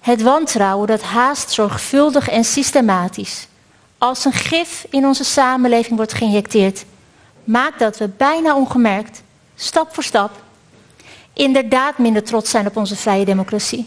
Het 0.00 0.22
wantrouwen 0.22 0.86
dat 0.86 1.02
haast 1.02 1.50
zorgvuldig 1.50 2.28
en 2.28 2.44
systematisch 2.44 3.46
als 3.98 4.24
een 4.24 4.32
gif 4.32 4.86
in 4.90 5.06
onze 5.06 5.24
samenleving 5.24 5.96
wordt 5.96 6.14
geïnjecteerd, 6.14 6.84
maakt 7.44 7.78
dat 7.78 7.98
we 7.98 8.08
bijna 8.08 8.56
ongemerkt, 8.56 9.22
stap 9.54 9.94
voor 9.94 10.04
stap, 10.04 10.30
inderdaad 11.32 11.98
minder 11.98 12.22
trots 12.22 12.50
zijn 12.50 12.66
op 12.66 12.76
onze 12.76 12.96
vrije 12.96 13.24
democratie. 13.24 13.86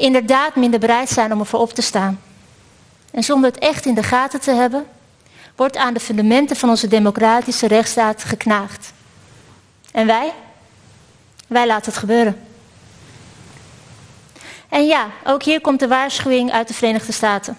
Inderdaad 0.00 0.56
minder 0.56 0.80
bereid 0.80 1.08
zijn 1.08 1.32
om 1.32 1.40
ervoor 1.40 1.60
op 1.60 1.72
te 1.72 1.82
staan. 1.82 2.20
En 3.10 3.22
zonder 3.22 3.50
het 3.50 3.58
echt 3.58 3.86
in 3.86 3.94
de 3.94 4.02
gaten 4.02 4.40
te 4.40 4.50
hebben, 4.50 4.86
wordt 5.56 5.76
aan 5.76 5.94
de 5.94 6.00
fundamenten 6.00 6.56
van 6.56 6.68
onze 6.68 6.88
democratische 6.88 7.66
rechtsstaat 7.66 8.24
geknaagd. 8.24 8.92
En 9.92 10.06
wij? 10.06 10.32
Wij 11.46 11.66
laten 11.66 11.90
het 11.90 12.00
gebeuren. 12.00 12.40
En 14.68 14.86
ja, 14.86 15.06
ook 15.24 15.42
hier 15.42 15.60
komt 15.60 15.80
de 15.80 15.88
waarschuwing 15.88 16.52
uit 16.52 16.68
de 16.68 16.74
Verenigde 16.74 17.12
Staten. 17.12 17.56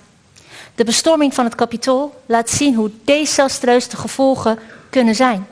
De 0.75 0.83
bestorming 0.83 1.33
van 1.33 1.45
het 1.45 1.55
kapitool 1.55 2.21
laat 2.25 2.49
zien 2.49 2.75
hoe 2.75 2.91
desastreus 3.03 3.87
de 3.87 3.97
gevolgen 3.97 4.59
kunnen 4.89 5.15
zijn. 5.15 5.47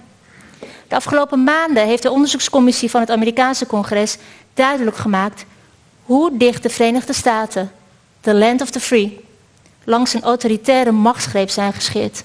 De 0.88 0.96
afgelopen 0.96 1.44
maanden 1.44 1.86
heeft 1.86 2.04
de 2.04 2.12
onderzoekscommissie 2.12 2.90
van 2.90 3.02
het 3.02 3.12
Amerikaanse 3.12 3.66
congres 3.66 4.18
duidelijk 4.54 4.98
gemaakt 4.98 5.46
hoe 6.10 6.38
dicht 6.38 6.64
de 6.64 6.70
Verenigde 6.70 7.14
Staten, 7.14 7.72
the 8.22 8.34
land 8.34 8.62
of 8.62 8.70
the 8.70 8.80
free, 8.80 9.26
langs 9.84 10.14
een 10.14 10.24
autoritaire 10.24 10.91
machtsgreep 10.91 11.49
zijn 11.49 11.74
gescheerd. 11.74 12.24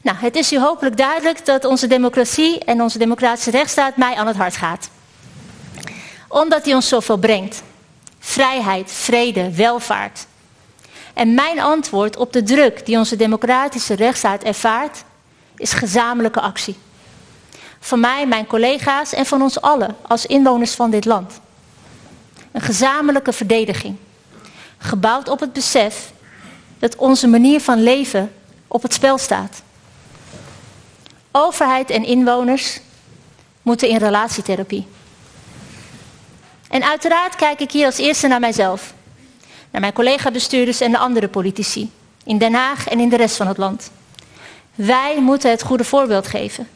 Nou, 0.00 0.16
het 0.16 0.36
is 0.36 0.52
u 0.52 0.58
hopelijk 0.58 0.96
duidelijk 0.96 1.46
dat 1.46 1.64
onze 1.64 1.86
democratie 1.86 2.58
en 2.58 2.82
onze 2.82 2.98
democratische 2.98 3.50
rechtsstaat 3.50 3.96
mij 3.96 4.14
aan 4.14 4.26
het 4.26 4.36
hart 4.36 4.56
gaat. 4.56 4.90
Omdat 6.28 6.64
die 6.64 6.74
ons 6.74 6.88
zoveel 6.88 7.16
brengt. 7.16 7.62
Vrijheid, 8.18 8.92
vrede, 8.92 9.54
welvaart. 9.54 10.26
En 11.14 11.34
mijn 11.34 11.60
antwoord 11.60 12.16
op 12.16 12.32
de 12.32 12.42
druk 12.42 12.86
die 12.86 12.98
onze 12.98 13.16
democratische 13.16 13.94
rechtsstaat 13.94 14.42
ervaart, 14.42 15.04
is 15.56 15.72
gezamenlijke 15.72 16.40
actie. 16.40 16.76
Van 17.80 18.00
mij, 18.00 18.26
mijn 18.26 18.46
collega's 18.46 19.12
en 19.12 19.26
van 19.26 19.42
ons 19.42 19.60
allen 19.60 19.96
als 20.02 20.26
inwoners 20.26 20.74
van 20.74 20.90
dit 20.90 21.04
land. 21.04 21.40
Een 22.52 22.60
gezamenlijke 22.60 23.32
verdediging. 23.32 23.96
Gebouwd 24.78 25.28
op 25.28 25.40
het 25.40 25.52
besef 25.52 26.12
dat 26.78 26.96
onze 26.96 27.26
manier 27.26 27.60
van 27.60 27.82
leven 27.82 28.32
op 28.66 28.82
het 28.82 28.94
spel 28.94 29.18
staat. 29.18 29.62
Overheid 31.32 31.90
en 31.90 32.04
inwoners 32.04 32.80
moeten 33.62 33.88
in 33.88 33.96
relatietherapie. 33.96 34.86
En 36.68 36.84
uiteraard 36.84 37.36
kijk 37.36 37.60
ik 37.60 37.72
hier 37.72 37.86
als 37.86 37.98
eerste 37.98 38.26
naar 38.26 38.40
mijzelf. 38.40 38.94
Naar 39.70 39.80
mijn 39.80 39.92
collega-bestuurders 39.92 40.80
en 40.80 40.90
de 40.90 40.98
andere 40.98 41.28
politici. 41.28 41.90
In 42.24 42.38
Den 42.38 42.54
Haag 42.54 42.88
en 42.88 43.00
in 43.00 43.08
de 43.08 43.16
rest 43.16 43.36
van 43.36 43.46
het 43.46 43.56
land. 43.56 43.90
Wij 44.74 45.20
moeten 45.20 45.50
het 45.50 45.62
goede 45.62 45.84
voorbeeld 45.84 46.26
geven. 46.26 46.68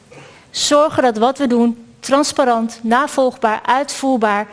Zorgen 0.52 1.02
dat 1.02 1.16
wat 1.16 1.38
we 1.38 1.46
doen 1.46 1.94
transparant, 2.00 2.78
navolgbaar, 2.82 3.60
uitvoerbaar 3.66 4.46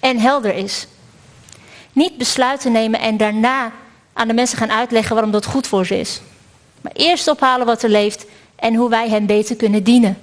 en 0.00 0.18
helder 0.18 0.54
is. 0.54 0.86
Niet 1.92 2.16
besluiten 2.16 2.72
nemen 2.72 3.00
en 3.00 3.16
daarna 3.16 3.72
aan 4.12 4.28
de 4.28 4.34
mensen 4.34 4.58
gaan 4.58 4.72
uitleggen 4.72 5.14
waarom 5.14 5.32
dat 5.32 5.46
goed 5.46 5.66
voor 5.66 5.86
ze 5.86 5.98
is. 5.98 6.20
Maar 6.80 6.92
eerst 6.92 7.28
ophalen 7.28 7.66
wat 7.66 7.82
er 7.82 7.88
leeft 7.88 8.26
en 8.56 8.74
hoe 8.74 8.88
wij 8.88 9.08
hen 9.08 9.26
beter 9.26 9.56
kunnen 9.56 9.82
dienen. 9.82 10.18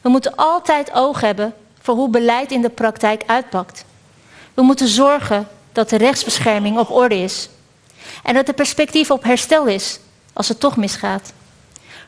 We 0.00 0.08
moeten 0.08 0.36
altijd 0.36 0.92
oog 0.92 1.20
hebben 1.20 1.54
voor 1.80 1.94
hoe 1.94 2.08
beleid 2.08 2.52
in 2.52 2.62
de 2.62 2.68
praktijk 2.68 3.22
uitpakt. 3.26 3.84
We 4.54 4.62
moeten 4.62 4.88
zorgen 4.88 5.48
dat 5.72 5.88
de 5.88 5.96
rechtsbescherming 5.96 6.78
op 6.78 6.90
orde 6.90 7.16
is. 7.16 7.48
En 8.22 8.34
dat 8.34 8.48
er 8.48 8.54
perspectief 8.54 9.10
op 9.10 9.24
herstel 9.24 9.66
is 9.66 9.98
als 10.32 10.48
het 10.48 10.60
toch 10.60 10.76
misgaat. 10.76 11.32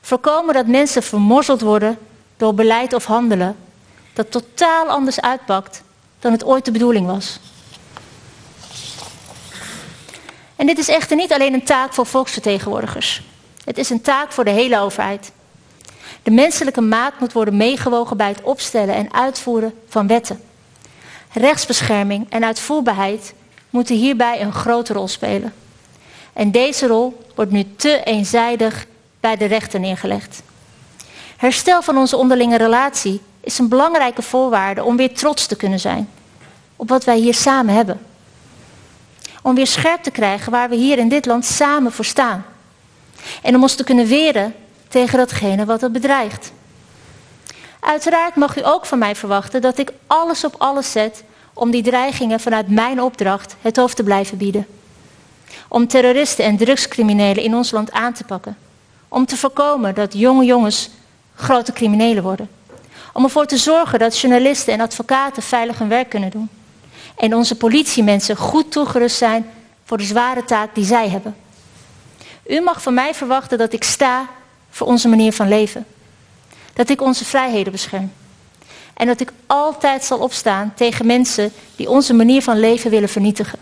Voorkomen 0.00 0.54
dat 0.54 0.66
mensen 0.66 1.02
vermorzeld 1.02 1.60
worden 1.60 1.98
door 2.36 2.54
beleid 2.54 2.92
of 2.92 3.04
handelen 3.04 3.56
dat 4.12 4.30
totaal 4.30 4.86
anders 4.86 5.20
uitpakt 5.20 5.82
dan 6.18 6.32
het 6.32 6.44
ooit 6.44 6.64
de 6.64 6.70
bedoeling 6.70 7.06
was. 7.06 7.38
En 10.56 10.66
dit 10.66 10.78
is 10.78 10.88
echter 10.88 11.16
niet 11.16 11.32
alleen 11.32 11.54
een 11.54 11.64
taak 11.64 11.94
voor 11.94 12.06
volksvertegenwoordigers. 12.06 13.22
Het 13.64 13.78
is 13.78 13.90
een 13.90 14.00
taak 14.00 14.32
voor 14.32 14.44
de 14.44 14.50
hele 14.50 14.78
overheid. 14.78 15.32
De 16.22 16.30
menselijke 16.30 16.80
maat 16.80 17.20
moet 17.20 17.32
worden 17.32 17.56
meegewogen 17.56 18.16
bij 18.16 18.28
het 18.28 18.42
opstellen 18.42 18.94
en 18.94 19.12
uitvoeren 19.12 19.74
van 19.88 20.06
wetten. 20.06 20.40
Rechtsbescherming 21.32 22.26
en 22.30 22.44
uitvoerbaarheid 22.44 23.34
moeten 23.70 23.96
hierbij 23.96 24.40
een 24.40 24.52
grote 24.52 24.92
rol 24.92 25.08
spelen. 25.08 25.52
En 26.32 26.50
deze 26.50 26.86
rol 26.86 27.22
wordt 27.34 27.50
nu 27.50 27.64
te 27.76 28.02
eenzijdig 28.04 28.86
bij 29.20 29.36
de 29.36 29.44
rechter 29.44 29.80
neergelegd. 29.80 30.42
Herstel 31.36 31.82
van 31.82 31.96
onze 31.96 32.16
onderlinge 32.16 32.56
relatie 32.56 33.20
is 33.40 33.58
een 33.58 33.68
belangrijke 33.68 34.22
voorwaarde 34.22 34.84
om 34.84 34.96
weer 34.96 35.14
trots 35.14 35.46
te 35.46 35.56
kunnen 35.56 35.80
zijn 35.80 36.08
op 36.80 36.88
wat 36.88 37.04
wij 37.04 37.18
hier 37.18 37.34
samen 37.34 37.74
hebben. 37.74 38.00
Om 39.42 39.54
weer 39.54 39.66
scherp 39.66 40.02
te 40.02 40.10
krijgen 40.10 40.52
waar 40.52 40.68
we 40.68 40.76
hier 40.76 40.98
in 40.98 41.08
dit 41.08 41.26
land 41.26 41.44
samen 41.44 41.92
voor 41.92 42.04
staan. 42.04 42.44
En 43.42 43.54
om 43.54 43.62
ons 43.62 43.74
te 43.74 43.84
kunnen 43.84 44.06
weren 44.06 44.54
tegen 44.88 45.18
datgene 45.18 45.64
wat 45.64 45.80
het 45.80 45.92
bedreigt. 45.92 46.52
Uiteraard 47.80 48.34
mag 48.34 48.58
u 48.58 48.66
ook 48.66 48.86
van 48.86 48.98
mij 48.98 49.14
verwachten 49.14 49.60
dat 49.60 49.78
ik 49.78 49.92
alles 50.06 50.44
op 50.44 50.54
alles 50.58 50.92
zet 50.92 51.24
om 51.54 51.70
die 51.70 51.82
dreigingen 51.82 52.40
vanuit 52.40 52.68
mijn 52.68 53.00
opdracht 53.02 53.56
het 53.60 53.76
hoofd 53.76 53.96
te 53.96 54.02
blijven 54.02 54.38
bieden. 54.38 54.66
Om 55.68 55.86
terroristen 55.86 56.44
en 56.44 56.56
drugscriminelen 56.56 57.42
in 57.42 57.54
ons 57.54 57.70
land 57.70 57.92
aan 57.92 58.12
te 58.12 58.24
pakken. 58.24 58.56
Om 59.12 59.26
te 59.26 59.36
voorkomen 59.36 59.94
dat 59.94 60.12
jonge 60.12 60.44
jongens 60.44 60.90
grote 61.34 61.72
criminelen 61.72 62.22
worden. 62.22 62.50
Om 63.12 63.24
ervoor 63.24 63.46
te 63.46 63.56
zorgen 63.56 63.98
dat 63.98 64.18
journalisten 64.18 64.72
en 64.72 64.80
advocaten 64.80 65.42
veilig 65.42 65.78
hun 65.78 65.88
werk 65.88 66.08
kunnen 66.08 66.30
doen. 66.30 66.48
En 67.16 67.34
onze 67.34 67.56
politiemensen 67.56 68.36
goed 68.36 68.72
toegerust 68.72 69.16
zijn 69.16 69.50
voor 69.84 69.96
de 69.96 70.04
zware 70.04 70.44
taak 70.44 70.74
die 70.74 70.84
zij 70.84 71.08
hebben. 71.08 71.36
U 72.46 72.60
mag 72.60 72.82
van 72.82 72.94
mij 72.94 73.14
verwachten 73.14 73.58
dat 73.58 73.72
ik 73.72 73.84
sta 73.84 74.28
voor 74.70 74.86
onze 74.86 75.08
manier 75.08 75.32
van 75.32 75.48
leven. 75.48 75.86
Dat 76.72 76.88
ik 76.88 77.00
onze 77.02 77.24
vrijheden 77.24 77.72
bescherm. 77.72 78.12
En 78.94 79.06
dat 79.06 79.20
ik 79.20 79.32
altijd 79.46 80.04
zal 80.04 80.18
opstaan 80.18 80.72
tegen 80.76 81.06
mensen 81.06 81.52
die 81.76 81.90
onze 81.90 82.14
manier 82.14 82.42
van 82.42 82.60
leven 82.60 82.90
willen 82.90 83.08
vernietigen. 83.08 83.58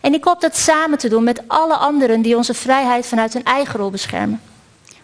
En 0.00 0.14
ik 0.14 0.24
hoop 0.24 0.40
dat 0.40 0.56
samen 0.56 0.98
te 0.98 1.08
doen 1.08 1.24
met 1.24 1.42
alle 1.46 1.74
anderen 1.74 2.22
die 2.22 2.36
onze 2.36 2.54
vrijheid 2.54 3.06
vanuit 3.06 3.32
hun 3.32 3.44
eigen 3.44 3.80
rol 3.80 3.90
beschermen. 3.90 4.40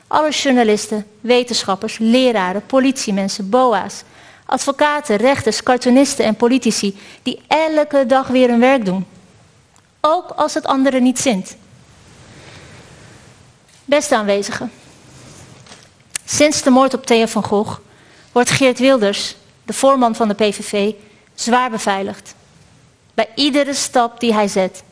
Alle 0.07 0.31
journalisten, 0.31 1.07
wetenschappers, 1.21 1.99
leraren, 1.99 2.67
politiemensen, 2.67 3.51
boa's, 3.51 4.03
advocaten, 4.47 5.17
rechters, 5.17 5.63
cartoonisten 5.63 6.25
en 6.25 6.37
politici 6.37 6.99
die 7.23 7.43
elke 7.47 8.07
dag 8.07 8.27
weer 8.27 8.49
hun 8.49 8.61
werk 8.61 8.85
doen. 8.85 9.07
Ook 10.01 10.31
als 10.31 10.55
het 10.55 10.67
anderen 10.67 11.03
niet 11.03 11.19
zint. 11.19 11.57
Beste 13.85 14.17
aanwezigen. 14.17 14.73
Sinds 16.25 16.63
de 16.63 16.71
moord 16.71 16.95
op 16.95 17.07
Theo 17.07 17.27
van 17.27 17.45
Gogh 17.45 17.79
wordt 18.33 18.51
Geert 18.51 18.79
Wilders, 18.79 19.37
de 19.65 19.73
voorman 19.73 20.15
van 20.15 20.29
de 20.29 20.35
PVV, 20.35 20.93
zwaar 21.35 21.71
beveiligd. 21.71 22.35
Bij 23.17 23.29
iedere 23.35 23.75
stap 23.75 24.21
die 24.21 24.33
hij 24.33 24.49
zet. 24.49 24.83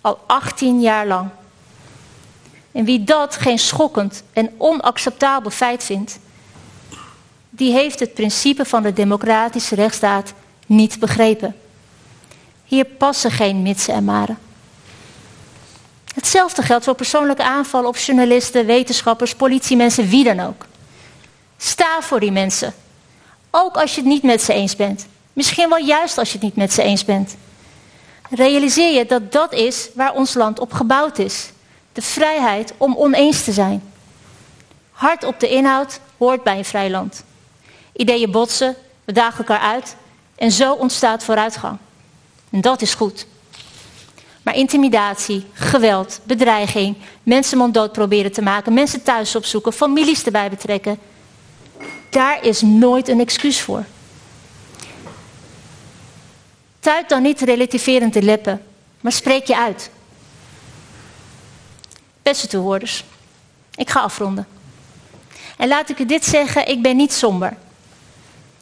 Al 0.00 0.18
18 0.26 0.80
jaar 0.80 1.06
lang. 1.06 1.28
En 2.72 2.84
wie 2.84 3.04
dat 3.04 3.36
geen 3.36 3.58
schokkend 3.58 4.22
en 4.32 4.54
onacceptabel 4.58 5.50
feit 5.50 5.84
vindt, 5.84 6.18
die 7.50 7.72
heeft 7.72 8.00
het 8.00 8.14
principe 8.14 8.64
van 8.64 8.82
de 8.82 8.92
democratische 8.92 9.74
rechtsstaat 9.74 10.32
niet 10.66 10.98
begrepen. 10.98 11.56
Hier 12.64 12.84
passen 12.84 13.30
geen 13.30 13.62
mitsen 13.62 13.94
en 13.94 14.04
maren. 14.04 14.38
Hetzelfde 16.14 16.62
geldt 16.62 16.84
voor 16.84 16.94
persoonlijke 16.94 17.44
aanvallen 17.44 17.88
op 17.88 17.96
journalisten, 17.96 18.66
wetenschappers, 18.66 19.34
politiemensen, 19.34 20.08
wie 20.08 20.24
dan 20.24 20.40
ook. 20.40 20.66
Sta 21.56 22.00
voor 22.00 22.20
die 22.20 22.32
mensen. 22.32 22.74
Ook 23.50 23.76
als 23.76 23.94
je 23.94 24.00
het 24.00 24.10
niet 24.10 24.22
met 24.22 24.42
ze 24.42 24.52
eens 24.52 24.76
bent. 24.76 25.06
Misschien 25.32 25.68
wel 25.68 25.84
juist 25.84 26.18
als 26.18 26.28
je 26.28 26.34
het 26.34 26.42
niet 26.42 26.56
met 26.56 26.72
ze 26.72 26.82
eens 26.82 27.04
bent. 27.04 27.36
Realiseer 28.34 28.92
je 28.92 29.06
dat 29.06 29.32
dat 29.32 29.52
is 29.52 29.88
waar 29.94 30.14
ons 30.14 30.34
land 30.34 30.58
op 30.58 30.72
gebouwd 30.72 31.18
is. 31.18 31.50
De 31.92 32.02
vrijheid 32.02 32.74
om 32.76 32.96
oneens 32.96 33.44
te 33.44 33.52
zijn. 33.52 33.82
Hard 34.90 35.24
op 35.24 35.40
de 35.40 35.48
inhoud 35.48 36.00
hoort 36.16 36.42
bij 36.42 36.58
een 36.58 36.64
vrij 36.64 36.90
land. 36.90 37.24
Ideeën 37.92 38.30
botsen, 38.30 38.76
we 39.04 39.12
dagen 39.12 39.38
elkaar 39.38 39.60
uit 39.60 39.96
en 40.34 40.50
zo 40.50 40.72
ontstaat 40.72 41.24
vooruitgang. 41.24 41.78
En 42.50 42.60
dat 42.60 42.82
is 42.82 42.94
goed. 42.94 43.26
Maar 44.42 44.56
intimidatie, 44.56 45.46
geweld, 45.52 46.20
bedreiging, 46.24 46.96
mensen 47.22 47.58
monddood 47.58 47.92
proberen 47.92 48.32
te 48.32 48.42
maken, 48.42 48.74
mensen 48.74 49.02
thuis 49.02 49.36
opzoeken, 49.36 49.72
families 49.72 50.24
erbij 50.24 50.50
betrekken, 50.50 50.98
daar 52.10 52.44
is 52.44 52.60
nooit 52.60 53.08
een 53.08 53.20
excuus 53.20 53.60
voor. 53.60 53.84
Tuit 56.82 57.08
dan 57.08 57.22
niet 57.22 57.40
relativerend 57.40 58.12
de 58.12 58.22
lippen, 58.22 58.62
maar 59.00 59.12
spreek 59.12 59.46
je 59.46 59.56
uit. 59.56 59.90
Beste 62.22 62.46
toehoorders, 62.46 63.04
ik 63.74 63.90
ga 63.90 64.00
afronden. 64.00 64.46
En 65.56 65.68
laat 65.68 65.88
ik 65.88 65.98
u 65.98 66.06
dit 66.06 66.24
zeggen, 66.24 66.68
ik 66.68 66.82
ben 66.82 66.96
niet 66.96 67.12
somber. 67.12 67.56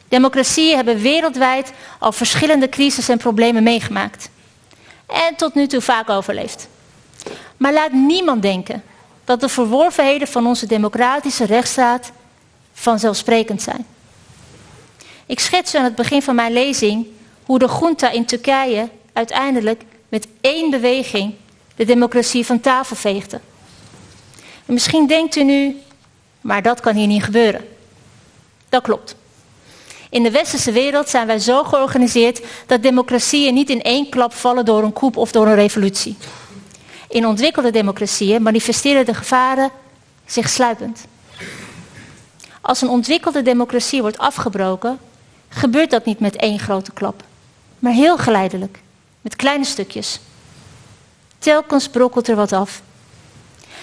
Democratieën 0.07 0.75
hebben 0.75 1.01
wereldwijd 1.01 1.71
al 1.99 2.11
verschillende 2.11 2.69
crises 2.69 3.09
en 3.09 3.17
problemen 3.17 3.63
meegemaakt. 3.63 4.29
En 5.05 5.35
tot 5.35 5.53
nu 5.53 5.67
toe 5.67 5.81
vaak 5.81 6.09
overleefd. 6.09 6.67
Maar 7.57 7.73
laat 7.73 7.91
niemand 7.91 8.41
denken 8.41 8.83
dat 9.23 9.39
de 9.39 9.49
verworvenheden 9.49 10.27
van 10.27 10.47
onze 10.47 10.65
democratische 10.65 11.45
rechtsstaat 11.45 12.11
vanzelfsprekend 12.73 13.61
zijn. 13.61 13.85
Ik 15.25 15.39
schets 15.39 15.75
aan 15.75 15.83
het 15.83 15.95
begin 15.95 16.21
van 16.21 16.35
mijn 16.35 16.53
lezing 16.53 17.07
hoe 17.45 17.59
de 17.59 17.77
junta 17.79 18.09
in 18.11 18.25
Turkije 18.25 18.89
uiteindelijk 19.13 19.83
met 20.09 20.27
één 20.41 20.69
beweging 20.69 21.33
de 21.75 21.85
democratie 21.85 22.45
van 22.45 22.59
tafel 22.59 22.95
veegde. 22.95 23.39
En 24.65 24.73
misschien 24.73 25.07
denkt 25.07 25.35
u 25.35 25.43
nu, 25.43 25.77
maar 26.41 26.61
dat 26.61 26.79
kan 26.79 26.95
hier 26.95 27.07
niet 27.07 27.23
gebeuren. 27.23 27.67
Dat 28.69 28.83
klopt. 28.83 29.15
In 30.09 30.23
de 30.23 30.31
westerse 30.31 30.71
wereld 30.71 31.09
zijn 31.09 31.27
wij 31.27 31.39
zo 31.39 31.63
georganiseerd 31.63 32.41
dat 32.65 32.83
democratieën 32.83 33.53
niet 33.53 33.69
in 33.69 33.81
één 33.81 34.09
klap 34.09 34.33
vallen 34.33 34.65
door 34.65 34.83
een 34.83 34.93
coup 34.93 35.17
of 35.17 35.31
door 35.31 35.47
een 35.47 35.55
revolutie. 35.55 36.17
In 37.09 37.27
ontwikkelde 37.27 37.71
democratieën 37.71 38.41
manifesteren 38.41 39.05
de 39.05 39.13
gevaren 39.13 39.71
zich 40.25 40.49
sluipend. 40.49 41.05
Als 42.61 42.81
een 42.81 42.89
ontwikkelde 42.89 43.41
democratie 43.41 44.01
wordt 44.01 44.17
afgebroken, 44.17 44.99
gebeurt 45.49 45.89
dat 45.89 46.05
niet 46.05 46.19
met 46.19 46.35
één 46.35 46.59
grote 46.59 46.91
klap, 46.91 47.23
maar 47.81 47.91
heel 47.91 48.17
geleidelijk, 48.17 48.79
met 49.21 49.35
kleine 49.35 49.65
stukjes. 49.65 50.19
Telkens 51.39 51.89
brokkelt 51.89 52.27
er 52.27 52.35
wat 52.35 52.53
af. 52.53 52.81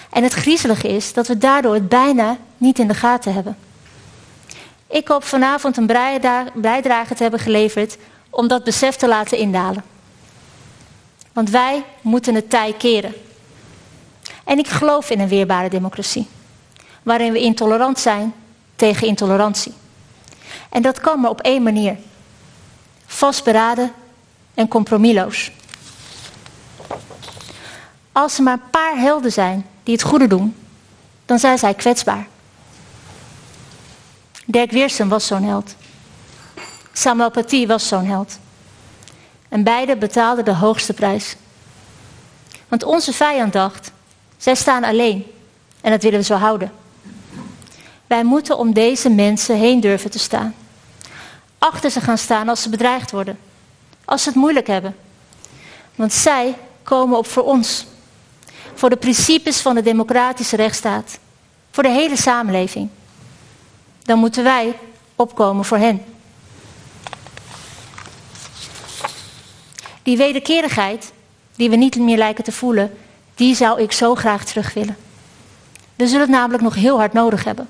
En 0.09 0.23
het 0.23 0.33
griezelige 0.33 0.87
is 0.87 1.13
dat 1.13 1.27
we 1.27 1.37
daardoor 1.37 1.73
het 1.73 1.89
bijna 1.89 2.37
niet 2.57 2.79
in 2.79 2.87
de 2.87 2.93
gaten 2.93 3.33
hebben. 3.33 3.57
Ik 4.87 5.07
hoop 5.07 5.23
vanavond 5.23 5.77
een 5.77 5.85
bijdrage 6.53 7.15
te 7.15 7.21
hebben 7.21 7.39
geleverd 7.39 7.97
om 8.29 8.47
dat 8.47 8.63
besef 8.63 8.95
te 8.95 9.07
laten 9.07 9.37
indalen. 9.37 9.83
Want 11.33 11.49
wij 11.49 11.83
moeten 12.01 12.35
het 12.35 12.49
tij 12.49 12.73
keren. 12.77 13.13
En 14.43 14.57
ik 14.57 14.67
geloof 14.67 15.09
in 15.09 15.19
een 15.19 15.27
weerbare 15.27 15.69
democratie, 15.69 16.27
waarin 17.03 17.31
we 17.31 17.39
intolerant 17.39 17.99
zijn 17.99 18.33
tegen 18.75 19.07
intolerantie. 19.07 19.73
En 20.69 20.81
dat 20.81 20.99
kan 20.99 21.19
maar 21.19 21.29
op 21.29 21.41
één 21.41 21.63
manier. 21.63 21.97
Vastberaden 23.11 23.91
en 24.53 24.67
compromisloos. 24.67 25.51
Als 28.11 28.37
er 28.37 28.43
maar 28.43 28.53
een 28.53 28.69
paar 28.69 28.97
helden 28.97 29.31
zijn 29.31 29.65
die 29.83 29.93
het 29.93 30.03
goede 30.03 30.27
doen, 30.27 30.55
dan 31.25 31.39
zijn 31.39 31.57
zij 31.57 31.73
kwetsbaar. 31.73 32.27
Dirk 34.45 34.71
Weersen 34.71 35.07
was 35.07 35.27
zo'n 35.27 35.43
held. 35.43 35.75
Samuel 36.93 37.31
Paty 37.31 37.67
was 37.67 37.87
zo'n 37.87 38.05
held. 38.05 38.39
En 39.49 39.63
beide 39.63 39.97
betaalden 39.97 40.45
de 40.45 40.53
hoogste 40.53 40.93
prijs. 40.93 41.35
Want 42.67 42.83
onze 42.83 43.13
vijand 43.13 43.53
dacht, 43.53 43.91
zij 44.37 44.55
staan 44.55 44.83
alleen. 44.83 45.25
En 45.81 45.91
dat 45.91 46.03
willen 46.03 46.19
we 46.19 46.25
zo 46.25 46.35
houden. 46.35 46.71
Wij 48.07 48.23
moeten 48.23 48.57
om 48.57 48.73
deze 48.73 49.09
mensen 49.09 49.55
heen 49.55 49.79
durven 49.79 50.11
te 50.11 50.19
staan. 50.19 50.55
Achter 51.59 51.91
ze 51.91 52.01
gaan 52.01 52.17
staan 52.17 52.49
als 52.49 52.61
ze 52.61 52.69
bedreigd 52.69 53.11
worden. 53.11 53.39
Als 54.05 54.23
ze 54.23 54.29
het 54.29 54.37
moeilijk 54.37 54.67
hebben. 54.67 54.95
Want 55.95 56.13
zij 56.13 56.55
komen 56.83 57.17
op 57.17 57.27
voor 57.27 57.43
ons. 57.43 57.85
Voor 58.73 58.89
de 58.89 58.97
principes 58.97 59.61
van 59.61 59.75
de 59.75 59.81
democratische 59.81 60.55
rechtsstaat. 60.55 61.19
Voor 61.71 61.83
de 61.83 61.89
hele 61.89 62.17
samenleving. 62.17 62.89
Dan 64.03 64.19
moeten 64.19 64.43
wij 64.43 64.79
opkomen 65.15 65.65
voor 65.65 65.77
hen. 65.77 66.03
Die 70.03 70.17
wederkerigheid, 70.17 71.11
die 71.55 71.69
we 71.69 71.75
niet 71.75 71.95
meer 71.95 72.17
lijken 72.17 72.43
te 72.43 72.51
voelen, 72.51 72.97
die 73.35 73.55
zou 73.55 73.81
ik 73.81 73.91
zo 73.91 74.15
graag 74.15 74.45
terug 74.45 74.73
willen. 74.73 74.97
We 75.95 76.07
zullen 76.07 76.21
het 76.21 76.29
namelijk 76.29 76.63
nog 76.63 76.75
heel 76.75 76.97
hard 76.97 77.13
nodig 77.13 77.43
hebben. 77.43 77.69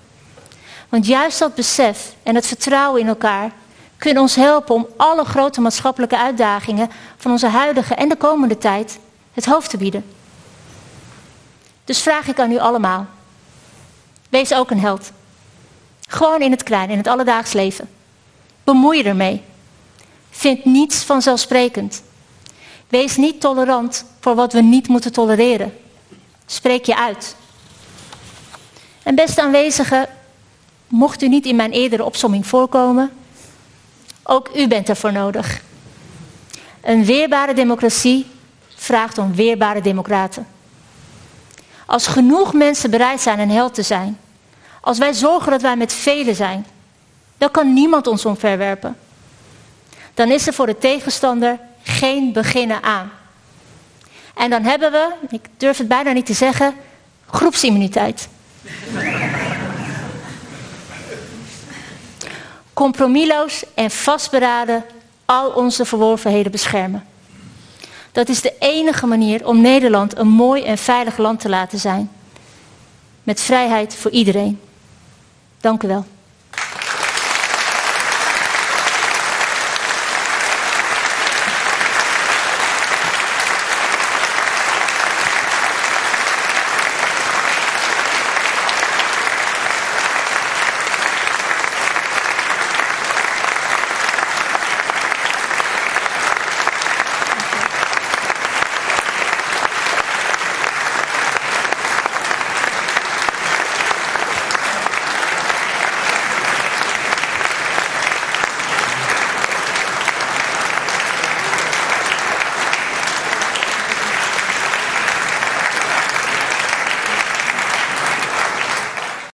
Want 0.89 1.05
juist 1.05 1.39
dat 1.39 1.55
besef 1.55 2.13
en 2.23 2.35
het 2.35 2.47
vertrouwen 2.47 3.01
in 3.01 3.07
elkaar 3.07 3.51
kunnen 3.99 4.21
ons 4.21 4.35
helpen 4.35 4.75
om 4.75 4.87
alle 4.97 5.23
grote 5.23 5.61
maatschappelijke 5.61 6.17
uitdagingen 6.17 6.89
van 7.17 7.31
onze 7.31 7.47
huidige 7.47 7.95
en 7.95 8.09
de 8.09 8.15
komende 8.15 8.57
tijd 8.57 8.99
het 9.33 9.45
hoofd 9.45 9.69
te 9.69 9.77
bieden. 9.77 10.05
Dus 11.83 12.01
vraag 12.01 12.27
ik 12.27 12.39
aan 12.39 12.51
u 12.51 12.57
allemaal: 12.57 13.05
wees 14.29 14.53
ook 14.53 14.71
een 14.71 14.79
held. 14.79 15.11
Gewoon 16.07 16.41
in 16.41 16.51
het 16.51 16.63
klein, 16.63 16.89
in 16.89 16.97
het 16.97 17.07
alledaags 17.07 17.53
leven. 17.53 17.89
Bemoei 18.63 18.97
je 18.97 19.03
ermee. 19.03 19.43
Vind 20.29 20.65
niets 20.65 21.03
vanzelfsprekend. 21.03 22.03
Wees 22.87 23.17
niet 23.17 23.41
tolerant 23.41 24.05
voor 24.19 24.35
wat 24.35 24.53
we 24.53 24.61
niet 24.61 24.87
moeten 24.87 25.11
tolereren. 25.11 25.77
Spreek 26.45 26.85
je 26.85 26.97
uit. 26.97 27.35
En 29.03 29.15
beste 29.15 29.41
aanwezigen, 29.41 30.09
Mocht 30.89 31.21
u 31.21 31.27
niet 31.27 31.45
in 31.45 31.55
mijn 31.55 31.71
eerdere 31.71 32.03
opsomming 32.03 32.47
voorkomen, 32.47 33.11
ook 34.29 34.49
u 34.55 34.67
bent 34.67 34.89
ervoor 34.89 35.11
nodig. 35.11 35.61
Een 36.81 37.05
weerbare 37.05 37.53
democratie 37.53 38.25
vraagt 38.75 39.17
om 39.17 39.35
weerbare 39.35 39.81
democraten. 39.81 40.47
Als 41.85 42.07
genoeg 42.07 42.53
mensen 42.53 42.89
bereid 42.89 43.21
zijn 43.21 43.39
een 43.39 43.51
held 43.51 43.73
te 43.73 43.81
zijn, 43.81 44.17
als 44.81 44.97
wij 44.97 45.13
zorgen 45.13 45.51
dat 45.51 45.61
wij 45.61 45.75
met 45.75 45.93
velen 45.93 46.35
zijn, 46.35 46.65
dan 47.37 47.51
kan 47.51 47.73
niemand 47.73 48.07
ons 48.07 48.25
omverwerpen. 48.25 48.97
Dan 50.13 50.31
is 50.31 50.47
er 50.47 50.53
voor 50.53 50.65
de 50.65 50.77
tegenstander 50.77 51.59
geen 51.83 52.33
beginnen 52.33 52.83
aan. 52.83 53.11
En 54.35 54.49
dan 54.49 54.63
hebben 54.63 54.91
we, 54.91 55.13
ik 55.29 55.45
durf 55.57 55.77
het 55.77 55.87
bijna 55.87 56.11
niet 56.11 56.25
te 56.25 56.33
zeggen, 56.33 56.75
groepsimmuniteit. 57.25 58.27
Compromisloos 62.79 63.63
en 63.73 63.91
vastberaden 63.91 64.85
al 65.25 65.49
onze 65.49 65.85
verworvenheden 65.85 66.51
beschermen. 66.51 67.05
Dat 68.11 68.29
is 68.29 68.41
de 68.41 68.53
enige 68.59 69.05
manier 69.05 69.47
om 69.47 69.61
Nederland 69.61 70.17
een 70.17 70.27
mooi 70.27 70.63
en 70.63 70.77
veilig 70.77 71.17
land 71.17 71.39
te 71.39 71.49
laten 71.49 71.79
zijn. 71.79 72.11
Met 73.23 73.41
vrijheid 73.41 73.95
voor 73.95 74.11
iedereen. 74.11 74.59
Dank 75.61 75.83
u 75.83 75.87
wel. 75.87 76.05